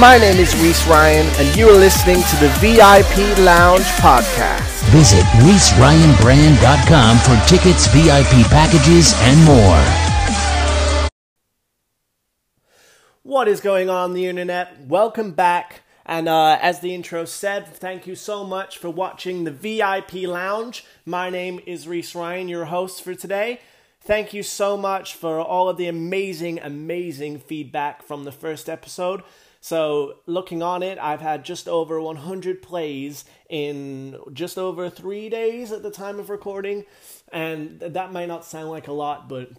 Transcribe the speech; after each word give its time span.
My 0.00 0.16
name 0.16 0.38
is 0.38 0.56
Reese 0.56 0.86
Ryan, 0.86 1.26
and 1.36 1.54
you 1.54 1.68
are 1.68 1.76
listening 1.76 2.16
to 2.16 2.36
the 2.36 2.48
VIP 2.60 3.38
Lounge 3.40 3.84
Podcast. 4.00 4.82
Visit 4.88 5.22
ReeseRyanBrand.com 5.44 7.18
for 7.18 7.46
tickets, 7.46 7.88
VIP 7.88 8.46
packages, 8.46 9.12
and 9.18 9.44
more. 9.44 11.10
What 13.22 13.48
is 13.48 13.60
going 13.60 13.90
on 13.90 14.14
the 14.14 14.24
internet? 14.24 14.80
Welcome 14.86 15.32
back. 15.32 15.82
And 16.06 16.26
uh, 16.26 16.58
as 16.62 16.80
the 16.80 16.94
intro 16.94 17.26
said, 17.26 17.68
thank 17.68 18.06
you 18.06 18.14
so 18.14 18.44
much 18.44 18.78
for 18.78 18.88
watching 18.88 19.44
the 19.44 19.50
VIP 19.50 20.26
Lounge. 20.26 20.86
My 21.04 21.28
name 21.28 21.60
is 21.66 21.86
Reese 21.86 22.14
Ryan, 22.14 22.48
your 22.48 22.64
host 22.64 23.02
for 23.02 23.14
today. 23.14 23.60
Thank 24.00 24.32
you 24.32 24.42
so 24.42 24.78
much 24.78 25.14
for 25.14 25.38
all 25.38 25.68
of 25.68 25.76
the 25.76 25.86
amazing, 25.86 26.60
amazing 26.60 27.40
feedback 27.40 28.02
from 28.02 28.24
the 28.24 28.32
first 28.32 28.70
episode. 28.70 29.22
So, 29.64 30.16
looking 30.26 30.60
on 30.60 30.82
it, 30.82 30.98
I've 30.98 31.20
had 31.20 31.44
just 31.44 31.68
over 31.68 32.00
100 32.00 32.62
plays 32.62 33.24
in 33.48 34.16
just 34.32 34.58
over 34.58 34.90
three 34.90 35.28
days 35.28 35.70
at 35.70 35.84
the 35.84 35.90
time 35.92 36.18
of 36.18 36.30
recording. 36.30 36.84
And 37.32 37.78
that 37.78 38.12
might 38.12 38.26
not 38.26 38.44
sound 38.44 38.70
like 38.70 38.88
a 38.88 38.92
lot, 38.92 39.28
but 39.28 39.50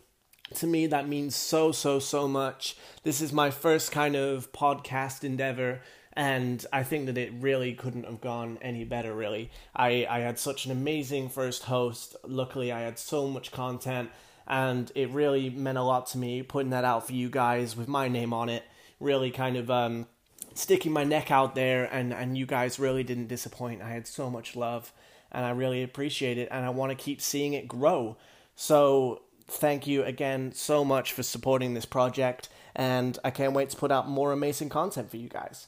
to 0.56 0.68
me, 0.68 0.88
that 0.88 1.08
means 1.08 1.38
so, 1.38 1.72
so, 1.72 2.00
so 2.00 2.28
much. 2.28 2.76
This 3.04 3.22
is 3.22 3.32
my 3.32 3.50
first 3.50 3.94
kind 3.94 4.18
of 4.18 4.52
podcast 4.52 5.24
endeavor 5.24 5.80
and 6.16 6.66
I 6.72 6.84
think 6.84 7.08
that 7.08 7.18
it 7.18 7.32
really 7.40 7.74
couldn't 7.74 8.06
have 8.06 8.22
gone 8.22 8.60
any 8.62 8.84
better. 8.84 9.14
Really, 9.14 9.50
I 9.76 10.06
I 10.08 10.20
had 10.20 10.38
such 10.38 10.66
an 10.66 10.72
amazing 10.72 11.30
first 11.30 11.64
host. 11.64 12.16
Luckily, 12.24 12.72
I 12.72 12.82
had 12.82 13.00
so 13.00 13.28
much 13.28 13.52
content, 13.52 14.12
and 14.46 14.92
it 14.94 15.10
really 15.10 15.50
meant 15.50 15.80
a 15.80 15.84
lot 15.84 16.06
to 16.08 16.18
me 16.18 16.44
putting 16.44 16.70
that 16.70 16.86
out 16.86 17.08
for 17.08 17.14
you 17.14 17.30
guys 17.30 17.76
with 17.76 17.88
my 17.88 18.08
name 18.10 18.32
on 18.32 18.50
it. 18.50 18.64
Really, 19.04 19.32
kind 19.32 19.58
of 19.58 19.70
um, 19.70 20.08
sticking 20.54 20.94
my 20.94 21.04
neck 21.04 21.30
out 21.30 21.56
there, 21.56 21.84
and 21.92 22.14
and 22.14 22.38
you 22.38 22.46
guys 22.46 22.80
really 22.80 23.04
didn't 23.04 23.28
disappoint. 23.28 23.82
I 23.82 23.90
had 23.90 24.08
so 24.08 24.30
much 24.30 24.56
love, 24.56 24.94
and 25.30 25.46
I 25.46 25.50
really 25.50 25.84
appreciate 25.84 26.38
it, 26.38 26.48
and 26.50 26.66
I 26.66 26.70
want 26.70 26.92
to 26.92 26.96
keep 26.96 27.20
seeing 27.20 27.52
it 27.54 27.68
grow. 27.68 28.16
So 28.56 29.24
thank 29.46 29.86
you 29.86 30.04
again 30.04 30.54
so 30.54 30.86
much 30.86 31.12
for 31.12 31.22
supporting 31.22 31.74
this 31.74 31.86
project, 31.86 32.48
and 32.76 33.20
I 33.26 33.30
can't 33.32 33.52
wait 33.52 33.72
to 33.72 33.78
put 33.78 33.92
out 33.92 34.08
more 34.08 34.32
amazing 34.32 34.70
content 34.70 35.12
for 35.12 35.18
you 35.18 35.28
guys. 35.28 35.68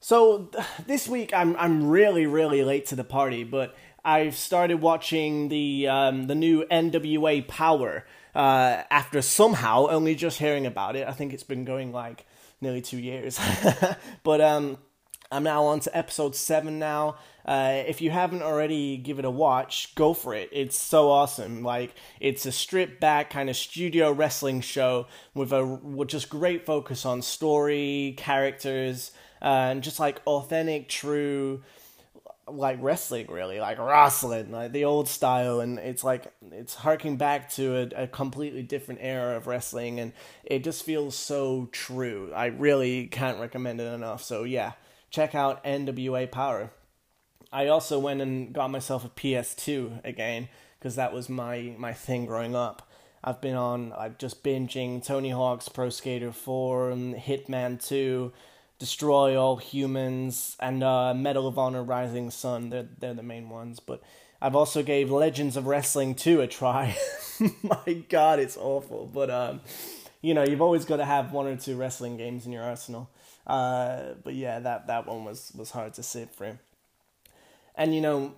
So 0.00 0.50
this 0.86 1.08
week 1.08 1.32
I'm 1.32 1.54
I'm 1.56 1.88
really 1.88 2.26
really 2.26 2.64
late 2.64 2.86
to 2.86 2.96
the 2.96 3.04
party, 3.04 3.44
but 3.44 3.76
I've 4.04 4.36
started 4.36 4.80
watching 4.80 5.48
the 5.48 5.86
um, 5.86 6.26
the 6.26 6.34
new 6.34 6.64
NWA 6.64 7.46
Power 7.46 8.04
uh, 8.38 8.84
after 8.88 9.20
somehow 9.20 9.88
only 9.88 10.14
just 10.14 10.38
hearing 10.38 10.64
about 10.64 10.94
it. 10.94 11.08
I 11.08 11.12
think 11.12 11.32
it's 11.32 11.42
been 11.42 11.64
going 11.64 11.90
like 11.92 12.24
nearly 12.60 12.80
two 12.80 12.98
years, 12.98 13.38
but 14.22 14.40
um, 14.40 14.78
I'm 15.32 15.42
now 15.42 15.64
on 15.64 15.80
to 15.80 15.96
episode 15.96 16.36
seven 16.36 16.78
now. 16.78 17.16
Uh, 17.44 17.82
if 17.86 18.00
you 18.00 18.10
haven't 18.12 18.42
already 18.42 18.96
give 18.96 19.18
it 19.18 19.24
a 19.24 19.30
watch, 19.30 19.92
go 19.96 20.14
for 20.14 20.34
it. 20.34 20.50
It's 20.52 20.76
so 20.76 21.10
awesome. 21.10 21.64
Like 21.64 21.94
it's 22.20 22.46
a 22.46 22.52
stripped 22.52 23.00
back 23.00 23.30
kind 23.30 23.50
of 23.50 23.56
studio 23.56 24.12
wrestling 24.12 24.60
show 24.60 25.08
with 25.34 25.52
a 25.52 25.64
with 25.64 26.08
just 26.08 26.28
great 26.28 26.64
focus 26.64 27.04
on 27.04 27.22
story, 27.22 28.14
characters 28.16 29.10
uh, 29.42 29.70
and 29.70 29.82
just 29.82 29.98
like 29.98 30.20
authentic, 30.26 30.88
true, 30.88 31.62
like 32.50 32.78
wrestling, 32.80 33.26
really, 33.28 33.60
like 33.60 33.78
wrestling, 33.78 34.50
like 34.52 34.72
the 34.72 34.84
old 34.84 35.08
style, 35.08 35.60
and 35.60 35.78
it's 35.78 36.04
like 36.04 36.32
it's 36.52 36.74
harking 36.74 37.16
back 37.16 37.50
to 37.52 37.76
a, 37.76 38.04
a 38.04 38.06
completely 38.06 38.62
different 38.62 39.00
era 39.02 39.36
of 39.36 39.46
wrestling, 39.46 40.00
and 40.00 40.12
it 40.44 40.64
just 40.64 40.84
feels 40.84 41.14
so 41.14 41.68
true. 41.72 42.32
I 42.34 42.46
really 42.46 43.06
can't 43.06 43.40
recommend 43.40 43.80
it 43.80 43.92
enough. 43.92 44.22
So 44.22 44.44
yeah, 44.44 44.72
check 45.10 45.34
out 45.34 45.64
NWA 45.64 46.30
Power. 46.30 46.70
I 47.52 47.68
also 47.68 47.98
went 47.98 48.20
and 48.20 48.52
got 48.52 48.70
myself 48.70 49.04
a 49.04 49.08
PS2 49.08 50.04
again 50.04 50.48
because 50.78 50.96
that 50.96 51.12
was 51.12 51.28
my 51.28 51.74
my 51.78 51.92
thing 51.92 52.26
growing 52.26 52.54
up. 52.54 52.88
I've 53.22 53.40
been 53.40 53.56
on, 53.56 53.92
I've 53.92 54.16
just 54.16 54.44
binging 54.44 55.04
Tony 55.04 55.30
Hawk's 55.30 55.68
Pro 55.68 55.90
Skater 55.90 56.30
4 56.30 56.90
and 56.90 57.14
Hitman 57.16 57.84
2 57.84 58.32
Destroy 58.78 59.36
All 59.36 59.56
Humans, 59.56 60.56
and 60.60 60.82
uh, 60.84 61.12
Medal 61.14 61.46
of 61.46 61.58
Honor 61.58 61.82
Rising 61.82 62.30
Sun. 62.30 62.70
They're, 62.70 62.88
they're 62.98 63.14
the 63.14 63.22
main 63.22 63.48
ones. 63.48 63.80
But 63.80 64.02
I've 64.40 64.54
also 64.54 64.82
gave 64.82 65.10
Legends 65.10 65.56
of 65.56 65.66
Wrestling 65.66 66.14
2 66.14 66.40
a 66.40 66.46
try. 66.46 66.96
My 67.62 68.04
god, 68.08 68.38
it's 68.38 68.56
awful. 68.56 69.06
But, 69.12 69.30
um, 69.30 69.60
you 70.22 70.34
know, 70.34 70.44
you've 70.44 70.62
always 70.62 70.84
got 70.84 70.98
to 70.98 71.04
have 71.04 71.32
one 71.32 71.46
or 71.46 71.56
two 71.56 71.76
wrestling 71.76 72.16
games 72.16 72.46
in 72.46 72.52
your 72.52 72.62
arsenal. 72.62 73.10
Uh, 73.46 74.14
but 74.22 74.34
yeah, 74.34 74.60
that, 74.60 74.86
that 74.86 75.06
one 75.06 75.24
was, 75.24 75.52
was 75.56 75.70
hard 75.70 75.94
to 75.94 76.02
sit 76.02 76.34
through. 76.34 76.58
And, 77.74 77.94
you 77.94 78.00
know, 78.00 78.32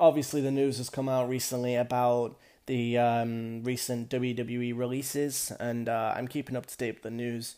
obviously 0.00 0.40
the 0.40 0.50
news 0.50 0.78
has 0.78 0.88
come 0.88 1.08
out 1.08 1.28
recently 1.28 1.74
about 1.74 2.38
the 2.68 2.98
um, 2.98 3.64
recent 3.64 4.10
WWE 4.10 4.76
releases, 4.78 5.50
and 5.58 5.88
uh, 5.88 6.12
I'm 6.14 6.28
keeping 6.28 6.54
up 6.54 6.66
to 6.66 6.76
date 6.76 6.96
with 6.96 7.02
the 7.02 7.10
news 7.10 7.56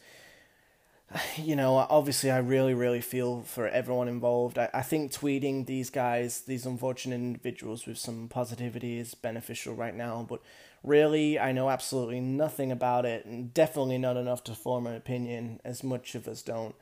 you 1.37 1.57
know, 1.57 1.75
obviously, 1.77 2.31
I 2.31 2.39
really, 2.39 2.75
really 2.75 3.01
feel 3.01 3.43
for 3.43 3.69
everyone 3.69 4.09
involved. 4.09 4.59
I, 4.59 4.69
I 4.73 4.83
think 4.83 5.13
tweeting 5.13 5.67
these 5.67 5.91
guys, 5.91 6.43
these 6.43 6.67
unfortunate 6.67 7.17
individuals, 7.17 7.87
with 7.87 7.99
some 7.99 8.29
positivity 8.29 8.99
is 8.99 9.15
beneficial 9.15 9.75
right 9.75 9.95
now. 9.95 10.25
But 10.29 10.41
really, 10.83 11.39
I 11.39 11.53
know 11.53 11.71
absolutely 11.71 12.21
nothing 12.21 12.71
about 12.71 13.05
it, 13.05 13.25
and 13.25 13.53
definitely 13.53 13.99
not 13.99 14.17
enough 14.17 14.45
to 14.45 14.55
form 14.55 14.87
an 14.87 14.95
opinion, 14.95 15.61
as 15.65 15.83
much 15.83 16.15
of 16.15 16.29
us 16.29 16.43
don't. 16.43 16.75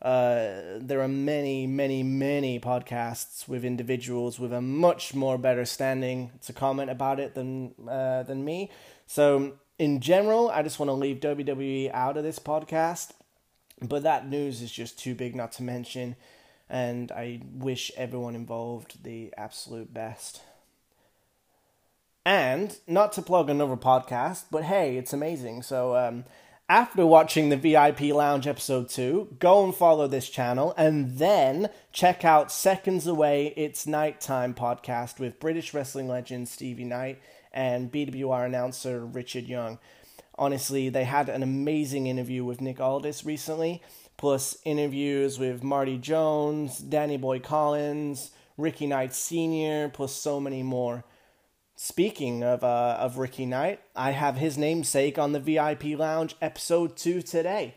Uh, 0.00 0.78
there 0.80 1.00
are 1.00 1.08
many, 1.08 1.64
many, 1.64 2.02
many 2.02 2.58
podcasts 2.58 3.46
with 3.46 3.64
individuals 3.64 4.36
with 4.40 4.52
a 4.52 4.60
much 4.60 5.14
more 5.14 5.38
better 5.38 5.64
standing 5.64 6.32
to 6.40 6.52
comment 6.52 6.90
about 6.90 7.20
it 7.20 7.34
than 7.34 7.72
uh, 7.88 8.24
than 8.24 8.44
me. 8.44 8.68
So, 9.06 9.52
in 9.78 10.00
general, 10.00 10.50
I 10.50 10.62
just 10.62 10.80
want 10.80 10.88
to 10.88 10.94
leave 10.94 11.20
WWE 11.20 11.92
out 11.94 12.16
of 12.16 12.24
this 12.24 12.40
podcast 12.40 13.12
but 13.88 14.02
that 14.02 14.28
news 14.28 14.62
is 14.62 14.72
just 14.72 14.98
too 14.98 15.14
big 15.14 15.34
not 15.34 15.52
to 15.52 15.62
mention, 15.62 16.16
and 16.68 17.10
I 17.12 17.40
wish 17.54 17.90
everyone 17.96 18.34
involved 18.34 19.02
the 19.04 19.32
absolute 19.36 19.92
best. 19.92 20.42
And 22.24 22.78
not 22.86 23.12
to 23.14 23.22
plug 23.22 23.50
another 23.50 23.76
podcast, 23.76 24.44
but 24.50 24.64
hey, 24.64 24.96
it's 24.96 25.12
amazing. 25.12 25.62
So, 25.62 25.96
um, 25.96 26.24
after 26.68 27.04
watching 27.04 27.48
the 27.48 27.56
VIP 27.56 28.14
Lounge 28.14 28.46
episode 28.46 28.88
2, 28.88 29.36
go 29.38 29.64
and 29.64 29.74
follow 29.74 30.06
this 30.06 30.30
channel 30.30 30.72
and 30.78 31.18
then 31.18 31.68
check 31.92 32.24
out 32.24 32.50
Seconds 32.50 33.06
Away 33.06 33.52
It's 33.56 33.86
Nighttime 33.86 34.54
podcast 34.54 35.18
with 35.18 35.40
British 35.40 35.74
wrestling 35.74 36.08
legend 36.08 36.48
Stevie 36.48 36.84
Knight 36.84 37.20
and 37.52 37.92
BWR 37.92 38.46
announcer 38.46 39.04
Richard 39.04 39.44
Young. 39.44 39.78
Honestly, 40.42 40.88
they 40.88 41.04
had 41.04 41.28
an 41.28 41.44
amazing 41.44 42.08
interview 42.08 42.44
with 42.44 42.60
Nick 42.60 42.80
Aldis 42.80 43.24
recently, 43.24 43.80
plus 44.16 44.56
interviews 44.64 45.38
with 45.38 45.62
Marty 45.62 45.96
Jones, 45.96 46.78
Danny 46.78 47.16
Boy 47.16 47.38
Collins, 47.38 48.32
Ricky 48.58 48.88
Knight 48.88 49.14
Sr., 49.14 49.88
plus 49.90 50.12
so 50.12 50.40
many 50.40 50.64
more. 50.64 51.04
Speaking 51.76 52.42
of 52.42 52.64
uh, 52.64 52.96
of 52.98 53.18
Ricky 53.18 53.46
Knight, 53.46 53.82
I 53.94 54.10
have 54.10 54.36
his 54.36 54.58
namesake 54.58 55.16
on 55.16 55.30
the 55.30 55.38
VIP 55.38 55.96
Lounge 55.96 56.34
episode 56.42 56.96
two 56.96 57.22
today. 57.22 57.76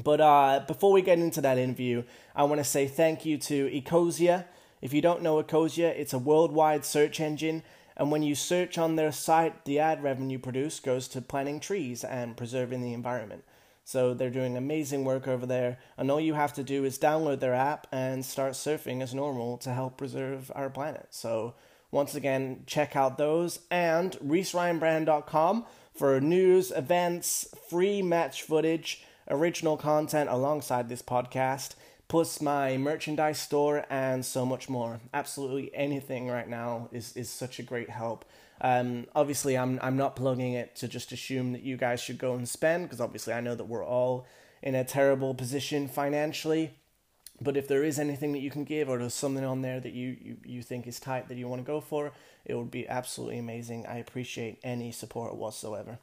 But 0.00 0.20
uh, 0.20 0.62
before 0.68 0.92
we 0.92 1.02
get 1.02 1.18
into 1.18 1.40
that 1.40 1.58
interview, 1.58 2.04
I 2.36 2.44
want 2.44 2.60
to 2.60 2.64
say 2.64 2.86
thank 2.86 3.24
you 3.26 3.36
to 3.38 3.68
Ecosia. 3.68 4.44
If 4.80 4.94
you 4.94 5.02
don't 5.02 5.22
know 5.22 5.42
Ecosia, 5.42 5.88
it's 5.88 6.12
a 6.12 6.20
worldwide 6.20 6.84
search 6.84 7.18
engine 7.18 7.64
and 8.00 8.10
when 8.10 8.22
you 8.22 8.34
search 8.34 8.78
on 8.78 8.96
their 8.96 9.12
site, 9.12 9.66
the 9.66 9.78
ad 9.78 10.02
revenue 10.02 10.38
produced 10.38 10.82
goes 10.82 11.06
to 11.08 11.20
planting 11.20 11.60
trees 11.60 12.02
and 12.02 12.34
preserving 12.34 12.80
the 12.80 12.94
environment. 12.94 13.44
So 13.84 14.14
they're 14.14 14.30
doing 14.30 14.56
amazing 14.56 15.04
work 15.04 15.28
over 15.28 15.44
there, 15.44 15.78
and 15.98 16.10
all 16.10 16.18
you 16.18 16.32
have 16.32 16.54
to 16.54 16.62
do 16.62 16.86
is 16.86 16.98
download 16.98 17.40
their 17.40 17.52
app 17.52 17.86
and 17.92 18.24
start 18.24 18.54
surfing 18.54 19.02
as 19.02 19.12
normal 19.12 19.58
to 19.58 19.74
help 19.74 19.98
preserve 19.98 20.50
our 20.54 20.70
planet. 20.70 21.08
So 21.10 21.52
once 21.90 22.14
again, 22.14 22.62
check 22.64 22.96
out 22.96 23.18
those 23.18 23.58
and 23.70 24.12
ReeseRyanBrand.com 24.24 25.66
for 25.92 26.22
news, 26.22 26.70
events, 26.70 27.48
free 27.68 28.00
match 28.00 28.42
footage, 28.42 29.04
original 29.28 29.76
content 29.76 30.30
alongside 30.30 30.88
this 30.88 31.02
podcast 31.02 31.74
plus 32.10 32.40
my 32.40 32.76
merchandise 32.76 33.38
store 33.38 33.86
and 33.88 34.26
so 34.26 34.44
much 34.44 34.68
more. 34.68 35.00
Absolutely 35.14 35.72
anything 35.72 36.26
right 36.28 36.48
now 36.48 36.88
is, 36.90 37.16
is 37.16 37.30
such 37.30 37.60
a 37.60 37.62
great 37.62 37.88
help. 37.88 38.24
Um, 38.60 39.06
obviously, 39.14 39.56
I'm 39.56 39.78
I'm 39.80 39.96
not 39.96 40.16
plugging 40.16 40.54
it 40.54 40.74
to 40.76 40.88
just 40.88 41.12
assume 41.12 41.52
that 41.52 41.62
you 41.62 41.76
guys 41.76 42.00
should 42.00 42.18
go 42.18 42.34
and 42.34 42.48
spend 42.48 42.86
because 42.86 43.00
obviously 43.00 43.32
I 43.32 43.40
know 43.40 43.54
that 43.54 43.64
we're 43.64 43.86
all 43.86 44.26
in 44.60 44.74
a 44.74 44.82
terrible 44.82 45.34
position 45.34 45.86
financially. 45.86 46.72
But 47.40 47.56
if 47.56 47.68
there 47.68 47.84
is 47.84 47.98
anything 47.98 48.32
that 48.32 48.40
you 48.40 48.50
can 48.50 48.64
give 48.64 48.90
or 48.90 48.98
there's 48.98 49.14
something 49.14 49.44
on 49.44 49.62
there 49.62 49.80
that 49.80 49.94
you, 49.94 50.16
you, 50.20 50.36
you 50.44 50.62
think 50.62 50.86
is 50.86 51.00
tight 51.00 51.28
that 51.28 51.38
you 51.38 51.48
want 51.48 51.62
to 51.62 51.66
go 51.66 51.80
for, 51.80 52.12
it 52.44 52.54
would 52.54 52.70
be 52.70 52.86
absolutely 52.86 53.38
amazing. 53.38 53.86
I 53.86 53.96
appreciate 53.96 54.58
any 54.62 54.92
support 54.92 55.36
whatsoever. 55.36 56.00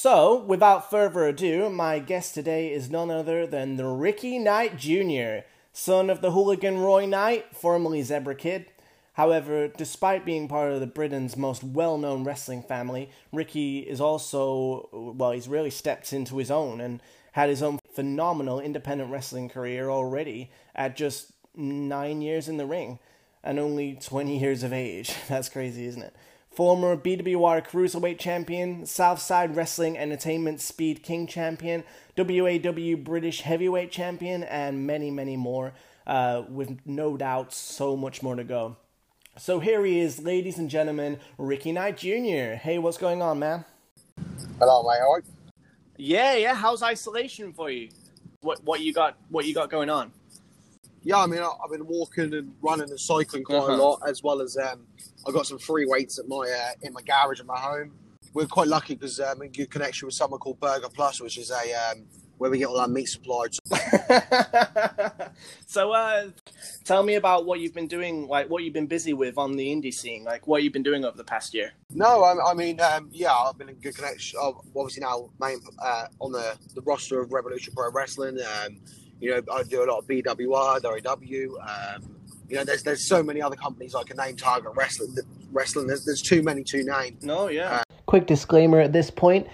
So, 0.00 0.36
without 0.44 0.90
further 0.90 1.26
ado, 1.26 1.68
my 1.68 1.98
guest 1.98 2.32
today 2.32 2.72
is 2.72 2.88
none 2.88 3.10
other 3.10 3.48
than 3.48 3.74
the 3.74 3.88
Ricky 3.88 4.38
Knight 4.38 4.76
Jr., 4.76 5.44
son 5.72 6.08
of 6.08 6.20
the 6.20 6.30
hooligan 6.30 6.78
Roy 6.78 7.04
Knight, 7.04 7.46
formerly 7.56 8.02
Zebra 8.02 8.36
Kid. 8.36 8.66
However, 9.14 9.66
despite 9.66 10.24
being 10.24 10.46
part 10.46 10.70
of 10.70 10.78
the 10.78 10.86
Britain's 10.86 11.36
most 11.36 11.64
well 11.64 11.98
known 11.98 12.22
wrestling 12.22 12.62
family, 12.62 13.10
Ricky 13.32 13.80
is 13.80 14.00
also, 14.00 14.88
well, 14.92 15.32
he's 15.32 15.48
really 15.48 15.68
stepped 15.68 16.12
into 16.12 16.36
his 16.36 16.52
own 16.52 16.80
and 16.80 17.02
had 17.32 17.48
his 17.48 17.60
own 17.60 17.80
phenomenal 17.92 18.60
independent 18.60 19.10
wrestling 19.10 19.48
career 19.48 19.90
already 19.90 20.52
at 20.76 20.94
just 20.94 21.32
nine 21.56 22.22
years 22.22 22.48
in 22.48 22.56
the 22.56 22.66
ring 22.66 23.00
and 23.42 23.58
only 23.58 23.98
20 24.00 24.38
years 24.38 24.62
of 24.62 24.72
age. 24.72 25.12
That's 25.28 25.48
crazy, 25.48 25.86
isn't 25.86 26.02
it? 26.02 26.14
Former 26.58 26.96
BWR 26.96 27.64
Cruiserweight 27.64 28.18
Champion, 28.18 28.84
Southside 28.84 29.54
Wrestling 29.54 29.96
Entertainment 29.96 30.60
Speed 30.60 31.04
King 31.04 31.28
Champion, 31.28 31.84
WAW 32.16 32.96
British 32.96 33.42
Heavyweight 33.42 33.92
Champion, 33.92 34.42
and 34.42 34.84
many, 34.84 35.08
many 35.12 35.36
more, 35.36 35.72
uh, 36.04 36.42
with 36.48 36.80
no 36.84 37.16
doubt 37.16 37.54
so 37.54 37.96
much 37.96 38.24
more 38.24 38.34
to 38.34 38.42
go. 38.42 38.74
So 39.36 39.60
here 39.60 39.84
he 39.84 40.00
is, 40.00 40.20
ladies 40.20 40.58
and 40.58 40.68
gentlemen, 40.68 41.20
Ricky 41.38 41.70
Knight 41.70 41.96
Jr. 41.98 42.56
Hey, 42.58 42.78
what's 42.80 42.98
going 42.98 43.22
on, 43.22 43.38
man? 43.38 43.64
Hello, 44.58 44.82
mate. 44.82 44.98
All 45.00 45.14
right. 45.14 45.24
Yeah, 45.96 46.34
yeah. 46.34 46.54
How's 46.56 46.82
isolation 46.82 47.52
for 47.52 47.70
you? 47.70 47.90
What 48.40 48.64
what 48.64 48.80
you 48.80 48.92
got? 48.92 49.16
What 49.28 49.44
you 49.46 49.54
got 49.54 49.70
going 49.70 49.90
on? 49.90 50.10
Yeah, 51.04 51.18
I 51.18 51.26
mean, 51.28 51.38
I- 51.38 51.54
I've 51.62 51.70
been 51.70 51.86
walking 51.86 52.34
and 52.34 52.52
running 52.60 52.90
and 52.90 52.98
cycling 52.98 53.44
quite 53.44 53.58
Uh-huh. 53.58 53.74
a 53.74 53.76
lot, 53.76 54.00
as 54.08 54.24
well 54.24 54.40
as 54.42 54.56
um, 54.56 54.84
I 55.28 55.32
got 55.32 55.46
some 55.46 55.58
free 55.58 55.84
weights 55.86 56.18
at 56.18 56.26
my 56.26 56.38
uh, 56.38 56.72
in 56.80 56.94
my 56.94 57.02
garage 57.02 57.38
at 57.40 57.46
my 57.46 57.58
home. 57.58 57.92
We're 58.32 58.46
quite 58.46 58.68
lucky 58.68 58.94
because 58.94 59.20
um, 59.20 59.42
in 59.42 59.52
good 59.52 59.70
connection 59.70 60.06
with 60.06 60.14
someone 60.14 60.40
called 60.40 60.58
Burger 60.58 60.88
Plus, 60.88 61.20
which 61.20 61.36
is 61.36 61.50
a 61.50 61.90
um, 61.90 62.06
where 62.38 62.50
we 62.50 62.58
get 62.58 62.66
all 62.66 62.80
our 62.80 62.88
meat 62.88 63.06
supplied. 63.06 63.50
so, 65.66 65.92
uh, 65.92 66.28
tell 66.84 67.02
me 67.02 67.16
about 67.16 67.44
what 67.44 67.60
you've 67.60 67.74
been 67.74 67.88
doing, 67.88 68.26
like 68.26 68.48
what 68.48 68.62
you've 68.62 68.72
been 68.72 68.86
busy 68.86 69.12
with 69.12 69.36
on 69.36 69.52
the 69.52 69.66
indie 69.66 69.92
scene, 69.92 70.24
like 70.24 70.46
what 70.46 70.62
you've 70.62 70.72
been 70.72 70.82
doing 70.82 71.04
over 71.04 71.16
the 71.16 71.24
past 71.24 71.52
year. 71.52 71.72
No, 71.90 72.22
I, 72.22 72.50
I 72.50 72.54
mean, 72.54 72.80
um, 72.80 73.10
yeah, 73.12 73.34
I've 73.34 73.58
been 73.58 73.68
in 73.68 73.74
good 73.76 73.96
connection. 73.96 74.38
i 74.40 74.52
obviously 74.76 75.02
now 75.02 75.30
main 75.40 75.60
uh, 75.78 76.06
on 76.20 76.32
the, 76.32 76.56
the 76.74 76.80
roster 76.82 77.20
of 77.20 77.32
Revolution 77.32 77.74
Pro 77.76 77.90
Wrestling. 77.90 78.38
Um, 78.40 78.78
you 79.20 79.32
know, 79.32 79.42
I 79.52 79.62
do 79.64 79.82
a 79.82 79.86
lot 79.86 79.98
of 79.98 80.06
BWR, 80.06 80.80
WW. 80.80 81.96
Um, 81.96 82.17
you 82.48 82.56
know, 82.56 82.64
there's 82.64 82.82
there's 82.82 83.06
so 83.06 83.22
many 83.22 83.42
other 83.42 83.56
companies 83.56 83.94
I 83.94 84.02
can 84.02 84.16
name. 84.16 84.36
Target 84.36 84.72
Wrestling, 84.74 85.16
Wrestling. 85.52 85.86
There's, 85.86 86.04
there's 86.04 86.22
too 86.22 86.42
many 86.42 86.64
to 86.64 86.82
name. 86.82 87.18
No, 87.22 87.48
yeah. 87.48 87.80
Uh, 87.80 87.94
Quick 88.06 88.26
disclaimer 88.26 88.80
at 88.80 88.92
this 88.92 89.10
point. 89.10 89.46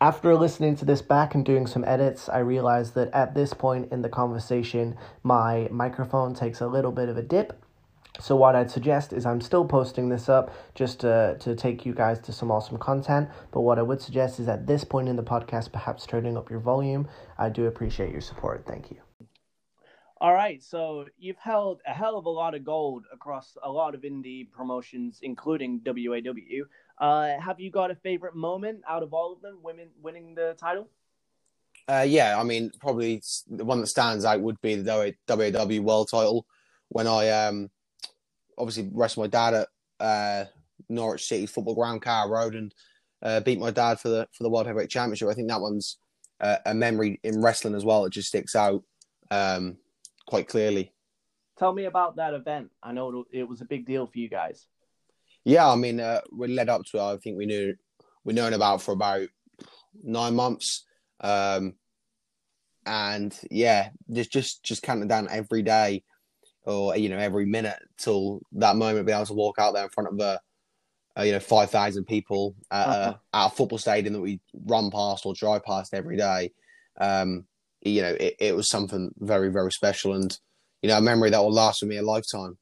After 0.00 0.34
listening 0.34 0.74
to 0.76 0.84
this 0.84 1.00
back 1.00 1.36
and 1.36 1.44
doing 1.44 1.68
some 1.68 1.84
edits, 1.84 2.28
I 2.28 2.38
realized 2.38 2.96
that 2.96 3.12
at 3.12 3.36
this 3.36 3.54
point 3.54 3.92
in 3.92 4.02
the 4.02 4.08
conversation, 4.08 4.96
my 5.22 5.68
microphone 5.70 6.34
takes 6.34 6.60
a 6.60 6.66
little 6.66 6.90
bit 6.90 7.08
of 7.08 7.16
a 7.16 7.22
dip. 7.22 7.62
So, 8.18 8.34
what 8.34 8.56
I'd 8.56 8.70
suggest 8.70 9.12
is 9.12 9.24
I'm 9.24 9.40
still 9.40 9.64
posting 9.64 10.08
this 10.08 10.28
up 10.28 10.52
just 10.74 10.98
to, 11.00 11.36
to 11.38 11.54
take 11.54 11.86
you 11.86 11.94
guys 11.94 12.18
to 12.20 12.32
some 12.32 12.50
awesome 12.50 12.78
content. 12.78 13.28
But 13.52 13.60
what 13.60 13.78
I 13.78 13.82
would 13.82 14.02
suggest 14.02 14.40
is 14.40 14.48
at 14.48 14.66
this 14.66 14.82
point 14.82 15.08
in 15.08 15.14
the 15.14 15.22
podcast, 15.22 15.70
perhaps 15.70 16.04
turning 16.04 16.36
up 16.36 16.50
your 16.50 16.60
volume. 16.60 17.06
I 17.38 17.48
do 17.48 17.66
appreciate 17.66 18.10
your 18.10 18.20
support. 18.20 18.64
Thank 18.66 18.90
you. 18.90 19.01
All 20.22 20.32
right, 20.32 20.62
so 20.62 21.06
you've 21.18 21.36
held 21.38 21.80
a 21.84 21.92
hell 21.92 22.16
of 22.16 22.26
a 22.26 22.30
lot 22.30 22.54
of 22.54 22.62
gold 22.62 23.06
across 23.12 23.56
a 23.60 23.68
lot 23.68 23.96
of 23.96 24.02
indie 24.02 24.48
promotions, 24.52 25.18
including 25.20 25.80
WAW. 25.84 26.62
Uh, 26.96 27.40
have 27.40 27.58
you 27.58 27.72
got 27.72 27.90
a 27.90 27.96
favorite 27.96 28.36
moment 28.36 28.82
out 28.88 29.02
of 29.02 29.12
all 29.12 29.32
of 29.32 29.42
them, 29.42 29.58
women 29.64 29.88
winning 30.00 30.36
the 30.36 30.54
title? 30.56 30.88
Uh, 31.88 32.06
yeah, 32.06 32.38
I 32.38 32.44
mean, 32.44 32.70
probably 32.78 33.20
the 33.50 33.64
one 33.64 33.80
that 33.80 33.88
stands 33.88 34.24
out 34.24 34.40
would 34.40 34.60
be 34.60 34.76
the 34.76 35.12
WAW 35.26 35.82
World 35.82 36.08
Title 36.08 36.46
when 36.90 37.08
I 37.08 37.28
um 37.30 37.68
obviously 38.56 38.88
wrestled 38.94 39.24
my 39.24 39.28
dad 39.28 39.54
at 39.54 39.68
uh, 39.98 40.44
Norwich 40.88 41.24
City 41.24 41.46
Football 41.46 41.74
Ground, 41.74 42.00
Carrow 42.00 42.28
Road, 42.28 42.54
and 42.54 42.72
uh, 43.22 43.40
beat 43.40 43.58
my 43.58 43.72
dad 43.72 43.98
for 43.98 44.08
the 44.08 44.28
for 44.30 44.44
the 44.44 44.50
World 44.50 44.66
Heavyweight 44.66 44.88
Championship. 44.88 45.28
I 45.28 45.34
think 45.34 45.48
that 45.48 45.60
one's 45.60 45.96
a 46.38 46.72
memory 46.74 47.18
in 47.24 47.42
wrestling 47.42 47.74
as 47.74 47.84
well. 47.84 48.04
It 48.04 48.12
just 48.12 48.28
sticks 48.28 48.54
out 48.54 48.84
um, 49.32 49.78
quite 50.26 50.48
clearly. 50.48 50.92
Tell 51.58 51.72
me 51.72 51.84
about 51.84 52.16
that 52.16 52.34
event. 52.34 52.70
I 52.82 52.92
know 52.92 53.24
it 53.30 53.44
was 53.48 53.60
a 53.60 53.64
big 53.66 53.86
deal 53.86 54.06
for 54.06 54.18
you 54.18 54.28
guys. 54.28 54.66
Yeah, 55.44 55.68
I 55.68 55.74
mean, 55.76 56.00
uh, 56.00 56.20
we 56.32 56.48
led 56.48 56.68
up 56.68 56.84
to 56.86 56.98
it. 56.98 57.02
I 57.02 57.16
think 57.18 57.36
we 57.36 57.46
knew 57.46 57.74
we 58.24 58.32
known 58.32 58.52
about 58.52 58.80
for 58.82 58.92
about 58.92 59.28
nine 60.02 60.34
months, 60.34 60.84
um, 61.20 61.74
and 62.86 63.36
yeah, 63.50 63.90
just 64.10 64.32
just 64.32 64.62
just 64.62 64.82
counting 64.82 65.08
down 65.08 65.28
every 65.30 65.62
day, 65.62 66.02
or 66.64 66.96
you 66.96 67.08
know 67.08 67.18
every 67.18 67.46
minute 67.46 67.78
till 67.98 68.40
that 68.52 68.76
moment, 68.76 69.06
being 69.06 69.16
able 69.16 69.26
to 69.26 69.32
walk 69.34 69.58
out 69.58 69.74
there 69.74 69.84
in 69.84 69.90
front 69.90 70.12
of 70.12 70.18
a, 70.20 70.40
a 71.16 71.26
you 71.26 71.32
know 71.32 71.40
five 71.40 71.70
thousand 71.70 72.04
people 72.04 72.54
at, 72.70 72.88
Uh-huh. 72.88 73.14
a, 73.32 73.36
at 73.36 73.46
a 73.46 73.50
football 73.50 73.78
stadium 73.78 74.14
that 74.14 74.20
we 74.20 74.40
run 74.66 74.90
past 74.90 75.26
or 75.26 75.34
drive 75.34 75.64
past 75.64 75.92
every 75.94 76.16
day. 76.16 76.52
Um, 77.00 77.46
you 77.84 78.02
know, 78.02 78.16
it, 78.18 78.36
it 78.38 78.56
was 78.56 78.70
something 78.70 79.12
very 79.18 79.50
very 79.50 79.72
special, 79.72 80.14
and 80.14 80.36
you 80.82 80.88
know 80.88 80.98
a 80.98 81.02
memory 81.02 81.30
that 81.30 81.40
will 81.40 81.52
last 81.52 81.82
with 81.82 81.90
me 81.90 81.96
a 81.96 82.02
lifetime. 82.02 82.58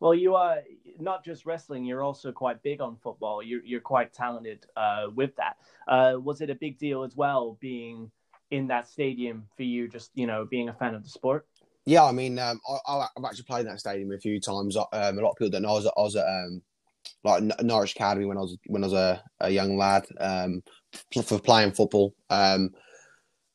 Well, 0.00 0.14
you 0.14 0.34
are 0.36 0.58
not 0.98 1.24
just 1.24 1.46
wrestling; 1.46 1.84
you're 1.84 2.02
also 2.02 2.32
quite 2.32 2.62
big 2.62 2.80
on 2.80 2.96
football. 2.96 3.42
You're 3.42 3.64
you're 3.64 3.80
quite 3.80 4.12
talented 4.12 4.64
uh, 4.76 5.06
with 5.14 5.34
that. 5.36 5.56
Uh, 5.86 6.18
was 6.20 6.40
it 6.40 6.50
a 6.50 6.54
big 6.54 6.78
deal 6.78 7.02
as 7.02 7.16
well 7.16 7.58
being 7.60 8.10
in 8.50 8.68
that 8.68 8.88
stadium 8.88 9.46
for 9.56 9.64
you? 9.64 9.88
Just 9.88 10.10
you 10.14 10.26
know, 10.26 10.46
being 10.48 10.68
a 10.68 10.74
fan 10.74 10.94
of 10.94 11.02
the 11.02 11.10
sport. 11.10 11.46
Yeah, 11.84 12.04
I 12.04 12.12
mean, 12.12 12.38
um, 12.38 12.60
I, 12.86 13.06
I've 13.16 13.24
actually 13.24 13.44
played 13.44 13.60
in 13.60 13.68
that 13.68 13.80
stadium 13.80 14.12
a 14.12 14.18
few 14.18 14.38
times. 14.40 14.76
Um, 14.76 14.86
a 14.92 15.12
lot 15.22 15.30
of 15.30 15.36
people 15.36 15.50
don't 15.50 15.62
know 15.62 15.70
I 15.70 15.72
was, 15.72 15.86
at- 15.86 15.94
I 15.96 16.00
was 16.02 16.16
at 16.16 16.26
um, 16.26 16.62
like 17.24 17.62
Norwich 17.62 17.94
Academy 17.94 18.26
when 18.26 18.36
I 18.36 18.42
was 18.42 18.58
when 18.66 18.84
I 18.84 18.86
was 18.86 18.92
a, 18.92 19.22
a 19.40 19.50
young 19.50 19.78
lad 19.78 20.04
um, 20.20 20.62
for 21.24 21.38
playing 21.38 21.72
football. 21.72 22.14
Um, 22.28 22.70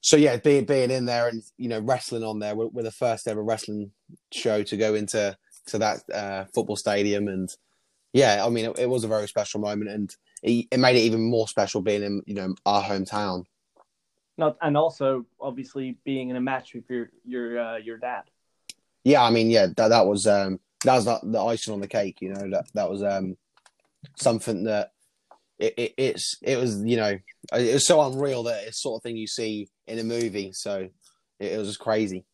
so 0.03 0.17
yeah, 0.17 0.35
being 0.35 0.65
being 0.65 0.91
in 0.91 1.05
there 1.05 1.29
and 1.29 1.41
you 1.57 1.69
know 1.69 1.79
wrestling 1.79 2.23
on 2.23 2.37
there, 2.37 2.55
we're, 2.55 2.67
we're 2.67 2.83
the 2.83 2.91
first 2.91 3.25
ever 3.25 3.41
wrestling 3.41 3.89
show 4.33 4.61
to 4.61 4.77
go 4.77 4.95
into 4.95 5.35
to 5.67 5.77
that 5.77 6.03
uh, 6.13 6.43
football 6.53 6.75
stadium, 6.75 7.29
and 7.29 7.49
yeah, 8.11 8.45
I 8.45 8.49
mean, 8.49 8.65
it, 8.65 8.79
it 8.79 8.89
was 8.89 9.05
a 9.05 9.07
very 9.07 9.29
special 9.29 9.61
moment, 9.61 9.89
and 9.89 10.15
it, 10.43 10.67
it 10.71 10.79
made 10.79 10.97
it 10.97 11.03
even 11.03 11.21
more 11.21 11.47
special 11.47 11.81
being 11.81 12.03
in 12.03 12.21
you 12.25 12.35
know 12.35 12.53
our 12.65 12.83
hometown. 12.83 13.45
Not 14.37 14.57
and 14.61 14.75
also 14.75 15.25
obviously 15.39 15.97
being 16.03 16.29
in 16.29 16.35
a 16.35 16.41
match 16.41 16.73
with 16.73 16.89
your 16.89 17.09
your 17.23 17.59
uh, 17.59 17.77
your 17.77 17.97
dad. 17.97 18.23
yeah, 19.05 19.23
I 19.23 19.29
mean, 19.29 19.49
yeah, 19.49 19.67
that 19.77 19.87
that 19.87 20.05
was 20.05 20.27
um 20.27 20.59
that 20.83 20.95
was 20.95 21.05
the, 21.05 21.19
the 21.23 21.41
icing 21.41 21.73
on 21.73 21.79
the 21.79 21.87
cake. 21.87 22.17
You 22.19 22.33
know, 22.33 22.49
that 22.49 22.65
that 22.73 22.89
was 22.89 23.03
um 23.03 23.37
something 24.17 24.65
that 24.65 24.91
it, 25.59 25.73
it 25.77 25.93
it's 25.97 26.35
it 26.41 26.57
was 26.57 26.83
you 26.83 26.97
know 26.97 27.17
it 27.53 27.73
was 27.73 27.87
so 27.87 28.01
unreal 28.01 28.43
that 28.43 28.63
it's 28.65 28.81
sort 28.81 28.99
of 28.99 29.03
thing 29.03 29.17
you 29.17 29.27
see 29.27 29.69
in 29.87 29.99
a 29.99 30.03
movie. 30.03 30.51
So 30.53 30.89
it, 31.39 31.51
it 31.51 31.57
was 31.57 31.67
just 31.67 31.79
crazy. 31.79 32.25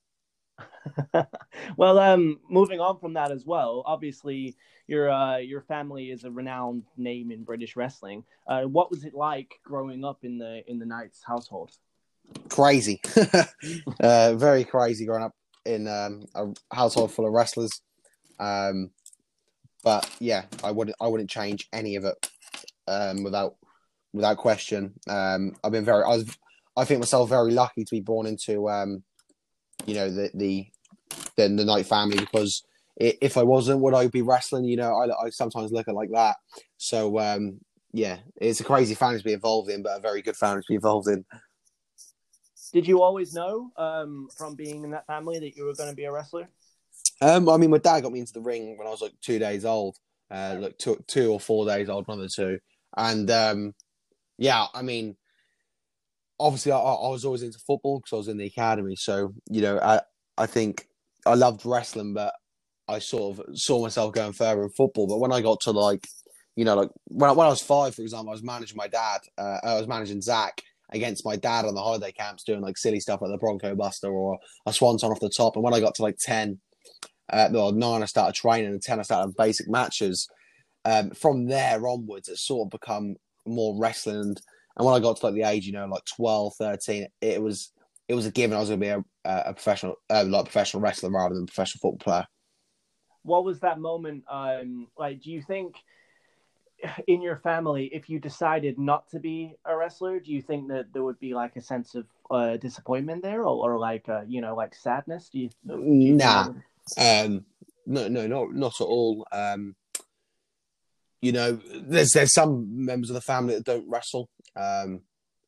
well, 1.78 2.00
um, 2.00 2.40
moving 2.50 2.80
on 2.80 3.00
from 3.00 3.14
that 3.14 3.32
as 3.32 3.46
well. 3.46 3.84
Obviously, 3.86 4.56
your 4.88 5.10
uh, 5.10 5.38
your 5.38 5.62
family 5.62 6.12
is 6.12 6.24
a 6.24 6.32
renowned 6.32 6.84
name 6.98 7.32
in 7.32 7.44
British 7.44 7.76
wrestling. 7.76 8.24
Uh, 8.48 8.64
what 8.64 8.90
was 8.90 9.04
it 9.04 9.14
like 9.14 9.52
growing 9.64 10.04
up 10.04 10.20
in 10.24 10.38
the 10.38 10.64
in 10.70 10.80
the 10.80 10.86
Knights 10.86 11.22
household? 11.26 11.72
Crazy, 12.50 13.02
uh, 14.02 14.34
very 14.36 14.64
crazy 14.64 15.06
growing 15.06 15.24
up 15.24 15.36
in 15.66 15.88
um, 15.88 16.26
a 16.36 16.48
household 16.74 17.12
full 17.12 17.26
of 17.26 17.34
wrestlers. 17.34 17.82
Um, 18.40 18.92
but 19.84 20.10
yeah, 20.20 20.46
I 20.64 20.72
wouldn't 20.72 20.98
I 21.00 21.08
wouldn't 21.08 21.30
change 21.30 21.68
any 21.74 21.96
of 21.96 22.06
it 22.06 22.30
um, 22.90 23.24
without 23.24 23.56
without 24.14 24.38
question. 24.38 24.94
Um, 25.08 25.56
I've 25.64 25.72
been 25.72 25.86
very 25.86 26.04
I 26.04 26.10
was 26.10 26.38
I 26.76 26.86
think 26.86 27.00
myself 27.00 27.30
very 27.30 27.52
lucky 27.52 27.84
to 27.84 27.92
be 27.92 28.02
born 28.02 28.28
into 28.28 28.70
um, 28.70 29.04
you 29.86 29.96
know 29.96 30.10
the 30.10 30.32
the 30.34 30.68
the, 31.36 31.48
the 31.48 31.66
Knight 31.66 31.86
family 31.86 32.18
because 32.18 32.64
if 32.98 33.38
I 33.38 33.44
wasn't, 33.44 33.80
would 33.80 33.94
I 33.94 34.08
be 34.08 34.22
wrestling? 34.22 34.66
You 34.66 34.76
know, 34.76 34.94
I, 34.94 35.26
I 35.26 35.30
sometimes 35.30 35.72
look 35.72 35.88
at 35.88 35.92
it 35.92 35.96
like 35.96 36.12
that. 36.12 36.36
So 36.78 37.20
um, 37.20 37.60
yeah, 37.94 38.18
it's 38.36 38.60
a 38.60 38.64
crazy 38.64 38.96
family 38.96 39.20
to 39.20 39.24
be 39.24 39.34
involved 39.34 39.70
in, 39.70 39.84
but 39.84 39.98
a 39.98 40.02
very 40.02 40.22
good 40.22 40.36
family 40.36 40.62
to 40.62 40.68
be 40.68 40.76
involved 40.76 41.08
in. 41.08 41.26
Did 42.72 42.88
you 42.88 43.02
always 43.02 43.34
know 43.34 43.72
um, 43.78 44.28
from 44.38 44.56
being 44.56 44.84
in 44.84 44.92
that 44.92 45.08
family 45.08 45.40
that 45.40 45.56
you 45.56 45.66
were 45.66 45.74
going 45.74 45.90
to 45.90 45.96
be 45.96 46.04
a 46.04 46.12
wrestler? 46.12 46.50
Um, 47.22 47.50
I 47.50 47.58
mean, 47.58 47.72
my 47.72 47.80
dad 47.80 48.02
got 48.02 48.12
me 48.12 48.20
into 48.20 48.34
the 48.34 48.42
ring 48.42 48.78
when 48.78 48.88
I 48.88 48.92
was 48.92 49.02
like 49.02 49.14
two 49.22 49.40
days 49.40 49.66
old, 49.66 49.98
uh, 50.30 50.58
like 50.60 50.78
two, 50.78 51.04
two 51.08 51.32
or 51.32 51.40
four 51.40 51.66
days 51.66 51.90
old, 51.90 52.08
one 52.08 52.20
of 52.20 52.24
the 52.24 52.30
two. 52.30 52.60
And 53.00 53.32
um, 53.32 53.74
yeah, 54.38 54.66
I 54.74 54.82
mean, 54.82 55.16
obviously, 56.38 56.74
I, 56.74 56.78
I 56.78 57.10
was 57.10 57.24
always 57.24 57.44
into 57.44 57.58
football 57.60 58.00
because 58.00 58.14
I 58.14 58.18
was 58.18 58.28
in 58.28 58.38
the 58.38 58.46
academy. 58.46 58.96
So 58.98 59.34
you 59.50 59.62
know, 59.62 59.80
I 59.80 60.02
I 60.38 60.46
think 60.46 60.86
I 61.26 61.36
loved 61.36 61.66
wrestling, 61.66 62.14
but 62.14 62.34
I 62.90 63.00
sort 63.00 63.40
of 63.40 63.58
saw 63.58 63.82
myself 63.82 64.14
going 64.14 64.34
further 64.34 64.64
in 64.64 64.70
football. 64.72 65.08
But 65.08 65.20
when 65.20 65.32
I 65.32 65.42
got 65.42 65.62
to 65.62 65.72
like, 65.72 66.08
you 66.58 66.66
know, 66.66 66.76
like 66.76 66.90
when 67.06 67.30
I, 67.30 67.34
when 67.34 67.48
I 67.48 67.52
was 67.52 67.62
five, 67.62 67.96
for 67.96 68.02
example, 68.02 68.30
I 68.30 68.34
was 68.34 68.44
managing 68.44 68.78
my 68.78 68.88
dad. 68.88 69.20
Uh, 69.38 69.60
I 69.64 69.76
was 69.76 69.88
managing 69.88 70.22
Zak 70.22 70.62
against 70.92 71.24
my 71.24 71.38
dad 71.38 71.66
on 71.66 71.76
the 71.76 71.82
holiday 71.82 72.12
camps, 72.12 72.44
doing 72.44 72.62
like 72.62 72.78
silly 72.78 73.00
stuff 73.00 73.22
like 73.22 73.32
the 73.32 73.38
Bronco 73.38 73.76
Buster 73.76 74.10
or 74.10 74.40
a 74.66 74.74
Swanton 74.74 75.12
off 75.12 75.22
the 75.22 75.30
top. 75.30 75.56
And 75.56 75.64
when 75.64 75.74
I 75.74 75.80
got 75.80 75.96
to 75.96 76.02
like 76.02 76.18
ten, 76.18 76.60
uh, 77.32 77.48
well, 77.52 77.72
nine, 77.72 78.02
I 78.02 78.08
started 78.08 78.36
training, 78.36 78.72
and 78.72 78.82
ten, 78.82 79.00
I 79.00 79.04
started 79.04 79.36
basic 79.38 79.70
matches. 79.70 80.28
Um, 80.86 81.12
from 81.12 81.48
there 81.48 81.88
onwards, 81.88 82.30
it's 82.30 82.42
sort 82.42 82.68
of 82.68 82.80
become 82.80 83.16
more 83.46 83.78
wrestling. 83.78 84.18
And, 84.18 84.42
and 84.78 84.86
when 84.86 84.96
I 84.96 85.00
got 85.00 85.18
to 85.18 85.26
like 85.26 85.36
the 85.36 85.44
age, 85.44 85.66
you 85.66 85.74
know, 85.74 85.86
like 85.86 86.06
12, 86.06 86.54
13, 86.58 87.08
it 87.22 87.42
was 87.42 87.72
it 88.08 88.16
was 88.16 88.26
a 88.26 88.32
given 88.32 88.58
I 88.58 88.60
was 88.60 88.70
going 88.70 88.80
to 88.82 88.86
be 88.86 88.90
a, 88.90 89.04
a 89.30 89.54
professional, 89.54 89.96
uh, 90.10 90.26
like 90.28 90.46
professional 90.46 90.82
wrestler 90.82 91.12
rather 91.12 91.36
than 91.36 91.44
a 91.44 91.46
professional 91.46 91.80
football 91.80 91.98
player. 91.98 92.26
What 93.22 93.44
was 93.46 93.60
that 93.60 93.80
moment? 93.80 94.24
Um, 94.28 94.88
like, 94.98 95.22
do 95.22 95.32
you 95.32 95.44
think 95.44 95.76
in 97.08 97.22
your 97.22 97.38
family, 97.38 97.90
if 97.94 98.10
you 98.10 98.20
decided 98.20 98.80
not 98.80 99.08
to 99.10 99.20
be 99.20 99.56
a 99.66 99.76
wrestler, 99.76 100.20
do 100.20 100.32
you 100.32 100.42
think 100.42 100.70
that 100.70 100.92
there 100.94 101.04
would 101.04 101.20
be 101.20 101.34
like 101.34 101.56
a 101.56 101.62
sense 101.62 101.96
of 101.96 102.06
uh, 102.32 102.58
disappointment 102.58 103.22
there, 103.22 103.42
or, 103.42 103.74
or 103.74 103.78
like 103.78 104.08
uh, 104.10 104.22
you 104.28 104.42
know, 104.42 104.56
like 104.56 104.74
sadness? 104.74 105.30
Do 105.30 105.40
you? 105.40 105.50
Do 105.68 105.80
you 105.80 106.16
nah, 106.16 106.54
um, 106.98 107.46
no, 107.86 108.08
no, 108.08 108.28
not 108.28 108.54
not 108.54 108.82
at 108.82 108.86
all. 108.86 109.28
Um, 109.32 109.76
you 111.22 111.32
know, 111.32 111.60
there's 111.82 112.12
there's 112.12 112.34
some 112.34 112.86
members 112.86 113.10
of 113.10 113.14
the 113.14 113.22
family 113.22 113.56
that 113.56 113.66
don't 113.66 113.90
wrestle. 113.90 114.30
Um, 114.56 115.02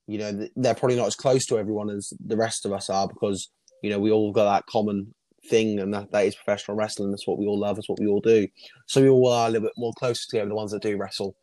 you 0.07 0.17
know, 0.17 0.47
they're 0.55 0.75
probably 0.75 0.97
not 0.97 1.07
as 1.07 1.15
close 1.15 1.45
to 1.45 1.57
everyone 1.57 1.89
as 1.89 2.11
the 2.25 2.37
rest 2.37 2.65
of 2.65 2.73
us 2.73 2.89
are 2.89 3.07
because 3.07 3.49
you 3.81 3.89
know 3.89 3.99
we 3.99 4.11
all 4.11 4.31
got 4.31 4.51
that 4.51 4.65
common 4.65 5.13
thing, 5.49 5.79
and 5.79 5.93
that, 5.93 6.11
that 6.11 6.25
is 6.25 6.35
professional 6.35 6.77
wrestling. 6.77 7.11
That's 7.11 7.27
what 7.27 7.39
we 7.39 7.45
all 7.45 7.59
love. 7.59 7.75
That's 7.77 7.89
what 7.89 7.99
we 7.99 8.07
all 8.07 8.19
do. 8.19 8.47
So 8.87 9.01
we 9.01 9.09
all 9.09 9.31
are 9.31 9.47
a 9.47 9.51
little 9.51 9.67
bit 9.67 9.77
more 9.77 9.93
closer 9.97 10.21
together, 10.29 10.49
the 10.49 10.55
ones 10.55 10.71
that 10.71 10.81
do 10.81 10.97
wrestle. 10.97 11.35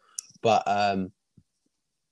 But 0.43 0.63
um, 0.67 1.13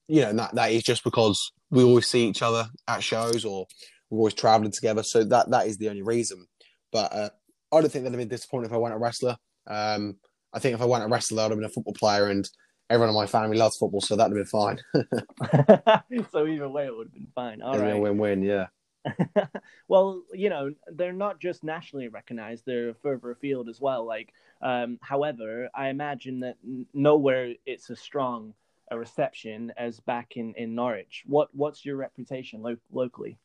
you 0.08 0.22
know, 0.22 0.32
that 0.32 0.54
that 0.54 0.72
is 0.72 0.82
just 0.82 1.04
because 1.04 1.52
we 1.70 1.82
always 1.82 2.06
see 2.06 2.26
each 2.26 2.42
other 2.42 2.68
at 2.88 3.02
shows 3.02 3.44
or 3.44 3.66
we're 4.08 4.18
always 4.18 4.34
traveling 4.34 4.72
together. 4.72 5.02
So 5.02 5.24
that 5.24 5.50
that 5.50 5.66
is 5.66 5.76
the 5.76 5.90
only 5.90 6.02
reason. 6.02 6.46
But 6.92 7.12
uh, 7.12 7.30
I 7.72 7.80
don't 7.80 7.90
think 7.90 8.04
that 8.04 8.12
I'd 8.12 8.18
be 8.18 8.24
disappointed 8.24 8.68
if 8.68 8.72
I 8.72 8.78
went 8.78 8.94
a 8.94 8.98
wrestler. 8.98 9.36
Um, 9.66 10.16
I 10.52 10.58
think 10.58 10.74
if 10.74 10.82
I 10.82 10.86
went 10.86 11.04
a 11.04 11.08
wrestler, 11.08 11.42
I'd 11.42 11.50
have 11.50 11.58
been 11.58 11.64
a 11.64 11.70
football 11.70 11.94
player, 11.94 12.28
and 12.28 12.48
everyone 12.90 13.10
in 13.10 13.14
my 13.14 13.26
family 13.26 13.56
loves 13.56 13.76
football, 13.76 14.00
so 14.00 14.16
that'd 14.16 14.36
have 14.36 14.46
been 14.46 14.46
fine. 14.46 16.24
so 16.32 16.46
either 16.46 16.68
way, 16.68 16.86
it 16.86 16.96
would 16.96 17.08
have 17.08 17.14
been 17.14 17.28
fine. 17.34 17.62
All 17.62 17.78
right. 17.78 17.98
win-win, 17.98 18.42
yeah. 18.42 18.66
well, 19.88 20.22
you 20.32 20.50
know, 20.50 20.72
they're 20.88 21.12
not 21.12 21.38
just 21.38 21.62
nationally 21.62 22.08
recognized; 22.08 22.64
they're 22.66 22.94
further 22.94 23.30
afield 23.30 23.68
as 23.68 23.80
well. 23.80 24.04
Like, 24.04 24.32
um, 24.62 24.98
however, 25.00 25.68
I 25.74 25.88
imagine 25.88 26.40
that 26.40 26.56
n- 26.64 26.86
nowhere 26.92 27.54
it's 27.66 27.88
as 27.90 28.00
strong 28.00 28.54
a 28.90 28.98
reception 28.98 29.72
as 29.76 30.00
back 30.00 30.36
in, 30.36 30.54
in 30.54 30.74
Norwich. 30.74 31.24
What 31.26 31.48
what's 31.54 31.84
your 31.84 31.96
reputation 31.96 32.62
lo- 32.62 32.76
locally? 32.92 33.38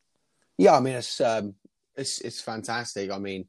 Yeah, 0.58 0.76
I 0.76 0.80
mean 0.80 0.94
it's 0.94 1.20
um, 1.20 1.54
it's 1.96 2.20
it's 2.20 2.40
fantastic. 2.40 3.10
I 3.10 3.18
mean, 3.18 3.46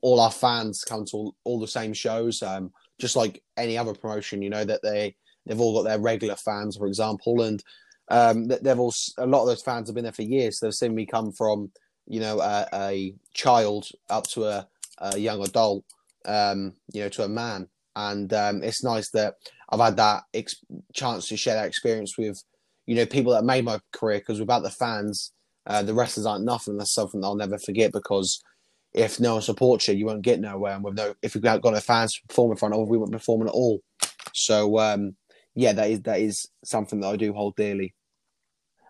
all, 0.00 0.20
our 0.20 0.30
fans 0.30 0.84
come 0.86 1.04
to 1.06 1.16
all, 1.16 1.36
all 1.44 1.60
the 1.60 1.68
same 1.68 1.92
shows, 1.92 2.42
um, 2.42 2.72
just 2.98 3.16
like 3.16 3.42
any 3.56 3.76
other 3.76 3.94
promotion. 3.94 4.42
You 4.42 4.50
know 4.50 4.64
that 4.64 4.82
they 4.82 5.14
they've 5.46 5.60
all 5.60 5.74
got 5.74 5.88
their 5.88 6.00
regular 6.00 6.36
fans, 6.36 6.76
for 6.76 6.86
example, 6.86 7.42
and 7.42 7.62
um, 8.08 8.48
they've 8.48 8.78
all 8.78 8.92
a 9.18 9.26
lot 9.26 9.42
of 9.42 9.48
those 9.48 9.62
fans 9.62 9.88
have 9.88 9.94
been 9.94 10.04
there 10.04 10.12
for 10.12 10.22
years. 10.22 10.58
So 10.58 10.66
they've 10.66 10.74
seen 10.74 10.94
me 10.94 11.06
come 11.06 11.32
from 11.32 11.70
you 12.06 12.20
know 12.20 12.40
a, 12.40 12.66
a 12.72 13.14
child 13.32 13.88
up 14.10 14.26
to 14.28 14.44
a, 14.44 14.68
a 14.98 15.18
young 15.18 15.42
adult, 15.44 15.84
um, 16.24 16.74
you 16.92 17.02
know, 17.02 17.08
to 17.10 17.24
a 17.24 17.28
man, 17.28 17.68
and 17.96 18.32
um, 18.32 18.62
it's 18.62 18.84
nice 18.84 19.10
that 19.10 19.34
I've 19.70 19.80
had 19.80 19.96
that 19.96 20.22
ex- 20.32 20.64
chance 20.92 21.28
to 21.28 21.36
share 21.36 21.54
that 21.54 21.68
experience 21.68 22.16
with 22.18 22.42
you 22.86 22.94
know 22.94 23.06
people 23.06 23.32
that 23.32 23.44
made 23.44 23.64
my 23.64 23.80
career 23.92 24.18
because 24.18 24.40
without 24.40 24.62
the 24.62 24.70
fans. 24.70 25.32
Uh, 25.66 25.82
the 25.82 25.94
wrestlers 25.94 26.26
aren't 26.26 26.44
nothing. 26.44 26.76
That's 26.76 26.92
something 26.92 27.22
that 27.22 27.26
I'll 27.26 27.36
never 27.36 27.56
forget 27.56 27.90
because 27.90 28.38
if 28.94 29.18
no 29.18 29.34
one 29.34 29.42
supports 29.42 29.88
you, 29.88 29.94
you 29.94 30.06
won't 30.06 30.22
get 30.22 30.40
nowhere. 30.40 30.74
And 30.74 30.84
with 30.84 30.94
no, 30.94 31.14
if 31.20 31.34
we've 31.34 31.42
got 31.42 31.62
no 31.64 31.80
fans 31.80 32.14
to 32.14 32.26
perform 32.28 32.52
in 32.52 32.56
front 32.56 32.74
of, 32.74 32.88
we 32.88 32.96
won't 32.96 33.10
be 33.10 33.18
performing 33.18 33.48
at 33.48 33.54
all. 33.54 33.80
So 34.32 34.78
um, 34.78 35.16
yeah, 35.54 35.72
that 35.72 35.90
is 35.90 36.02
that 36.02 36.20
is 36.20 36.48
something 36.64 37.00
that 37.00 37.08
I 37.08 37.16
do 37.16 37.32
hold 37.32 37.56
dearly. 37.56 37.94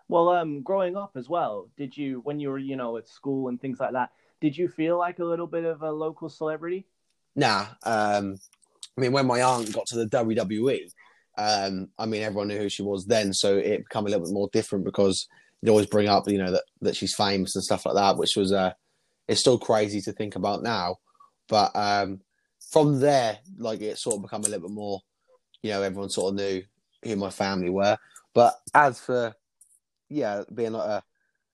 Well, 0.07 0.29
um, 0.29 0.61
growing 0.61 0.95
up 0.95 1.13
as 1.15 1.27
well, 1.27 1.69
did 1.75 1.97
you 1.97 2.21
when 2.23 2.39
you 2.39 2.49
were 2.49 2.59
you 2.59 2.75
know 2.75 2.97
at 2.97 3.07
school 3.07 3.47
and 3.47 3.59
things 3.59 3.79
like 3.79 3.93
that? 3.93 4.11
Did 4.41 4.55
you 4.55 4.67
feel 4.67 4.97
like 4.97 5.19
a 5.19 5.25
little 5.25 5.47
bit 5.47 5.65
of 5.65 5.81
a 5.81 5.91
local 5.91 6.29
celebrity? 6.29 6.85
Nah, 7.35 7.65
um, 7.83 8.37
I 8.97 9.01
mean 9.01 9.11
when 9.11 9.25
my 9.25 9.41
aunt 9.41 9.73
got 9.73 9.87
to 9.87 9.95
the 9.95 10.05
WWE, 10.05 10.91
um, 11.37 11.89
I 11.97 12.05
mean 12.05 12.21
everyone 12.21 12.47
knew 12.47 12.57
who 12.57 12.69
she 12.69 12.83
was 12.83 13.07
then, 13.07 13.33
so 13.33 13.57
it 13.57 13.85
became 13.89 14.05
a 14.05 14.09
little 14.09 14.25
bit 14.25 14.33
more 14.33 14.49
different 14.53 14.85
because 14.85 15.27
you'd 15.61 15.71
always 15.71 15.87
bring 15.87 16.07
up 16.07 16.27
you 16.29 16.37
know 16.37 16.51
that 16.51 16.63
that 16.81 16.95
she's 16.95 17.15
famous 17.15 17.55
and 17.55 17.63
stuff 17.63 17.87
like 17.87 17.95
that, 17.95 18.17
which 18.17 18.35
was 18.35 18.51
uh, 18.51 18.73
it's 19.27 19.41
still 19.41 19.57
crazy 19.57 20.01
to 20.01 20.11
think 20.11 20.35
about 20.35 20.63
now. 20.63 20.97
But 21.47 21.75
um, 21.75 22.21
from 22.71 22.99
there, 22.99 23.39
like 23.57 23.81
it 23.81 23.97
sort 23.97 24.15
of 24.17 24.21
become 24.23 24.41
a 24.41 24.47
little 24.47 24.67
bit 24.67 24.75
more, 24.75 25.01
you 25.61 25.71
know, 25.71 25.81
everyone 25.81 26.09
sort 26.09 26.31
of 26.31 26.35
knew 26.35 26.63
who 27.03 27.15
my 27.15 27.29
family 27.29 27.69
were. 27.69 27.97
But 28.33 28.55
as 28.73 28.99
for 28.99 29.33
yeah, 30.09 30.43
being 30.53 30.73
like 30.73 30.87
a, 30.87 31.03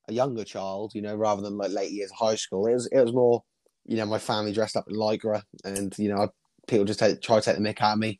a 0.10 0.13
younger 0.13 0.44
child, 0.44 0.94
you 0.94 1.01
know, 1.01 1.16
rather 1.16 1.42
than 1.42 1.58
like 1.58 1.72
late 1.72 1.92
years 1.92 2.12
of 2.12 2.18
high 2.18 2.36
school, 2.36 2.68
it 2.68 2.74
was 2.74 2.88
it 2.88 3.01
was 3.01 3.13
more, 3.13 3.44
you 3.86 3.98
know, 3.98 4.06
my 4.06 4.20
family 4.20 4.54
dressed 4.54 4.75
up 4.75 4.86
in 4.90 4.96
lycra, 4.96 5.44
and 5.63 5.98
you 5.98 6.13
know, 6.13 6.30
people 6.68 6.86
just 6.86 7.00
take, 7.00 7.22
try 7.22 7.40
to 7.40 7.42
take 7.42 7.58
the 7.58 7.62
mick 7.62 7.82
out 7.82 7.94
of 7.94 8.00
me. 8.00 8.20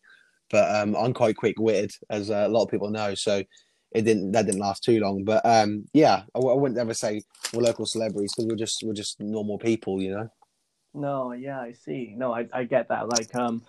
But 0.50 0.74
um, 0.76 0.96
I'm 0.96 1.14
quite 1.14 1.38
quick 1.38 1.58
witted, 1.60 1.92
as 2.10 2.30
uh, 2.30 2.46
a 2.46 2.50
lot 2.50 2.64
of 2.64 2.70
people 2.70 2.90
know, 2.90 3.16
so 3.16 3.44
it 3.92 4.04
didn't 4.04 4.32
that 4.32 4.46
didn't 4.46 4.62
last 4.62 4.84
too 4.84 5.00
long. 5.00 5.24
But 5.24 5.46
um, 5.46 5.86
yeah, 5.94 6.24
I, 6.36 6.40
I 6.40 6.54
wouldn't 6.54 6.80
ever 6.80 6.94
say 6.94 7.22
we're 7.54 7.64
local 7.64 7.86
celebrities 7.86 8.34
because 8.36 8.48
we're 8.50 8.58
just 8.58 8.84
we're 8.84 8.94
just 8.94 9.20
normal 9.20 9.58
people, 9.58 10.02
you 10.02 10.12
know. 10.12 10.30
No, 10.94 11.32
yeah, 11.32 11.60
I 11.60 11.72
see. 11.72 12.14
No, 12.18 12.34
I, 12.34 12.48
I 12.54 12.66
get 12.66 12.90
that. 12.90 13.08
Like, 13.08 13.34
um, 13.36 13.62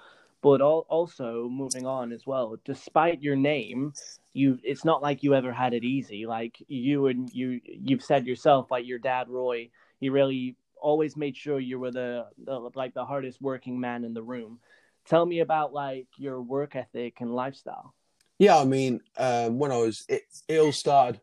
but 0.43 0.61
all, 0.61 0.87
also 0.88 1.49
moving 1.49 1.87
on 1.87 2.11
as 2.12 2.26
well. 2.26 2.57
Despite 2.64 3.23
your 3.23 3.37
name, 3.37 3.93
you 4.33 4.59
it's 4.62 4.85
not 4.85 5.02
like 5.02 5.23
you 5.23 5.35
ever 5.35 5.52
had 5.52 5.73
it 5.75 5.85
easy. 5.85 6.26
Like 6.26 6.57
you 6.69 7.07
and 7.07 7.31
you 7.33 7.61
you've 7.64 8.02
said 8.02 8.26
yourself, 8.26 8.71
like 8.71 8.87
your 8.87 8.99
dad 8.99 9.29
Roy, 9.29 9.71
he 10.00 10.09
really 10.09 10.57
always 10.81 11.17
made 11.17 11.37
sure 11.37 11.61
you 11.61 11.79
were 11.79 11.93
the, 11.93 12.26
the 12.45 12.71
like 12.75 12.93
the 12.93 13.05
hardest 13.05 13.41
working 13.41 13.79
man 13.79 14.05
in 14.05 14.14
the 14.14 14.23
room. 14.23 14.59
Tell 15.05 15.25
me 15.25 15.41
about 15.41 15.73
like 15.73 16.09
your 16.17 16.43
work 16.43 16.75
ethic 16.75 17.21
and 17.21 17.35
lifestyle. 17.35 17.95
Yeah, 18.43 18.59
I 18.59 18.65
mean, 18.65 19.01
um, 19.19 19.61
when 19.61 19.71
I 19.71 19.77
was 19.77 20.05
it, 20.09 20.23
it 20.49 20.59
all 20.59 20.73
started 20.73 21.21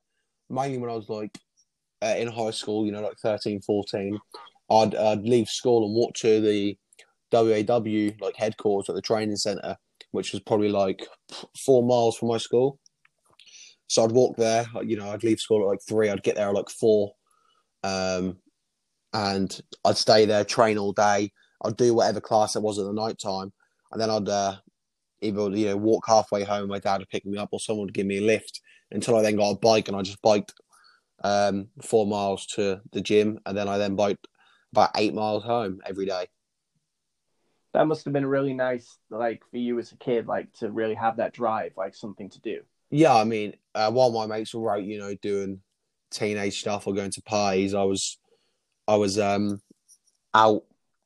mainly 0.50 0.78
when 0.78 0.90
I 0.90 0.96
was 0.96 1.10
like 1.10 1.38
uh, 2.02 2.16
in 2.18 2.30
high 2.30 2.52
school, 2.52 2.86
you 2.86 2.94
know, 2.94 3.02
like 3.02 3.18
13, 3.22 3.60
14. 3.60 4.18
I'd, 4.72 4.96
I'd 4.96 5.24
leave 5.24 5.50
school 5.50 5.86
and 5.86 5.94
walk 5.94 6.14
to 6.20 6.40
the 6.40 6.78
WAW 7.34 8.12
like 8.22 8.38
headquarters 8.38 8.88
at 8.88 8.96
the 8.96 9.02
training 9.02 9.36
center, 9.36 9.76
which 10.12 10.32
was 10.32 10.42
probably 10.44 10.70
like 10.70 11.06
four 11.66 11.84
miles 11.86 12.18
from 12.18 12.30
my 12.30 12.38
school. 12.38 12.80
So 13.88 14.06
I'd 14.06 14.14
walk 14.14 14.38
there, 14.38 14.66
you 14.86 14.96
know, 14.96 15.10
I'd 15.10 15.26
leave 15.26 15.42
school 15.42 15.64
at 15.64 15.68
like 15.68 15.82
three, 15.86 16.10
I'd 16.10 16.24
get 16.24 16.38
there 16.38 16.48
at 16.48 16.56
like 16.56 16.70
four, 16.70 17.12
um, 17.84 18.38
and 19.12 19.60
I'd 19.84 19.98
stay 19.98 20.24
there, 20.24 20.46
train 20.46 20.78
all 20.78 20.94
day. 20.94 21.34
I'd 21.66 21.76
do 21.76 21.94
whatever 21.96 22.22
class 22.22 22.56
it 22.56 22.62
was 22.62 22.80
at 22.80 22.86
the 22.86 22.94
night 22.94 23.20
time, 23.20 23.52
and 23.92 24.00
then 24.00 24.10
I'd 24.10 24.30
uh, 24.30 24.56
either 25.22 25.50
you 25.50 25.68
know 25.68 25.78
walk 25.78 26.06
halfway 26.08 26.44
home. 26.44 26.70
My 26.70 26.80
dad 26.80 27.00
would 27.00 27.10
pick 27.10 27.26
me 27.26 27.38
up, 27.38 27.50
or 27.52 27.60
someone 27.60 27.88
would 27.88 27.94
give 27.94 28.06
me 28.08 28.18
a 28.20 28.22
lift 28.22 28.62
until 28.92 29.16
I 29.16 29.22
then 29.22 29.36
got 29.36 29.52
a 29.52 29.58
bike, 29.58 29.88
and 29.88 29.98
I 29.98 30.02
just 30.02 30.22
biked 30.22 30.54
um, 31.24 31.68
four 31.84 32.08
miles 32.08 32.46
to 32.48 32.82
the 32.92 33.02
gym, 33.02 33.40
and 33.46 33.58
then 33.58 33.68
I 33.68 33.78
then 33.78 33.96
biked 33.96 34.28
about 34.72 34.92
eight 34.96 35.14
miles 35.14 35.44
home 35.44 35.80
every 35.86 36.06
day. 36.06 36.28
That 37.74 37.88
must 37.88 38.06
have 38.06 38.14
been 38.14 38.26
really 38.26 38.54
nice, 38.54 38.98
like 39.10 39.44
for 39.52 39.58
you 39.58 39.78
as 39.80 39.92
a 39.92 39.98
kid, 39.98 40.28
like 40.28 40.52
to 40.54 40.72
really 40.72 40.96
have 40.96 41.18
that 41.18 41.34
drive, 41.34 41.74
like 41.78 41.94
something 41.94 42.30
to 42.32 42.42
do. 42.42 42.62
Yeah, 42.90 43.16
I 43.16 43.24
mean, 43.24 43.54
uh, 43.76 43.92
while 43.92 44.12
my 44.12 44.26
mates 44.26 44.54
were 44.54 44.74
out, 44.74 44.84
you 44.84 44.98
know, 44.98 45.14
doing 45.22 45.62
teenage 46.12 46.60
stuff 46.60 46.88
or 46.88 46.96
going 46.96 47.12
to 47.12 47.22
parties, 47.22 47.76
I 47.76 47.84
was, 47.84 48.18
I 48.88 48.96
was 48.96 49.20
um, 49.20 49.62
out 50.34 50.64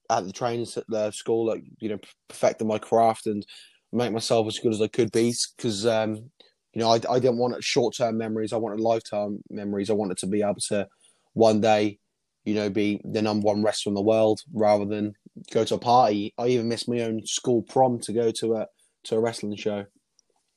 at 0.10 0.26
the 0.26 0.32
training 0.32 0.68
the 0.88 1.12
school, 1.12 1.48
like 1.48 1.64
you 1.80 1.90
know, 1.90 2.00
perfecting 2.30 2.68
my 2.68 2.78
craft 2.78 3.28
and 3.28 3.46
make 3.94 4.12
myself 4.12 4.48
as 4.48 4.60
good 4.60 4.74
as 4.74 4.82
I 4.82 4.88
could 4.88 5.12
be. 5.12 5.34
Because 5.56 5.86
um, 5.86 6.32
you 6.74 6.82
know, 6.82 6.90
I, 6.90 7.00
I 7.10 7.20
didn't 7.20 7.38
want 7.38 7.64
short 7.64 7.96
term 7.96 8.18
memories. 8.18 8.54
I 8.54 8.58
wanted 8.58 8.80
lifetime 8.80 9.40
memories. 9.50 9.90
I 9.90 9.94
wanted 9.94 10.18
to 10.18 10.28
be 10.28 10.42
able 10.42 10.56
to 10.70 10.88
one 11.34 11.62
day, 11.62 12.00
you 12.46 12.56
know, 12.56 12.70
be 12.70 13.02
the 13.04 13.22
number 13.22 13.46
one 13.46 13.64
wrestler 13.64 13.92
in 13.92 13.96
the 13.96 14.02
world 14.02 14.42
rather 14.54 14.86
than 14.86 15.14
go 15.52 15.64
to 15.64 15.76
a 15.76 15.80
party. 15.80 16.34
I 16.38 16.48
even 16.48 16.68
missed 16.68 16.90
my 16.90 17.02
own 17.02 17.26
school 17.26 17.62
prom 17.62 18.00
to 18.02 18.14
go 18.14 18.32
to 18.32 18.56
a 18.56 18.68
to 19.06 19.16
a 19.16 19.20
wrestling 19.20 19.56
show. 19.56 19.86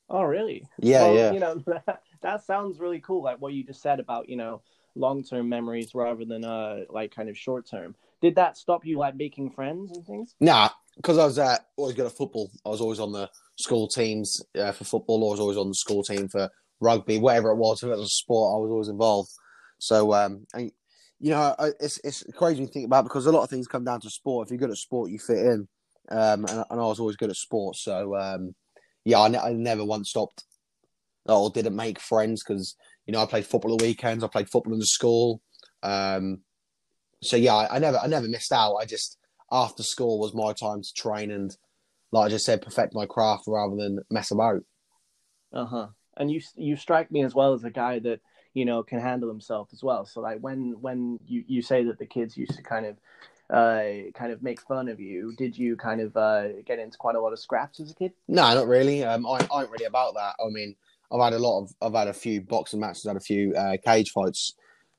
Oh, 0.09 0.23
really? 0.23 0.65
Yeah, 0.79 1.03
well, 1.03 1.15
yeah. 1.15 1.31
You 1.33 1.39
know, 1.39 1.63
that, 1.67 2.01
that 2.21 2.45
sounds 2.45 2.79
really 2.79 2.99
cool. 2.99 3.23
Like 3.23 3.39
what 3.39 3.53
you 3.53 3.63
just 3.63 3.81
said 3.81 3.99
about 3.99 4.29
you 4.29 4.37
know 4.37 4.61
long 4.95 5.23
term 5.23 5.47
memories 5.47 5.93
rather 5.93 6.25
than 6.25 6.43
uh 6.43 6.79
like 6.89 7.13
kind 7.13 7.29
of 7.29 7.37
short 7.37 7.69
term. 7.69 7.95
Did 8.21 8.35
that 8.35 8.57
stop 8.57 8.85
you 8.85 8.97
like 8.97 9.15
making 9.15 9.51
friends 9.51 9.91
and 9.95 10.05
things? 10.05 10.33
Nah, 10.39 10.69
because 10.97 11.17
I 11.17 11.25
was 11.25 11.39
uh, 11.39 11.57
always 11.77 11.95
good 11.95 12.05
at 12.05 12.17
football. 12.17 12.51
I 12.65 12.69
was 12.69 12.81
always 12.81 12.99
on 12.99 13.11
the 13.11 13.29
school 13.55 13.87
teams 13.87 14.41
uh, 14.59 14.71
for 14.71 14.83
football. 14.83 15.27
I 15.27 15.31
was 15.31 15.39
always 15.39 15.57
on 15.57 15.69
the 15.69 15.75
school 15.75 16.03
team 16.03 16.27
for 16.27 16.49
rugby, 16.79 17.17
whatever 17.17 17.51
it 17.51 17.57
was. 17.57 17.81
If 17.81 17.89
it 17.89 17.97
was 17.97 18.01
a 18.01 18.09
sport, 18.09 18.55
I 18.55 18.59
was 18.61 18.71
always 18.71 18.89
involved. 18.89 19.29
So, 19.79 20.13
um, 20.13 20.45
and, 20.53 20.71
you 21.19 21.31
know, 21.31 21.55
it's 21.79 21.99
it's 22.03 22.23
crazy 22.35 22.65
to 22.65 22.71
think 22.71 22.85
about 22.85 23.03
because 23.03 23.25
a 23.25 23.31
lot 23.31 23.43
of 23.43 23.49
things 23.49 23.67
come 23.67 23.83
down 23.83 24.01
to 24.01 24.09
sport. 24.09 24.47
If 24.47 24.51
you're 24.51 24.59
good 24.59 24.71
at 24.71 24.77
sport, 24.77 25.11
you 25.11 25.19
fit 25.19 25.37
in. 25.37 25.67
Um, 26.09 26.45
and, 26.45 26.65
and 26.69 26.79
I 26.79 26.85
was 26.85 26.99
always 26.99 27.15
good 27.15 27.29
at 27.29 27.35
sports. 27.35 27.83
So, 27.83 28.15
um, 28.15 28.55
yeah, 29.05 29.19
I, 29.19 29.27
ne- 29.27 29.39
I 29.39 29.53
never 29.53 29.83
once 29.85 30.09
stopped 30.09 30.43
or 31.25 31.49
didn't 31.49 31.75
make 31.75 31.99
friends 31.99 32.43
because, 32.43 32.75
you 33.05 33.11
know, 33.11 33.21
I 33.21 33.25
played 33.25 33.45
football 33.45 33.75
at 33.75 33.81
weekends. 33.81 34.23
I 34.23 34.27
played 34.27 34.49
football 34.49 34.73
in 34.73 34.79
the 34.79 34.85
school. 34.85 35.41
Um, 35.83 36.39
so 37.21 37.35
yeah, 37.35 37.55
I, 37.55 37.75
I, 37.75 37.79
never, 37.79 37.97
I 37.97 38.07
never 38.07 38.27
missed 38.27 38.51
out. 38.51 38.75
I 38.75 38.85
just 38.85 39.17
after 39.51 39.83
school 39.83 40.19
was 40.19 40.33
my 40.33 40.53
time 40.53 40.81
to 40.81 40.93
train 40.93 41.31
and, 41.31 41.55
like 42.11 42.27
I 42.27 42.29
just 42.29 42.45
said, 42.45 42.61
perfect 42.61 42.93
my 42.93 43.05
craft 43.05 43.43
rather 43.47 43.75
than 43.75 43.99
mess 44.09 44.31
about. 44.31 44.63
Uh 45.53 45.65
huh. 45.65 45.87
And 46.15 46.31
you, 46.31 46.41
you 46.55 46.75
strike 46.75 47.11
me 47.11 47.23
as 47.23 47.35
well 47.35 47.53
as 47.53 47.63
a 47.63 47.69
guy 47.69 47.99
that 47.99 48.21
you 48.53 48.65
know 48.65 48.81
can 48.81 48.99
handle 48.99 49.29
himself 49.29 49.69
as 49.71 49.83
well. 49.83 50.05
So 50.05 50.21
like 50.21 50.39
when 50.39 50.75
when 50.81 51.19
you 51.25 51.43
you 51.47 51.61
say 51.61 51.83
that 51.83 51.99
the 51.99 52.05
kids 52.05 52.35
used 52.35 52.55
to 52.55 52.63
kind 52.63 52.85
of 52.85 52.97
uh, 53.49 54.11
kind 54.13 54.31
of 54.31 54.41
make 54.41 54.61
fun 54.61 54.89
of 54.89 54.99
you. 54.99 55.33
Did 55.37 55.57
you 55.57 55.75
kind 55.77 56.01
of 56.01 56.15
uh, 56.17 56.61
get 56.65 56.79
into 56.79 56.97
quite 56.97 57.15
a 57.15 57.21
lot 57.21 57.33
of 57.33 57.39
scraps 57.39 57.79
as 57.79 57.91
a 57.91 57.95
kid? 57.95 58.11
No, 58.27 58.53
not 58.53 58.67
really. 58.67 59.03
Um, 59.03 59.25
I, 59.25 59.47
I 59.53 59.61
ain't 59.61 59.71
really 59.71 59.85
about 59.85 60.15
that. 60.15 60.35
I 60.43 60.49
mean, 60.49 60.75
I've 61.11 61.21
had 61.21 61.33
a 61.33 61.39
lot 61.39 61.61
of, 61.61 61.71
I've 61.81 61.93
had 61.93 62.07
a 62.07 62.13
few 62.13 62.41
boxing 62.41 62.79
matches, 62.79 63.05
had 63.07 63.15
a 63.15 63.21
few 63.21 63.53
uh, 63.55 63.77
cage 63.85 64.11
fights, 64.11 64.53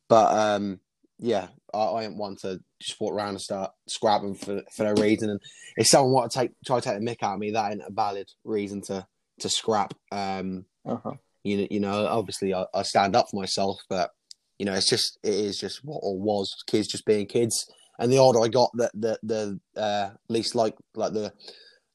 but 0.08 0.34
um, 0.34 0.80
yeah, 1.18 1.48
I, 1.74 1.78
I 1.78 2.04
ain't 2.04 2.16
one 2.16 2.36
to 2.42 2.60
just 2.80 3.00
walk 3.00 3.12
around 3.12 3.30
and 3.30 3.40
start 3.40 3.70
scrapping 3.88 4.34
for 4.34 4.62
for 4.74 4.84
no 4.84 4.92
reason. 5.02 5.30
And 5.30 5.40
if 5.76 5.86
someone 5.86 6.12
want 6.12 6.30
to 6.30 6.38
take 6.38 6.52
try 6.66 6.80
to 6.80 6.88
take 6.88 6.98
a 6.98 7.00
mick 7.00 7.22
out 7.22 7.34
of 7.34 7.40
me, 7.40 7.50
that 7.52 7.72
ain't 7.72 7.82
a 7.86 7.92
valid 7.92 8.28
reason 8.44 8.82
to 8.82 9.06
to 9.40 9.48
scrap. 9.48 9.94
Um, 10.12 10.64
uh-huh. 10.86 11.14
you 11.44 11.66
you 11.70 11.80
know, 11.80 12.06
obviously 12.06 12.54
I, 12.54 12.64
I 12.74 12.82
stand 12.82 13.16
up 13.16 13.26
for 13.30 13.40
myself, 13.40 13.78
but 13.88 14.10
you 14.58 14.66
know, 14.66 14.74
it's 14.74 14.88
just 14.88 15.18
it 15.22 15.34
is 15.34 15.58
just 15.58 15.84
what 15.84 16.00
or 16.02 16.18
was 16.18 16.54
kids 16.66 16.88
just 16.88 17.04
being 17.04 17.26
kids. 17.26 17.70
And 17.98 18.12
the 18.12 18.18
older 18.18 18.40
I 18.40 18.48
got, 18.48 18.70
the 18.74 18.90
the 18.94 19.18
the 19.22 19.80
uh, 19.80 20.10
least 20.28 20.54
like 20.54 20.76
like 20.94 21.12
the 21.12 21.32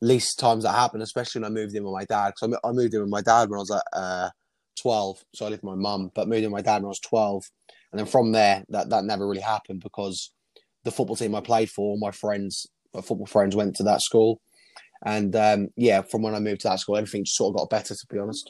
least 0.01 0.38
times 0.38 0.63
that 0.63 0.75
happened, 0.75 1.01
especially 1.01 1.42
when 1.42 1.51
I 1.51 1.53
moved 1.53 1.75
in 1.75 1.84
with 1.84 1.94
my 1.94 2.06
dad. 2.06 2.34
Because 2.36 2.58
I, 2.63 2.68
I, 2.68 2.72
moved 2.74 2.94
in 2.94 3.00
with 3.00 3.10
my 3.10 3.22
dad 3.22 3.50
when 3.50 3.58
I 3.58 3.62
was 3.62 3.72
at 3.72 3.84
uh, 3.94 4.30
12, 4.82 5.24
so 5.34 5.46
I 5.46 5.50
lived 5.50 5.63
with 5.63 5.77
my 5.77 5.82
mum, 5.82 6.12
but 6.13 6.27
moved 6.27 6.44
in 6.44 6.51
with 6.51 6.65
my 6.65 6.72
dad 6.72 6.82
when 6.82 6.86
I 6.86 6.89
was 6.89 7.00
12. 7.00 7.44
And 7.93 8.00
then 8.00 8.07
from 8.07 8.31
there, 8.31 8.63
that, 8.69 8.89
that 8.89 9.05
never 9.05 9.27
really 9.27 9.41
happened 9.41 9.81
because 9.81 10.31
the 10.83 10.91
football 10.91 11.15
team 11.15 11.35
I 11.35 11.41
played 11.41 11.69
for, 11.69 11.95
my 12.00 12.09
friends, 12.09 12.65
my 12.91 13.01
football 13.01 13.27
friends 13.27 13.55
went 13.55 13.75
to 13.75 13.83
that 13.83 14.01
school. 14.01 14.41
And 15.05 15.35
um, 15.35 15.67
yeah, 15.77 16.01
from 16.01 16.23
when 16.23 16.33
I 16.33 16.39
moved 16.39 16.62
to 16.62 16.69
that 16.69 16.79
school, 16.79 16.97
everything 16.97 17.23
just 17.23 17.38
sort 17.38 17.53
of 17.53 17.59
got 17.59 17.69
better, 17.69 17.93
to 17.93 18.07
be 18.09 18.17
honest. 18.17 18.50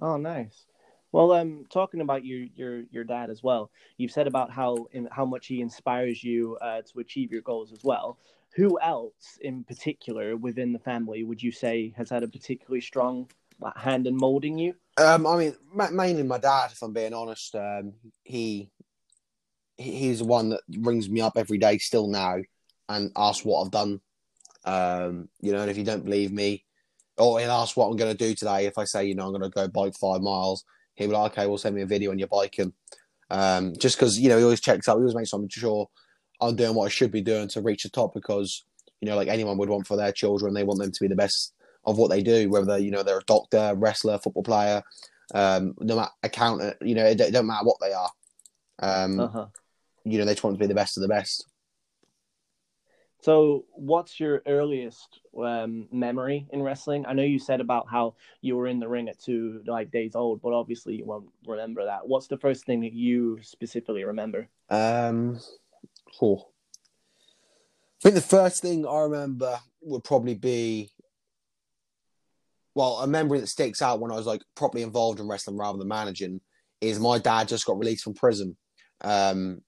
Oh, 0.00 0.16
nice. 0.16 0.64
Well, 1.12 1.32
um, 1.32 1.66
talking 1.70 2.00
about 2.00 2.24
your 2.24 2.46
your 2.54 2.84
your 2.90 3.04
dad 3.04 3.28
as 3.30 3.42
well, 3.42 3.70
you've 3.98 4.12
said 4.12 4.26
about 4.26 4.50
how 4.50 4.86
in, 4.92 5.06
how 5.10 5.26
much 5.26 5.48
he 5.48 5.60
inspires 5.60 6.24
you 6.24 6.56
uh, 6.62 6.80
to 6.82 7.00
achieve 7.00 7.32
your 7.32 7.42
goals 7.42 7.72
as 7.72 7.84
well 7.84 8.16
who 8.56 8.80
else 8.80 9.38
in 9.42 9.64
particular 9.64 10.36
within 10.36 10.72
the 10.72 10.78
family 10.78 11.22
would 11.22 11.42
you 11.42 11.52
say 11.52 11.92
has 11.96 12.10
had 12.10 12.22
a 12.22 12.28
particularly 12.28 12.80
strong 12.80 13.30
hand 13.76 14.06
in 14.06 14.16
molding 14.16 14.58
you? 14.58 14.74
Um, 14.96 15.26
I 15.26 15.36
mean, 15.36 15.56
mainly 15.92 16.22
my 16.22 16.38
dad. 16.38 16.70
If 16.72 16.82
I'm 16.82 16.92
being 16.92 17.14
honest, 17.14 17.54
um, 17.54 17.94
he 18.22 18.70
he's 19.76 20.18
the 20.18 20.24
one 20.24 20.50
that 20.50 20.60
rings 20.78 21.08
me 21.08 21.20
up 21.20 21.34
every 21.36 21.56
day 21.56 21.78
still 21.78 22.08
now 22.08 22.36
and 22.88 23.10
asks 23.16 23.44
what 23.44 23.62
I've 23.62 23.70
done. 23.70 24.00
Um, 24.64 25.28
you 25.40 25.52
know, 25.52 25.62
and 25.62 25.70
if 25.70 25.78
you 25.78 25.84
don't 25.84 26.04
believe 26.04 26.32
me, 26.32 26.64
or 27.16 27.40
he'll 27.40 27.50
ask 27.50 27.76
what 27.76 27.86
I'm 27.86 27.96
going 27.96 28.14
to 28.14 28.26
do 28.26 28.34
today. 28.34 28.66
If 28.66 28.78
I 28.78 28.84
say, 28.84 29.06
you 29.06 29.14
know, 29.14 29.26
I'm 29.26 29.32
going 29.32 29.42
to 29.42 29.48
go 29.48 29.68
bike 29.68 29.94
five 30.00 30.20
miles, 30.20 30.64
he'll 30.94 31.08
be 31.08 31.14
like, 31.14 31.32
okay, 31.32 31.46
we'll 31.46 31.58
send 31.58 31.76
me 31.76 31.82
a 31.82 31.86
video 31.86 32.10
on 32.10 32.18
your 32.18 32.28
biking. 32.28 32.72
Um, 33.30 33.74
just 33.78 33.96
because 33.96 34.18
you 34.18 34.28
know 34.28 34.38
he 34.38 34.44
always 34.44 34.60
checks 34.60 34.88
out, 34.88 34.96
he 34.96 35.00
always 35.00 35.14
makes 35.14 35.30
sure 35.50 35.88
I'm 36.40 36.56
doing 36.56 36.74
what 36.74 36.86
I 36.86 36.88
should 36.88 37.12
be 37.12 37.22
doing 37.22 37.48
to 37.48 37.62
reach 37.62 37.84
the 37.84 37.90
top 37.90 38.12
because 38.12 38.64
you 39.00 39.08
know, 39.08 39.16
like 39.16 39.28
anyone 39.28 39.56
would 39.58 39.68
want 39.68 39.86
for 39.86 39.96
their 39.96 40.12
children, 40.12 40.54
they 40.54 40.64
want 40.64 40.80
them 40.80 40.92
to 40.92 41.00
be 41.00 41.08
the 41.08 41.16
best 41.16 41.54
of 41.84 41.98
what 41.98 42.10
they 42.10 42.22
do, 42.22 42.48
whether 42.50 42.78
you 42.78 42.90
know 42.90 43.02
they're 43.02 43.18
a 43.18 43.24
doctor, 43.24 43.74
wrestler, 43.76 44.18
football 44.18 44.42
player, 44.42 44.82
um, 45.34 45.74
no 45.80 45.96
matter 45.96 46.10
accountant, 46.22 46.76
you 46.80 46.94
know, 46.94 47.06
it, 47.06 47.20
it 47.20 47.32
don't 47.32 47.46
matter 47.46 47.64
what 47.64 47.78
they 47.80 47.92
are. 47.92 48.10
Um, 48.80 49.20
uh-huh. 49.20 49.46
You 50.04 50.18
know, 50.18 50.24
they 50.24 50.32
just 50.32 50.44
want 50.44 50.56
to 50.56 50.60
be 50.60 50.66
the 50.66 50.74
best 50.74 50.96
of 50.96 51.02
the 51.02 51.08
best. 51.08 51.46
So, 53.22 53.66
what's 53.72 54.18
your 54.18 54.42
earliest 54.46 55.20
um, 55.38 55.88
memory 55.92 56.46
in 56.52 56.62
wrestling? 56.62 57.04
I 57.06 57.12
know 57.12 57.22
you 57.22 57.38
said 57.38 57.60
about 57.60 57.86
how 57.90 58.14
you 58.40 58.56
were 58.56 58.66
in 58.66 58.80
the 58.80 58.88
ring 58.88 59.10
at 59.10 59.20
two 59.20 59.62
like 59.66 59.90
days 59.90 60.14
old, 60.14 60.40
but 60.40 60.54
obviously 60.54 60.96
you 60.96 61.04
won't 61.04 61.28
remember 61.46 61.84
that. 61.84 62.08
What's 62.08 62.28
the 62.28 62.38
first 62.38 62.64
thing 62.64 62.80
that 62.80 62.94
you 62.94 63.38
specifically 63.42 64.04
remember? 64.04 64.48
Um, 64.70 65.38
Oh. 66.20 66.48
I 67.98 68.02
think 68.02 68.14
the 68.14 68.20
first 68.22 68.62
thing 68.62 68.86
I 68.86 69.00
remember 69.00 69.60
would 69.82 70.04
probably 70.04 70.34
be 70.34 70.90
well, 72.74 72.98
a 72.98 73.06
memory 73.06 73.40
that 73.40 73.48
sticks 73.48 73.82
out 73.82 74.00
when 74.00 74.12
I 74.12 74.16
was 74.16 74.26
like 74.26 74.42
properly 74.54 74.82
involved 74.82 75.20
in 75.20 75.28
wrestling 75.28 75.56
rather 75.56 75.78
than 75.78 75.88
managing 75.88 76.40
is 76.80 77.00
my 77.00 77.18
dad 77.18 77.48
just 77.48 77.66
got 77.66 77.78
released 77.78 78.04
from 78.04 78.14
prison 78.14 78.56
um, 79.02 79.60